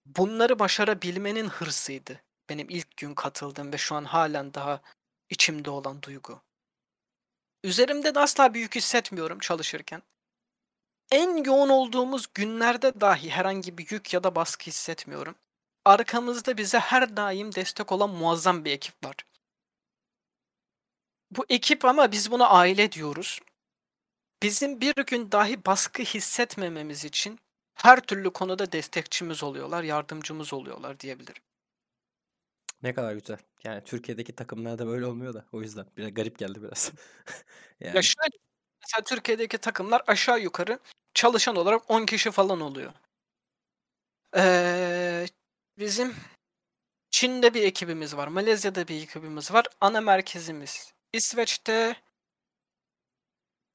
Bunları 0.07 0.59
başarabilmenin 0.59 1.49
hırsıydı. 1.49 2.23
Benim 2.49 2.71
ilk 2.71 2.97
gün 2.97 3.15
katıldığım 3.15 3.73
ve 3.73 3.79
şu 3.79 3.95
an 3.95 4.05
halen 4.05 4.55
daha 4.55 4.81
içimde 5.31 5.71
olan 5.71 6.03
duygu. 6.03 6.43
Üzerimde 7.65 8.15
de 8.15 8.21
asla 8.21 8.55
bir 8.55 8.69
hissetmiyorum 8.69 9.39
çalışırken. 9.39 10.03
En 11.11 11.45
yoğun 11.45 11.69
olduğumuz 11.69 12.27
günlerde 12.35 13.01
dahi 13.01 13.31
herhangi 13.31 13.79
bir 13.79 13.91
yük 13.91 14.15
ya 14.15 14.25
da 14.25 14.35
baskı 14.35 14.67
hissetmiyorum. 14.67 15.35
arkamızda 15.85 16.57
bize 16.57 16.79
her 16.79 17.17
daim 17.17 17.55
destek 17.55 17.93
olan 17.93 18.11
muazzam 18.11 18.65
bir 18.65 18.73
ekip 18.73 19.05
var. 19.05 19.17
Bu 21.31 21.47
ekip 21.49 21.85
ama 21.85 22.13
biz 22.13 22.31
buna 22.31 22.49
aile 22.49 22.93
diyoruz. 22.93 23.41
Bizim 24.43 24.81
bir 24.81 24.95
gün 25.07 25.33
dahi 25.33 25.65
baskı 25.67 26.03
hissetmememiz 26.03 27.05
için 27.05 27.39
her 27.75 28.01
türlü 28.01 28.33
konuda 28.33 28.73
destekçimiz 28.73 29.43
oluyorlar, 29.43 29.83
yardımcımız 29.83 30.53
oluyorlar 30.53 31.01
diyebilirim. 31.01 31.43
Ne 32.83 32.95
kadar 32.95 33.13
güzel. 33.15 33.39
Yani 33.65 33.85
Türkiye'deki 33.85 34.35
takımlarda 34.35 34.87
böyle 34.87 35.07
olmuyor 35.07 35.35
da 35.35 35.45
o 35.53 35.63
yüzden 35.63 35.87
biraz 35.97 36.15
garip 36.15 36.39
geldi 36.39 36.63
biraz. 36.63 36.93
Ya 37.81 37.89
Yani 37.89 38.05
şöyle, 38.05 38.37
mesela 38.87 39.05
Türkiye'deki 39.05 39.59
takımlar 39.59 40.03
aşağı 40.07 40.41
yukarı 40.41 40.79
çalışan 41.15 41.57
olarak 41.57 41.91
10 41.91 42.07
kişi 42.07 42.31
falan 42.31 42.61
oluyor. 42.61 42.93
Eee, 44.37 45.27
bizim 45.79 46.15
Çin'de 47.11 47.55
bir 47.55 47.63
ekibimiz 47.63 48.17
var, 48.17 48.29
Malezya'da 48.29 48.89
bir 48.89 49.03
ekibimiz 49.03 49.53
var, 49.53 49.67
ana 49.81 50.01
merkezimiz 50.01 50.93
İsveç'te. 51.13 51.97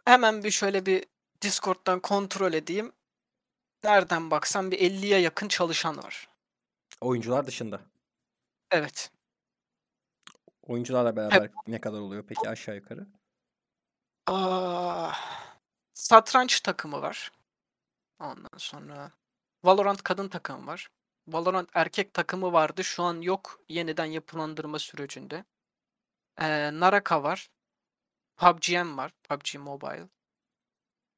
Hemen 0.05 0.43
bir 0.43 0.51
şöyle 0.51 0.85
bir 0.85 1.05
Discord'dan 1.41 1.99
kontrol 1.99 2.53
edeyim. 2.53 2.91
Nereden 3.83 4.31
baksam 4.31 4.71
bir 4.71 4.79
50'ye 4.79 5.19
yakın 5.19 5.47
çalışan 5.47 5.97
var. 5.97 6.27
oyuncular 7.01 7.47
dışında. 7.47 7.81
Evet. 8.71 9.11
Oyuncularla 10.61 11.15
beraber 11.15 11.49
ne 11.67 11.81
kadar 11.81 11.99
oluyor 11.99 12.23
peki 12.27 12.49
aşağı 12.49 12.75
yukarı? 12.75 13.07
Ah, 14.27 15.15
satranç 15.93 16.61
takımı 16.61 17.01
var. 17.01 17.31
Ondan 18.19 18.57
sonra 18.57 19.11
Valorant 19.63 20.03
kadın 20.03 20.29
takımı 20.29 20.67
var. 20.67 20.89
Valorant 21.27 21.69
erkek 21.73 22.13
takımı 22.13 22.53
vardı. 22.53 22.83
Şu 22.83 23.03
an 23.03 23.21
yok. 23.21 23.61
Yeniden 23.69 24.05
yapılandırma 24.05 24.79
sürecinde. 24.79 25.45
Eee, 26.41 26.71
Naraka 26.79 27.23
var. 27.23 27.49
PUBGM 28.37 28.97
var. 28.97 29.11
PUBG 29.29 29.55
Mobile. 29.55 30.09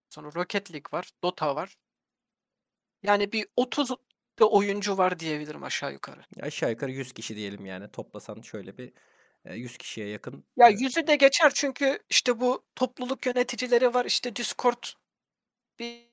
Sonra 0.10 0.32
Rocket 0.36 0.72
League 0.74 1.00
var. 1.00 1.10
Dota 1.24 1.56
var. 1.56 1.76
Yani 3.04 3.32
bir 3.32 3.48
30 3.56 3.90
da 4.40 4.50
oyuncu 4.50 4.98
var 4.98 5.20
diyebilirim 5.20 5.64
aşağı 5.64 5.94
yukarı. 5.94 6.22
Aşağı 6.42 6.72
yukarı 6.72 6.92
100 6.92 7.14
kişi 7.14 7.36
diyelim 7.36 7.66
yani 7.66 7.92
toplasan 7.92 8.42
şöyle 8.42 8.78
bir 8.78 8.94
e, 9.46 9.56
100 9.56 9.78
kişiye 9.78 10.08
yakın. 10.08 10.44
Ya 10.58 10.70
e, 10.70 10.74
yüzü 10.74 11.08
de 11.08 11.16
geçer 11.16 11.52
çünkü 11.56 12.00
işte 12.10 12.40
bu 12.40 12.66
topluluk 12.76 13.26
yöneticileri 13.26 13.94
var. 13.94 14.06
İşte 14.06 14.36
Discord 14.36 14.84
bir, 15.80 16.10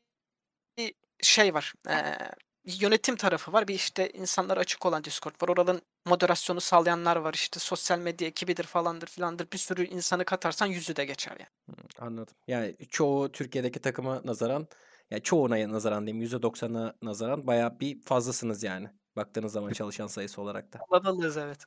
bir 0.79 0.95
şey 1.23 1.55
var. 1.55 1.75
Eee, 1.89 2.19
yönetim 2.65 3.17
tarafı 3.17 3.53
var. 3.53 3.69
Bir 3.69 3.75
işte 3.75 4.11
insanlar 4.11 4.57
açık 4.57 4.87
olan 4.87 5.05
Discord 5.05 5.43
var. 5.43 5.49
Oradan 5.49 5.81
moderasyonu 6.07 6.61
sağlayanlar 6.61 7.17
var. 7.17 7.35
İşte 7.35 7.61
sosyal 7.61 7.99
medya 7.99 8.29
ekibidir 8.29 8.65
falandır 8.65 9.07
filandır. 9.07 9.53
Bir 9.53 9.59
sürü 9.59 9.85
insanı 9.85 10.25
katarsan 10.25 10.67
yüzü 10.67 10.97
de 10.97 11.05
geçer 11.05 11.37
yani. 11.39 11.79
Anladım. 11.99 12.35
Yani 12.49 12.77
çoğu 12.91 13.33
Türkiye'deki 13.33 13.81
takıma 13.81 14.23
nazaran 14.25 14.69
ya 15.11 15.21
çoğuna 15.23 15.73
nazaran 15.73 16.07
diyeyim 16.07 16.27
%90'a 16.27 16.95
nazaran 17.03 17.47
bayağı 17.47 17.81
bir 17.81 18.01
fazlasınız 18.01 18.63
yani. 18.63 18.89
Baktığınız 19.17 19.53
zaman 19.53 19.73
çalışan 19.73 20.07
sayısı 20.07 20.43
olarak 20.43 20.73
da. 20.73 20.79
Kalabalığız 20.79 21.37
evet. 21.37 21.65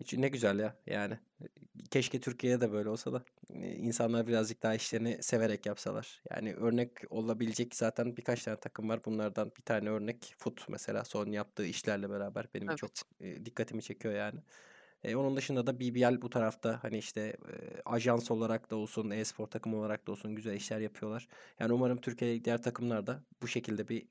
Hiç- 0.00 0.12
Ne 0.14 0.28
güzel 0.28 0.58
ya 0.58 0.76
yani. 0.86 1.18
Keşke 1.90 2.20
Türkiye'de 2.20 2.60
de 2.60 2.72
böyle 2.72 2.88
olsa 2.88 3.12
da 3.12 3.24
e, 3.54 3.72
insanlar 3.76 4.26
birazcık 4.26 4.62
daha 4.62 4.74
işlerini 4.74 5.22
severek 5.22 5.66
yapsalar. 5.66 6.22
Yani 6.30 6.54
örnek 6.54 6.90
olabilecek 7.10 7.74
zaten 7.76 8.16
birkaç 8.16 8.44
tane 8.44 8.56
takım 8.60 8.88
var. 8.88 9.04
Bunlardan 9.04 9.52
bir 9.58 9.62
tane 9.62 9.90
örnek 9.90 10.34
Foot 10.38 10.68
mesela 10.68 11.04
son 11.04 11.26
yaptığı 11.32 11.66
işlerle 11.66 12.10
beraber 12.10 12.46
benim 12.54 12.76
çok 12.76 12.90
Evet. 13.20 13.36
e, 13.38 13.44
dikkatimi 13.44 13.82
çekiyor 13.82 14.14
yani. 14.14 14.40
E, 15.04 15.16
onun 15.16 15.36
dışında 15.36 15.66
da 15.66 15.80
BBL 15.80 16.22
bu 16.22 16.30
tarafta 16.30 16.78
hani 16.84 16.98
işte 16.98 17.20
e, 17.20 17.82
ajans 17.84 18.30
olarak 18.30 18.70
da 18.70 18.76
olsun, 18.76 19.10
e-spor 19.10 19.46
takımı 19.46 19.76
olarak 19.76 20.06
da 20.06 20.12
olsun 20.12 20.34
güzel 20.34 20.54
işler 20.54 20.80
yapıyorlar. 20.80 21.28
Yani 21.60 21.72
umarım 21.72 22.00
Türkiye'deki 22.00 22.44
diğer 22.44 22.62
takımlar 22.62 23.06
da 23.06 23.24
bu 23.42 23.48
şekilde 23.48 23.88
bir 23.88 24.02
e, 24.02 24.06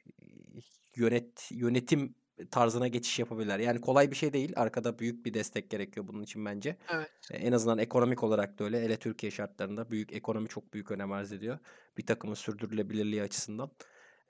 yönet 0.95 1.47
yönetim 1.51 2.15
tarzına 2.51 2.87
geçiş 2.87 3.19
yapabilirler. 3.19 3.59
Yani 3.59 3.81
kolay 3.81 4.11
bir 4.11 4.15
şey 4.15 4.33
değil. 4.33 4.53
Arkada 4.55 4.99
büyük 4.99 5.25
bir 5.25 5.33
destek 5.33 5.69
gerekiyor 5.69 6.07
bunun 6.07 6.23
için 6.23 6.45
bence. 6.45 6.77
Evet. 6.89 7.11
E, 7.31 7.37
En 7.37 7.51
azından 7.51 7.77
ekonomik 7.77 8.23
olarak 8.23 8.59
da 8.59 8.63
öyle. 8.63 8.81
Hele 8.81 8.97
Türkiye 8.97 9.31
şartlarında 9.31 9.91
büyük 9.91 10.13
ekonomi 10.13 10.47
çok 10.49 10.73
büyük 10.73 10.91
önem 10.91 11.11
arz 11.11 11.31
ediyor. 11.31 11.59
Bir 11.97 12.05
takımın 12.05 12.35
sürdürülebilirliği 12.35 13.21
açısından. 13.23 13.71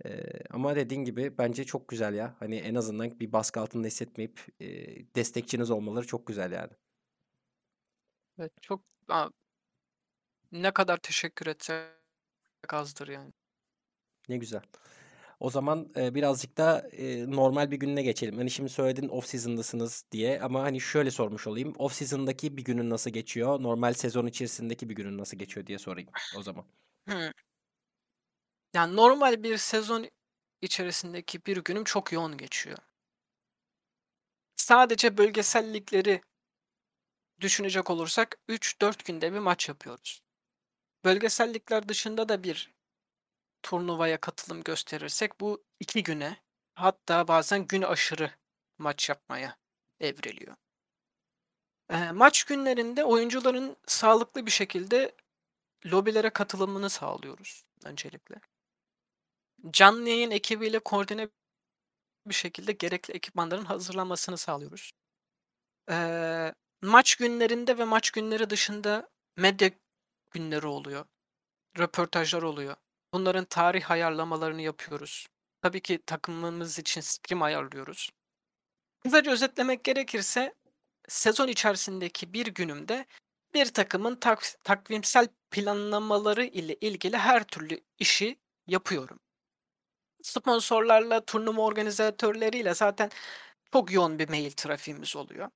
E, 0.05 0.24
ama 0.49 0.76
dediğin 0.76 1.03
gibi 1.03 1.38
bence 1.38 1.64
çok 1.66 1.88
güzel 1.89 2.14
ya. 2.14 2.36
Hani 2.39 2.55
en 2.55 2.76
azından 2.76 3.20
bir 3.20 3.32
baskı 3.34 3.60
altında 3.60 3.88
hissetmeyip 3.88 4.39
e, 4.60 4.66
destekçiniz 5.16 5.72
olmaları 5.72 6.07
çok 6.07 6.28
güzel 6.28 6.51
yani. 6.51 6.72
Evet. 8.39 8.51
Çok 8.62 8.84
Aa, 9.10 9.30
ne 10.51 10.72
kadar 10.74 10.97
teşekkür 10.97 11.47
etsek 11.47 11.88
azdır 12.74 13.07
yani. 13.07 13.34
Ne 14.30 14.38
güzel. 14.38 14.62
O 15.40 15.50
zaman 15.50 15.92
e, 15.96 16.16
birazcık 16.16 16.58
da 16.58 16.90
e, 16.92 17.32
normal 17.32 17.72
bir 17.72 17.78
gününe 17.78 18.04
geçelim. 18.04 18.38
Hani 18.38 18.52
şimdi 18.52 18.70
söyledin 18.70 19.10
off 19.10 19.26
season'dasınız 19.26 20.06
diye 20.12 20.42
ama 20.42 20.64
hani 20.64 20.82
şöyle 20.82 21.12
sormuş 21.12 21.48
olayım. 21.48 21.74
Off 21.78 21.94
season'daki 21.94 22.58
bir 22.58 22.64
günün 22.64 22.90
nasıl 22.90 23.12
geçiyor? 23.12 23.64
Normal 23.64 23.94
sezon 23.94 24.26
içerisindeki 24.26 24.90
bir 24.90 24.96
günün 24.96 25.18
nasıl 25.18 25.38
geçiyor 25.38 25.68
diye 25.68 25.80
sorayım 25.80 26.10
o 26.38 26.44
zaman. 26.44 26.66
Hı. 27.10 27.32
Yani 28.74 28.96
normal 28.96 29.44
bir 29.44 29.58
sezon 29.58 30.08
içerisindeki 30.62 31.46
bir 31.46 31.58
günüm 31.58 31.84
çok 31.84 32.12
yoğun 32.12 32.38
geçiyor. 32.38 32.78
Sadece 34.56 35.18
bölgesel 35.18 35.74
ligleri 35.74 36.22
düşünecek 37.42 37.90
olursak 37.90 38.38
3-4 38.50 39.06
günde 39.06 39.34
bir 39.34 39.40
maç 39.40 39.70
yapıyoruz. 39.70 40.22
Bölgesel 41.04 41.54
ligler 41.54 41.90
dışında 41.90 42.30
da 42.30 42.44
bir 42.44 42.79
turnuvaya 43.64 44.22
katılım 44.22 44.64
gösterirsek 44.64 45.41
bu 45.41 45.64
2 45.80 46.03
güne 46.03 46.38
hatta 46.76 47.28
bazen 47.28 47.68
gün 47.68 47.82
aşırı 47.82 48.32
maç 48.78 49.10
yapmaya 49.10 49.57
evriliyor. 49.99 50.55
Eee, 51.91 52.12
maç 52.12 52.43
günlerinde 52.43 53.03
oyuncuların 53.03 53.78
sağlıklı 53.88 54.45
bir 54.45 54.51
şekilde 54.51 55.16
lobilere 55.86 56.30
katılımını 56.30 56.89
sağlıyoruz 56.89 57.64
öncelikle. 57.86 58.36
Canlı 59.72 60.10
yayın 60.10 60.32
ekibiyle 60.32 60.80
koordine 60.80 61.30
bir 62.28 62.34
şekilde 62.34 62.72
gerekli 62.72 63.14
ekipmanların 63.14 63.66
hazırlanmasını 63.66 64.38
sağlıyoruz. 64.38 64.91
Eee, 65.89 66.53
maç 66.82 67.16
günlerinde 67.16 67.78
ve 67.78 67.84
maç 67.84 68.12
günleri 68.12 68.49
dışında 68.49 69.10
medya 69.38 69.72
günleri 70.32 70.68
oluyor. 70.68 71.05
Röportajlar 71.80 72.41
oluyor. 72.43 72.76
Bunların 73.14 73.45
tarih 73.45 73.91
ayarlamalarını 73.91 74.62
yapıyoruz. 74.62 75.28
Tabii 75.62 75.82
ki 75.82 75.99
takımımız 76.05 76.80
için 76.80 77.01
stream 77.01 77.41
ayarlıyoruz. 77.41 78.10
Kısaca 79.03 79.32
özetlemek 79.32 79.84
gerekirse 79.84 80.53
sezon 81.07 81.47
içerisindeki 81.47 82.34
bir 82.34 82.47
günümde 82.47 83.05
bir 83.53 83.66
takımın 83.74 84.16
tak- 84.16 84.55
takvimsel 84.64 85.28
planlamaları 85.51 86.45
ile 86.45 86.76
ilgili 86.76 87.18
her 87.18 87.43
türlü 87.43 87.80
işi 87.99 88.39
yapıyorum. 88.68 89.20
Sponsorlarla, 90.24 91.26
turnuva 91.26 91.62
organizatörleriyle 91.62 92.74
zaten 92.74 93.10
çok 93.74 93.91
yoğun 93.91 94.20
bir 94.20 94.30
mail 94.30 94.51
trafiğimiz 94.51 95.16
oluyor. 95.16 95.49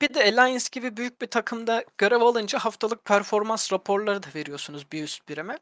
Bir 0.00 0.14
de 0.14 0.20
Alliance 0.20 0.64
gibi 0.72 0.96
büyük 0.96 1.20
bir 1.20 1.26
takımda 1.26 1.84
görev 1.98 2.20
alınca 2.20 2.58
haftalık 2.58 3.04
performans 3.04 3.72
raporları 3.72 4.22
da 4.22 4.26
veriyorsunuz 4.34 4.92
bir 4.92 5.02
üst 5.04 5.28
birime. 5.28 5.58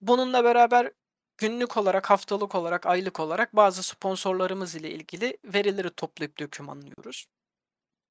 Bununla 0.00 0.44
beraber 0.44 0.92
günlük 1.38 1.76
olarak, 1.76 2.10
haftalık 2.10 2.54
olarak, 2.54 2.86
aylık 2.86 3.20
olarak 3.20 3.56
bazı 3.56 3.82
sponsorlarımız 3.82 4.74
ile 4.74 4.90
ilgili 4.90 5.38
verileri 5.44 5.90
toplayıp 5.90 6.38
dokümanlıyoruz. 6.38 7.26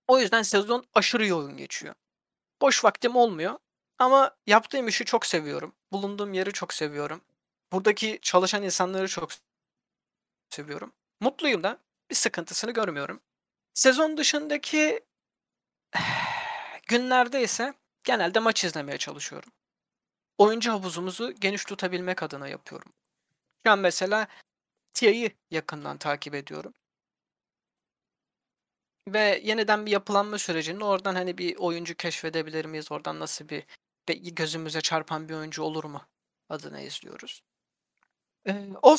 O 0.08 0.20
yüzden 0.20 0.42
sezon 0.42 0.86
aşırı 0.94 1.28
yoğun 1.28 1.58
geçiyor. 1.58 1.96
Boş 2.62 2.84
vaktim 2.86 3.16
olmuyor 3.16 3.60
ama 4.00 4.38
yaptığım 4.48 4.88
işi 4.88 5.06
çok 5.06 5.26
seviyorum. 5.26 5.76
Bulunduğum 5.92 6.34
yeri 6.34 6.54
çok 6.54 6.74
seviyorum. 6.74 7.22
Buradaki 7.72 8.20
çalışan 8.22 8.64
insanları 8.64 9.08
çok 9.08 9.30
seviyorum. 10.50 10.94
Mutluyum 11.20 11.64
da 11.64 11.80
bir 12.10 12.16
sıkıntısını 12.16 12.72
görmüyorum. 12.72 13.22
Sezon 13.74 14.18
dışındaki 14.18 15.00
günlerde 16.88 17.44
ise 17.44 17.74
genelde 18.04 18.40
maç 18.40 18.64
izlemeye 18.64 18.98
çalışıyorum. 18.98 19.52
Oyuncu 20.40 20.72
havuzumuzu 20.72 21.32
geniş 21.32 21.66
tutabilmek 21.66 22.24
adına 22.24 22.48
yapıyorum. 22.48 22.94
Şu 23.66 23.72
an 23.72 23.80
mesela 23.80 24.28
TIA'yı 24.94 25.32
yakından 25.52 25.98
takip 25.98 26.36
ediyorum. 26.36 26.74
Ve 29.08 29.42
yeniden 29.44 29.86
bir 29.86 29.92
yapılanma 29.92 30.38
sürecinde 30.38 30.84
oradan 30.84 31.16
hani 31.16 31.38
bir 31.38 31.56
oyuncu 31.56 31.96
keşfedebilir 31.96 32.66
miyiz? 32.66 32.92
Oradan 32.92 33.20
nasıl 33.20 33.50
bir 33.50 33.66
gözümüze 34.08 34.82
çarpan 34.82 35.30
bir 35.30 35.34
oyuncu 35.34 35.64
olur 35.64 35.84
mu? 35.84 36.02
Adına 36.50 36.80
izliyoruz. 36.82 37.44
Ee, 38.48 38.70
o 38.82 38.98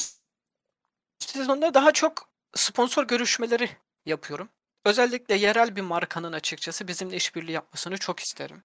sezonda 1.19 1.75
daha 1.75 1.93
çok 1.93 2.33
sponsor 2.55 3.07
görüşmeleri 3.07 3.71
yapıyorum. 4.07 4.49
Özellikle 4.85 5.35
yerel 5.35 5.77
bir 5.77 5.83
markanın 5.83 6.33
açıkçası 6.33 6.89
bizimle 6.89 7.17
işbirliği 7.17 7.53
yapmasını 7.53 7.99
çok 7.99 8.21
isterim. 8.21 8.65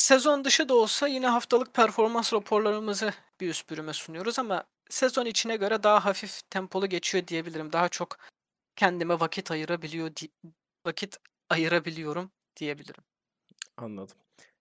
Sezon 0.00 0.44
dışı 0.44 0.68
da 0.68 0.74
olsa 0.74 1.08
yine 1.08 1.26
haftalık 1.26 1.74
performans 1.74 2.32
raporlarımızı 2.32 3.12
bir 3.40 3.48
üst 3.48 3.70
bürüme 3.70 3.92
sunuyoruz 3.92 4.38
ama 4.38 4.64
sezon 4.90 5.26
içine 5.26 5.56
göre 5.56 5.82
daha 5.82 6.04
hafif 6.04 6.40
tempolu 6.50 6.86
geçiyor 6.86 7.26
diyebilirim. 7.26 7.72
Daha 7.72 7.88
çok 7.88 8.16
kendime 8.76 9.20
vakit 9.20 9.50
ayırabiliyor 9.50 10.10
vakit 10.86 11.18
ayırabiliyorum 11.50 12.30
diyebilirim. 12.56 13.04
Anladım. 13.76 14.16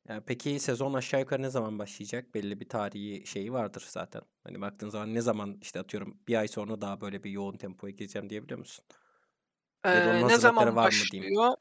Ya, 0.09 0.23
peki 0.25 0.59
sezon 0.59 0.93
aşağı 0.93 1.19
yukarı 1.19 1.41
ne 1.41 1.49
zaman 1.49 1.79
başlayacak? 1.79 2.33
Belli 2.35 2.59
bir 2.59 2.69
tarihi 2.69 3.27
şeyi 3.27 3.53
vardır 3.53 3.85
zaten. 3.89 4.21
Hani 4.43 4.61
baktığın 4.61 4.89
zaman 4.89 5.13
ne 5.15 5.21
zaman 5.21 5.57
işte 5.61 5.79
atıyorum 5.79 6.19
bir 6.27 6.35
ay 6.35 6.47
sonra 6.47 6.81
daha 6.81 7.01
böyle 7.01 7.23
bir 7.23 7.31
yoğun 7.31 7.57
tempoya 7.57 7.91
gireceğim 7.93 8.29
diyebiliyor 8.29 8.59
musun? 8.59 8.85
Eee, 9.93 10.27
ne 10.27 10.39
zaman 10.39 10.75
var 10.75 10.89
mı 10.89 11.11
diyeyim? 11.11 11.29
başlıyor? 11.29 11.55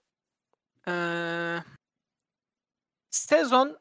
Sezon 3.10 3.78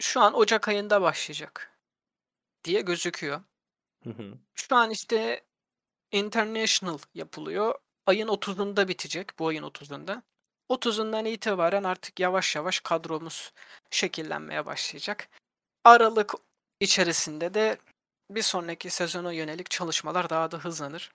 şu 0.00 0.20
an 0.20 0.34
ocak 0.34 0.68
ayında 0.68 1.02
başlayacak 1.02 1.78
diye 2.64 2.80
gözüküyor. 2.80 3.42
Hı 4.04 4.10
hı. 4.10 4.38
Şu 4.54 4.76
an 4.76 4.90
işte 4.90 5.44
international 6.12 6.98
yapılıyor. 7.14 7.74
Ayın 8.06 8.28
30'unda 8.28 8.88
bitecek. 8.88 9.38
Bu 9.38 9.48
ayın 9.48 9.62
30'unda. 9.62 10.22
30'undan 10.70 11.28
itibaren 11.28 11.84
artık 11.84 12.20
yavaş 12.20 12.56
yavaş 12.56 12.80
kadromuz 12.80 13.52
şekillenmeye 13.90 14.66
başlayacak. 14.66 15.28
Aralık 15.84 16.34
içerisinde 16.80 17.54
de 17.54 17.78
bir 18.30 18.42
sonraki 18.42 18.90
sezona 18.90 19.32
yönelik 19.32 19.70
çalışmalar 19.70 20.30
daha 20.30 20.50
da 20.50 20.58
hızlanır. 20.58 21.12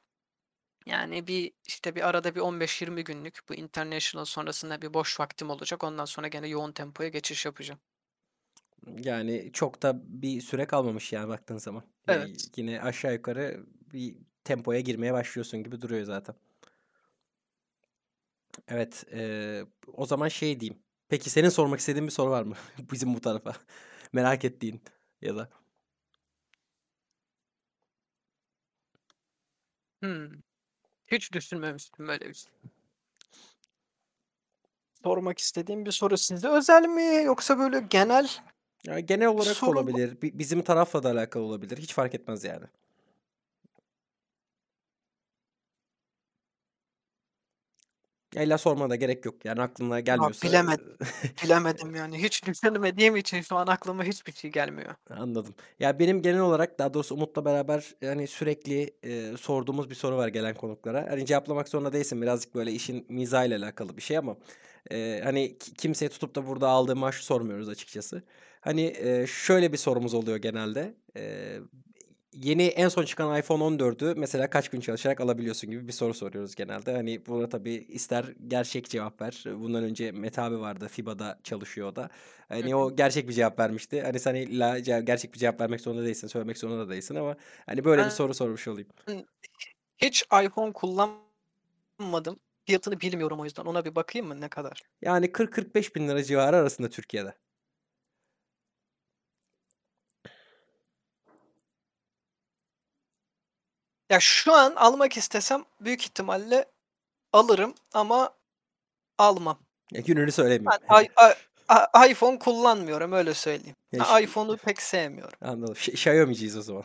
Yani 0.88 1.28
bir 1.28 1.52
işte 1.68 1.96
bir 1.96 2.08
arada 2.10 2.36
bir 2.36 2.40
15-20 2.40 3.04
günlük 3.04 3.40
bu 3.50 3.54
international 3.56 4.26
sonrasında 4.26 4.82
bir 4.82 4.94
boş 4.94 5.20
vaktim 5.20 5.50
olacak. 5.50 5.84
Ondan 5.84 6.06
sonra 6.06 6.28
gene 6.28 6.48
yoğun 6.48 6.72
tempoya 6.72 7.10
geçiş 7.10 7.46
yapacağım. 7.46 7.80
Yani 8.98 9.50
çok 9.54 9.82
da 9.84 10.02
bir 10.08 10.42
süre 10.42 10.66
kalmamış 10.66 11.14
yani 11.14 11.28
baktığın 11.30 11.58
zaman. 11.58 11.84
Yani 12.08 12.24
Evet. 12.24 12.52
yine 12.58 12.82
aşağı 12.82 13.14
yukarı 13.14 13.66
bir 13.94 14.16
tempoya 14.44 14.80
girmeye 14.80 15.14
başlıyorsun 15.14 15.64
gibi 15.64 15.82
duruyor 15.82 16.04
zaten. 16.06 16.36
Evet, 18.68 19.04
eee, 19.12 19.66
o 19.94 20.06
zaman 20.06 20.28
şey 20.28 20.60
diyeyim. 20.60 20.84
Peki 21.10 21.30
senin 21.30 21.50
sormak 21.50 21.80
istediğin 21.80 22.06
bir 22.08 22.12
soru 22.12 22.30
var 22.32 22.44
mı? 22.44 22.56
Bizim 22.92 23.16
bu 23.16 23.22
tarafa. 23.22 23.54
Merak 24.14 24.46
ettiğin 24.46 24.82
ya 25.22 25.36
da. 25.36 25.50
Hımm. 30.04 30.44
Hiç 31.08 31.34
düşünmemiştim 31.34 32.08
böyle 32.08 32.30
bir 32.30 32.34
şey. 32.34 32.51
Sormak 35.03 35.39
istediğim 35.39 35.86
bir 35.86 35.91
soru 35.91 36.18
size 36.18 36.47
özel 36.47 36.84
mi 36.84 37.24
yoksa 37.26 37.60
böyle 37.60 37.80
genel 37.80 38.30
Ya 38.84 38.99
genel 38.99 39.28
olarak 39.28 39.55
soru 39.55 39.72
mu? 39.72 39.80
olabilir. 39.80 40.22
Bi 40.22 40.39
bizim 40.39 40.62
tarafla 40.62 41.03
da 41.03 41.10
alakalı 41.12 41.43
olabilir. 41.43 41.78
Hiç 41.78 41.93
fark 41.93 42.16
etmez 42.16 42.43
yani. 42.43 42.66
Ya 48.38 48.44
illa 48.44 48.58
sormana 48.58 48.90
da 48.90 48.96
gerek 48.96 49.26
yok. 49.26 49.46
Yani 49.46 49.62
aklına 49.62 49.96
Ya 49.96 50.00
gelmiyorsa 50.00 50.48
bilemedim. 50.48 50.98
Bilemedim 51.44 51.96
yani. 51.96 52.24
Hiç 52.24 52.46
düşünmediğim 52.46 53.16
için 53.16 53.42
şu 53.42 53.56
an 53.56 53.68
aklıma 53.68 54.04
hiçbir 54.04 54.34
şey 54.34 54.52
gelmiyor. 54.52 54.96
Anladım. 55.10 55.56
Ya 55.80 56.00
benim 56.00 56.22
genel 56.22 56.40
olarak 56.40 56.80
daha 56.80 56.94
doğrusu 56.94 57.16
Umut'la 57.16 57.46
beraber 57.46 57.96
yani 58.02 58.28
sürekli 58.28 58.94
e, 59.04 59.38
sorduğumuz 59.38 59.90
bir 59.90 59.96
soru 59.96 60.18
var 60.18 60.28
gelen 60.28 60.56
konuklara. 60.56 61.08
Hani 61.10 61.26
cevaplamak 61.26 61.70
zorunda 61.70 61.94
değilsin. 61.94 62.22
Birazcık 62.22 62.56
böyle 62.56 62.72
işin 62.72 63.06
mizahıyla 63.10 63.58
alakalı 63.60 63.98
bir 63.98 64.02
şey 64.02 64.18
ama 64.18 64.38
e, 64.92 65.22
hani 65.24 65.58
ki- 65.58 65.74
kimseye 65.74 66.10
tutup 66.10 66.36
da 66.36 66.48
burada 66.48 66.68
aldığı 66.68 66.96
maaşı 66.96 67.26
sormuyoruz 67.26 67.70
açıkçası. 67.70 68.24
Hani 68.62 68.94
e, 68.98 69.28
şöyle 69.28 69.74
bir 69.74 69.78
sorumuz 69.78 70.14
oluyor 70.14 70.38
genelde. 70.38 70.94
E, 71.18 71.54
yeni 72.42 72.64
en 72.64 72.88
son 72.88 73.04
çıkan 73.06 73.40
iPhone 73.40 73.64
14'ü 73.64 74.16
mesela 74.16 74.50
kaç 74.50 74.70
gün 74.70 74.80
çalışarak 74.80 75.22
alabiliyorsun 75.22 75.72
gibi 75.72 75.88
bir 75.88 75.92
soru 75.92 76.14
soruyoruz 76.14 76.56
genelde. 76.56 76.94
Hani 76.96 77.26
buna 77.26 77.50
tabii 77.50 77.74
ister 77.74 78.26
gerçek 78.48 78.90
cevap 78.90 79.22
ver. 79.22 79.44
Bundan 79.46 79.84
önce 79.84 80.12
Mete 80.12 80.42
abi 80.42 80.60
vardı. 80.60 80.88
FIBA'da 80.88 81.40
çalışıyor 81.44 81.88
o 81.88 81.96
da. 81.96 82.10
Hani 82.50 82.76
o 82.76 82.96
gerçek 82.96 83.28
bir 83.28 83.34
cevap 83.34 83.60
vermişti. 83.60 84.02
Hani 84.02 84.20
sen 84.20 84.36
illa 84.36 84.80
gerçek 84.80 85.34
bir 85.34 85.40
cevap 85.40 85.62
vermek 85.62 85.82
zorunda 85.82 86.04
değilsin, 86.04 86.28
söylemek 86.28 86.58
zorunda 86.58 86.88
da 86.88 86.92
değilsin 86.92 87.16
ama 87.16 87.36
hani 87.66 87.86
böyle 87.86 88.06
bir 88.06 88.10
soru 88.10 88.34
sormuş 88.34 88.68
olayım. 88.68 88.90
Ben 89.08 89.26
hiç 89.98 90.24
iPhone 90.44 90.74
kullanmadım. 90.74 92.40
Fiyatını 92.66 93.02
bilmiyorum 93.02 93.40
o 93.40 93.44
yüzden. 93.44 93.66
Ona 93.66 93.86
bir 93.86 93.96
bakayım 93.96 94.28
mı 94.28 94.42
ne 94.42 94.48
kadar? 94.48 94.82
Yani 95.02 95.26
40-45 95.26 95.96
bin 95.96 96.08
lira 96.08 96.24
civarı 96.24 96.56
arasında 96.56 96.90
Türkiye'de. 96.90 97.34
Ya 104.10 104.20
şu 104.20 104.53
an 104.53 104.76
almak 104.76 105.18
istesem 105.18 105.66
büyük 105.82 106.01
ihtimalle 106.01 106.66
alırım 107.34 107.74
ama 107.93 108.34
almam. 109.18 109.60
Ya 109.91 110.01
gününü 110.01 110.32
söylemeyeyim. 110.32 110.66
Ben 110.89 111.01
i- 111.03 111.05
i- 111.05 112.08
i- 112.08 112.12
iPhone 112.12 112.39
kullanmıyorum 112.39 113.12
öyle 113.12 113.34
söyleyeyim. 113.34 113.76
Ya 113.91 114.05
ş- 114.05 114.24
iPhone'u 114.24 114.58
pek 114.58 114.82
sevmiyorum. 114.82 115.38
Anladım. 115.41 115.76
Ş- 115.76 115.91
Xiaomi'ciyiz 115.91 116.58
o 116.58 116.62
zaman. 116.62 116.84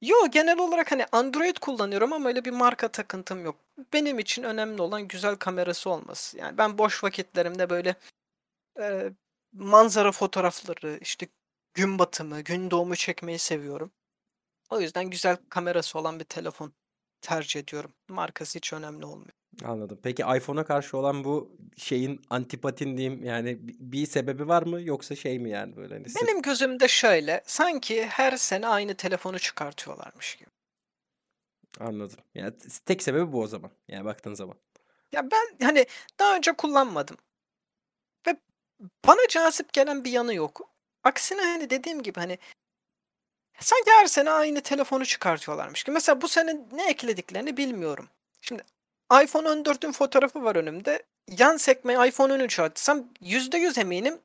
Yo 0.00 0.16
genel 0.30 0.58
olarak 0.58 0.92
hani 0.92 1.06
Android 1.12 1.56
kullanıyorum 1.56 2.12
ama 2.12 2.28
öyle 2.28 2.44
bir 2.44 2.50
marka 2.50 2.88
takıntım 2.88 3.44
yok. 3.44 3.56
Benim 3.92 4.18
için 4.18 4.42
önemli 4.42 4.82
olan 4.82 5.08
güzel 5.08 5.36
kamerası 5.36 5.90
olması. 5.90 6.38
Yani 6.38 6.58
ben 6.58 6.78
boş 6.78 7.04
vakitlerimde 7.04 7.70
böyle 7.70 7.94
e, 8.80 9.10
manzara 9.52 10.12
fotoğrafları, 10.12 10.98
işte 11.00 11.26
gün 11.74 11.98
batımı, 11.98 12.40
gün 12.40 12.70
doğumu 12.70 12.96
çekmeyi 12.96 13.38
seviyorum. 13.38 13.90
O 14.70 14.80
yüzden 14.80 15.10
güzel 15.10 15.36
kamerası 15.48 15.98
olan 15.98 16.20
bir 16.20 16.24
telefon 16.24 16.72
tercih 17.20 17.60
ediyorum. 17.60 17.92
Markası 18.08 18.58
hiç 18.58 18.72
önemli 18.72 19.06
olmuyor. 19.06 19.30
Anladım. 19.64 19.98
Peki 20.02 20.22
iPhone'a 20.36 20.64
karşı 20.64 20.96
olan 20.98 21.24
bu 21.24 21.56
şeyin 21.76 22.20
antipatin 22.30 22.96
diyeyim 22.96 23.24
yani 23.24 23.68
bi- 23.68 23.76
bir 23.80 24.06
sebebi 24.06 24.48
var 24.48 24.62
mı 24.62 24.80
yoksa 24.82 25.16
şey 25.16 25.38
mi 25.38 25.50
yani 25.50 25.76
böyle 25.76 25.94
hani 25.94 26.06
Benim 26.22 26.42
gözümde 26.42 26.88
şöyle, 26.88 27.42
sanki 27.46 28.06
her 28.06 28.36
sene 28.36 28.66
aynı 28.68 28.94
telefonu 28.94 29.38
çıkartıyorlarmış 29.38 30.36
gibi. 30.36 30.50
anladım. 31.80 32.18
Yani 32.34 32.52
tek 32.86 33.02
sebebi 33.02 33.32
bu 33.32 33.42
o 33.42 33.46
zaman. 33.46 33.70
Yani 33.88 34.04
baktığın 34.04 34.34
zaman. 34.34 34.56
Ya 35.12 35.30
ben 35.30 35.66
hani 35.66 35.86
daha 36.18 36.36
önce 36.36 36.52
kullanmadım 36.52 37.16
ve 38.26 38.36
bana 39.06 39.28
cazip 39.28 39.72
gelen 39.72 40.04
bir 40.04 40.10
yanı 40.10 40.34
yok. 40.34 40.70
Aksine 41.04 41.40
hani 41.40 41.70
dediğim 41.70 42.02
gibi 42.02 42.20
hani 42.20 42.38
sanki 43.60 43.90
her 43.90 44.06
sene 44.06 44.30
aynı 44.30 44.60
telefonu 44.60 45.06
çıkartıyorlarmış 45.06 45.82
gibi. 45.84 45.94
Mesela 45.94 46.22
bu 46.22 46.28
sene 46.28 46.56
ne 46.72 46.90
eklediklerini 46.90 47.56
bilmiyorum. 47.56 48.08
Şimdi 48.42 48.62
iPhone 49.22 49.48
14'ün 49.48 49.92
fotoğrafı 49.92 50.42
var 50.44 50.56
önümde. 50.56 51.02
Yan 51.38 51.56
sekme 51.56 52.08
iPhone 52.08 52.32
13 52.32 52.60
açsam 52.60 53.04
%100 53.22 53.80
eminim 53.80 54.18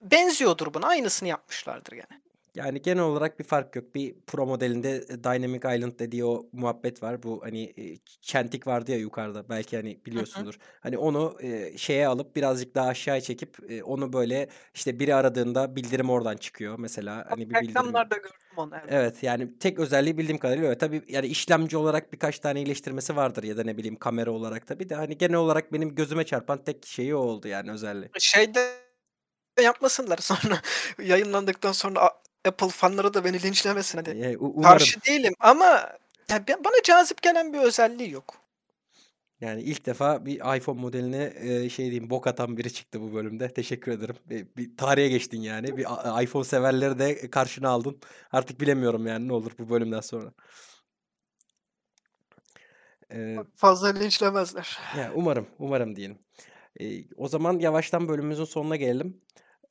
benziyordur 0.00 0.74
buna. 0.74 0.86
Aynısını 0.86 1.28
yapmışlardır 1.28 1.92
gene. 1.92 2.20
Yani 2.54 2.82
genel 2.82 3.02
olarak 3.02 3.38
bir 3.38 3.44
fark 3.44 3.76
yok. 3.76 3.94
Bir 3.94 4.20
Pro 4.26 4.46
modelinde 4.46 4.96
e, 4.96 5.24
Dynamic 5.24 5.76
Island 5.76 5.98
dediği 5.98 6.24
o 6.24 6.48
muhabbet 6.52 7.02
var. 7.02 7.22
Bu 7.22 7.42
hani 7.44 7.62
e, 7.62 7.96
çentik 8.20 8.66
vardı 8.66 8.90
ya 8.92 8.98
yukarıda. 8.98 9.48
Belki 9.48 9.76
hani 9.76 9.94
Hı 9.94 9.98
hı. 10.00 10.04
biliyorsundur. 10.04 10.58
Hani 10.80 10.98
onu 10.98 11.36
e, 11.40 11.78
şeye 11.78 12.06
alıp 12.06 12.36
birazcık 12.36 12.74
daha 12.74 12.88
aşağıya 12.88 13.20
çekip 13.20 13.70
e, 13.70 13.82
onu 13.82 14.12
böyle 14.12 14.48
işte 14.74 14.98
biri 14.98 15.14
aradığında 15.14 15.76
bildirim 15.76 16.10
oradan 16.10 16.36
çıkıyor 16.36 16.78
mesela. 16.78 17.26
Hani 17.28 17.50
bir 17.50 17.54
bildirim. 17.54 17.68
Reklamlarda 17.68 18.16
gördüm 18.16 18.30
onu 18.56 18.74
evet. 18.74 18.88
Evet 18.92 19.22
yani 19.22 19.58
tek 19.58 19.78
özelliği 19.78 20.18
bildiğim 20.18 20.38
kadarıyla 20.38 20.68
öyle. 20.68 20.78
Tabii 20.78 21.02
yani 21.08 21.26
işlemci 21.26 21.76
olarak 21.76 22.12
birkaç 22.12 22.38
tane 22.38 22.60
iyileştirmesi 22.60 23.16
vardır 23.16 23.42
ya 23.42 23.56
da 23.56 23.62
ne 23.62 23.76
bileyim 23.76 23.96
kamera 23.96 24.30
olarak 24.30 24.66
tabii 24.66 24.88
de 24.88 24.94
hani 24.94 25.18
genel 25.18 25.36
olarak 25.36 25.72
benim 25.72 25.94
gözüme 25.94 26.24
çarpan 26.24 26.64
tek 26.64 26.86
şeyi 26.86 27.14
o 27.14 27.18
oldu 27.18 27.48
yani 27.48 27.70
özelliği. 27.70 28.10
Şeyde 28.18 28.88
yapmasınlar 29.62 30.18
sonra 30.18 30.60
yayınlandıktan 31.02 31.72
sonra 31.72 32.10
Apple 32.44 32.68
fanları 32.68 33.14
da 33.14 33.24
beni 33.24 33.42
linçlemesin 33.42 33.98
hadi. 33.98 34.10
E, 34.10 34.36
u- 34.36 34.52
umarım. 34.54 34.62
Karşı 34.62 35.04
değilim 35.04 35.32
ama 35.40 35.66
ya 36.30 36.44
ben- 36.48 36.64
bana 36.64 36.82
cazip 36.84 37.22
gelen 37.22 37.52
bir 37.52 37.58
özelliği 37.58 38.10
yok. 38.10 38.34
Yani 39.40 39.62
ilk 39.62 39.86
defa 39.86 40.26
bir 40.26 40.56
iPhone 40.56 40.80
modeline 40.80 41.32
e, 41.36 41.68
şey 41.70 41.84
diyeyim 41.90 42.10
bok 42.10 42.26
atan 42.26 42.56
biri 42.56 42.72
çıktı 42.72 43.00
bu 43.00 43.14
bölümde. 43.14 43.54
Teşekkür 43.54 43.92
ederim. 43.92 44.16
Bir, 44.26 44.46
bir 44.56 44.76
tarihe 44.76 45.08
geçtin 45.08 45.40
yani. 45.40 45.76
Bir 45.76 45.86
iPhone 46.22 46.44
severleri 46.44 46.98
de 46.98 47.30
karşına 47.30 47.68
aldın. 47.68 48.00
Artık 48.32 48.60
bilemiyorum 48.60 49.06
yani 49.06 49.28
ne 49.28 49.32
olur 49.32 49.52
bu 49.58 49.70
bölümden 49.70 50.00
sonra. 50.00 50.32
E, 53.12 53.36
Fazla 53.54 53.88
linçlemezler. 53.88 54.78
ya 54.98 55.12
umarım, 55.14 55.46
umarım 55.58 55.96
diyelim. 55.96 56.18
E, 56.80 57.04
o 57.16 57.28
zaman 57.28 57.58
yavaştan 57.58 58.08
bölümümüzün 58.08 58.44
sonuna 58.44 58.76
gelelim. 58.76 59.20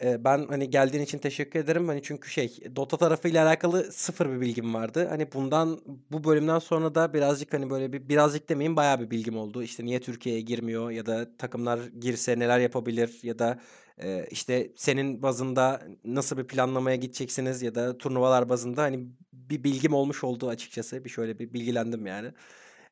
Eee, 0.04 0.24
ben, 0.24 0.46
hani, 0.50 0.70
geldiğin 0.70 1.04
için 1.04 1.18
teşekkür 1.18 1.60
ederim. 1.60 1.88
Hani, 1.88 2.02
çünkü 2.04 2.30
şey, 2.30 2.60
Dota 2.76 2.98
tarafıyla 2.98 3.46
alakalı 3.48 3.92
sıfır 3.92 4.30
bir 4.36 4.42
bilgim 4.42 4.74
vardı. 4.74 5.08
Hani, 5.10 5.32
bundan 5.34 5.80
bu 6.12 6.24
bölümden 6.24 6.60
sonra 6.60 6.96
da 6.96 7.14
birazcık, 7.14 7.54
hani, 7.54 7.70
böyle 7.70 7.94
bir 7.94 8.10
birazcık 8.10 8.50
demeyeyim, 8.50 8.76
bayağı 8.76 9.00
bir 9.00 9.10
bilgim 9.12 9.38
oldu. 9.38 9.64
İşte, 9.64 9.86
niye 9.86 10.00
Türkiye'ye 10.00 10.42
girmiyor 10.42 10.92
ya 10.92 11.06
da 11.06 11.38
takımlar 11.38 11.80
girse 12.00 12.40
neler 12.40 12.60
yapabilir 12.60 13.20
ya 13.24 13.40
da, 13.40 13.60
eee, 14.04 14.28
işte, 14.32 14.72
senin 14.76 15.22
bazında 15.22 15.82
nasıl 16.06 16.38
bir 16.38 16.48
planlamaya 16.48 16.96
gideceksiniz 16.96 17.62
ya 17.62 17.76
da 17.76 17.98
turnuvalar 17.98 18.50
bazında, 18.50 18.82
hani, 18.84 19.08
bir 19.34 19.64
bilgim 19.64 19.94
olmuş 19.94 20.24
oldu 20.24 20.50
açıkçası. 20.50 21.06
Bir 21.06 21.10
şöyle 21.10 21.40
bir 21.40 21.54
bilgilendim 21.54 22.06
yani. 22.08 22.32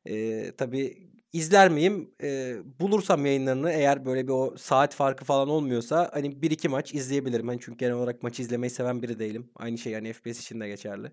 Eee, 0.06 0.52
tabii 0.56 1.10
izler 1.38 1.68
miyim? 1.68 2.10
Eee, 2.22 2.56
bulursam 2.80 3.26
yayınlarını 3.26 3.70
eğer 3.72 4.04
böyle 4.06 4.26
bir 4.28 4.32
o 4.32 4.54
saat 4.58 4.94
farkı 4.94 5.24
falan 5.24 5.48
olmuyorsa, 5.48 6.10
hani, 6.14 6.42
1-2 6.42 6.68
maç 6.68 6.94
izleyebilirim. 6.94 7.48
Hani, 7.48 7.60
çünkü 7.62 7.78
genel 7.78 7.94
olarak 7.94 8.22
maç 8.22 8.40
izlemeyi 8.40 8.70
seven 8.70 9.02
biri 9.02 9.18
değilim. 9.18 9.50
Aynı 9.56 9.78
şey, 9.78 9.94
hani, 9.94 10.12
FPS 10.12 10.40
için 10.40 10.60
de 10.60 10.68
geçerli. 10.68 11.12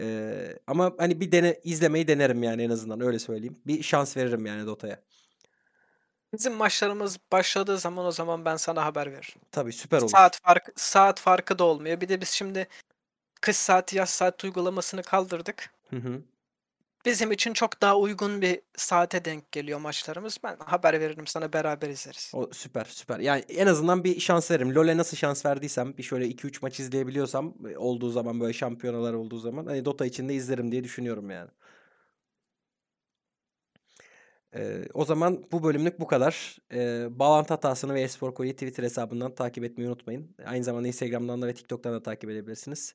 Eee, 0.00 0.58
ama, 0.66 0.92
hani, 0.98 1.20
bir 1.20 1.32
dene 1.32 1.60
izlemeyi 1.64 2.08
denerim 2.08 2.42
yani 2.42 2.62
en 2.62 2.70
azından 2.70 3.00
öyle 3.00 3.18
söyleyeyim. 3.18 3.56
Bir 3.66 3.82
şans 3.82 4.16
veririm 4.16 4.46
yani 4.46 4.66
Dota'ya. 4.66 5.00
Bizim 6.32 6.52
maçlarımız 6.54 7.18
başladığı 7.32 7.78
zaman 7.78 8.04
o 8.06 8.10
zaman 8.12 8.44
ben 8.44 8.56
sana 8.56 8.84
haber 8.84 9.06
veririm. 9.12 9.40
Tabii, 9.50 9.72
süper 9.72 10.02
olur. 10.02 10.10
Saat 10.10 10.40
farkı 10.42 10.72
saat 10.76 11.20
farkı 11.20 11.58
da 11.58 11.64
olmuyor. 11.64 12.00
Bir 12.00 12.08
de 12.08 12.20
biz 12.20 12.28
şimdi 12.28 12.68
kış 13.40 13.56
saati, 13.56 13.96
yaz 13.96 14.10
saati 14.10 14.46
uygulamasını 14.46 15.02
kaldırdık. 15.02 15.70
Hı 15.90 15.96
hı. 15.96 16.22
Bizim 17.04 17.32
için 17.32 17.52
çok 17.52 17.82
daha 17.82 17.98
uygun 17.98 18.42
bir 18.42 18.60
saate 18.76 19.24
denk 19.24 19.52
geliyor 19.52 19.78
maçlarımız. 19.80 20.38
Ben 20.44 20.56
haber 20.66 21.00
veririm 21.00 21.26
sana, 21.26 21.52
beraber 21.52 21.88
izleriz. 21.88 22.32
O 22.34 22.48
süper, 22.52 22.84
süper. 22.84 23.18
Yani 23.18 23.44
en 23.48 23.66
azından 23.66 24.04
bir 24.04 24.20
şans 24.20 24.50
veririm. 24.50 24.74
LoL'e 24.74 24.96
nasıl 24.96 25.16
şans 25.16 25.46
verdiysem, 25.46 25.96
bir 25.96 26.02
şöyle 26.02 26.26
2-3 26.28 26.62
maç 26.62 26.80
izleyebiliyorsam, 26.80 27.54
eee, 27.68 27.76
olduğu 27.76 28.10
zaman, 28.10 28.40
böyle 28.40 28.52
şampiyonalar 28.52 29.14
olduğu 29.14 29.38
zaman, 29.38 29.66
hani, 29.66 29.84
Dota 29.84 30.06
için 30.06 30.28
de 30.28 30.34
izlerim 30.34 30.72
diye 30.72 30.84
düşünüyorum 30.84 31.30
yani. 31.30 31.50
Eee, 34.54 34.88
o 34.94 35.04
zaman 35.04 35.44
bu 35.52 35.62
bölümlük 35.62 36.00
bu 36.00 36.06
kadar. 36.06 36.56
Eee, 36.72 37.08
Bağlantı 37.10 37.54
Hatasını 37.54 37.94
ve 37.94 38.00
Espor 38.02 38.34
Kore'yi 38.34 38.52
Twitter 38.54 38.84
hesabından 38.84 39.34
takip 39.34 39.64
etmeyi 39.64 39.88
unutmayın. 39.90 40.36
Aynı 40.46 40.64
zamanda 40.64 40.88
Instagram'dan 40.88 41.42
da 41.42 41.46
ve 41.46 41.54
TikTok'tan 41.54 41.92
da 41.94 42.02
takip 42.02 42.30
edebilirsiniz. 42.30 42.94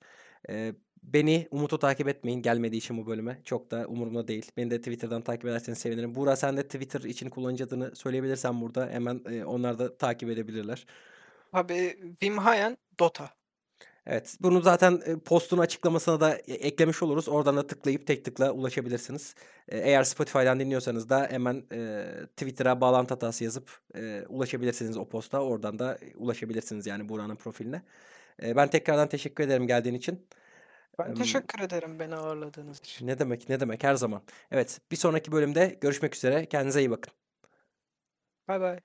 Eee, 0.50 0.76
beni, 1.08 1.48
Umut'u 1.52 1.80
takip 1.80 2.08
etmeyin 2.08 2.42
gelmediği 2.42 2.80
için 2.82 2.98
bu 2.98 3.08
bölüme. 3.08 3.42
Çok 3.46 3.72
da 3.72 3.86
umurumda 3.88 4.28
değil. 4.28 4.52
Beni 4.58 4.72
de 4.72 4.78
Twitter'dan 4.78 5.22
takip 5.22 5.46
ederseniz 5.46 5.78
sevinirim. 5.80 6.16
Buğra 6.16 6.36
sen 6.36 6.58
de 6.58 6.64
Twitter 6.64 7.02
için 7.02 7.30
kullanıcı 7.30 7.64
adını 7.66 7.96
söyleyebilirsen 7.96 8.62
burada 8.62 8.90
hemen, 8.90 9.22
eee, 9.30 9.46
onlar 9.46 9.80
da 9.80 9.98
takip 9.98 10.30
edebilirler. 10.30 10.86
Tabii, 11.52 11.98
Wimhayen 12.22 12.78
Dota. 13.00 13.30
Evet, 14.06 14.38
bunu 14.42 14.62
zaten, 14.62 15.02
eee, 15.08 15.16
postun 15.20 15.58
açıklamasına 15.58 16.20
da 16.20 16.36
e 16.36 16.54
eklemiş 16.54 17.04
oluruz. 17.04 17.30
Oradan 17.30 17.58
da 17.58 17.68
tıklayıp 17.68 18.08
tek 18.08 18.26
tıkla 18.26 18.52
ulaşabilirsiniz. 18.52 19.36
Eee, 19.72 19.80
eğer 19.84 20.04
Spotify'dan 20.04 20.60
dinliyorsanız 20.60 21.10
da 21.10 21.28
hemen, 21.32 21.64
eee, 21.72 22.26
Twitter'a 22.38 22.82
bağlantı 22.82 23.14
hatası 23.14 23.44
yazıp, 23.44 23.80
eee, 23.96 24.26
ulaşabilirsiniz 24.30 24.98
o 24.98 25.10
posta. 25.10 25.42
Oradan 25.44 25.80
da, 25.80 25.98
ulaşabilirsiniz 26.16 26.88
yani 26.88 27.10
Buğra'nın 27.10 27.36
profiline. 27.36 27.82
Eee, 28.42 28.56
ben 28.56 28.70
tekrardan 28.70 29.10
teşekkür 29.10 29.44
ederim 29.44 29.68
geldiğin 29.68 29.96
için. 29.96 30.28
Ben 31.00 31.14
teşekkür 31.14 31.60
ederim 31.60 32.00
beni 32.00 32.16
ağırladığınız 32.16 32.80
için. 32.80 33.08
Ne 33.08 33.20
demek, 33.20 33.50
ne 33.50 33.60
demek, 33.60 33.84
her 33.84 33.96
zaman. 33.96 34.24
Evet, 34.52 34.82
bir 34.92 34.96
sonraki 34.96 35.32
bölümde 35.32 35.78
görüşmek 35.82 36.16
üzere. 36.16 36.46
Kendinize 36.46 36.80
iyi 36.80 36.92
bakın. 36.92 37.14
Baybay. 38.48 38.80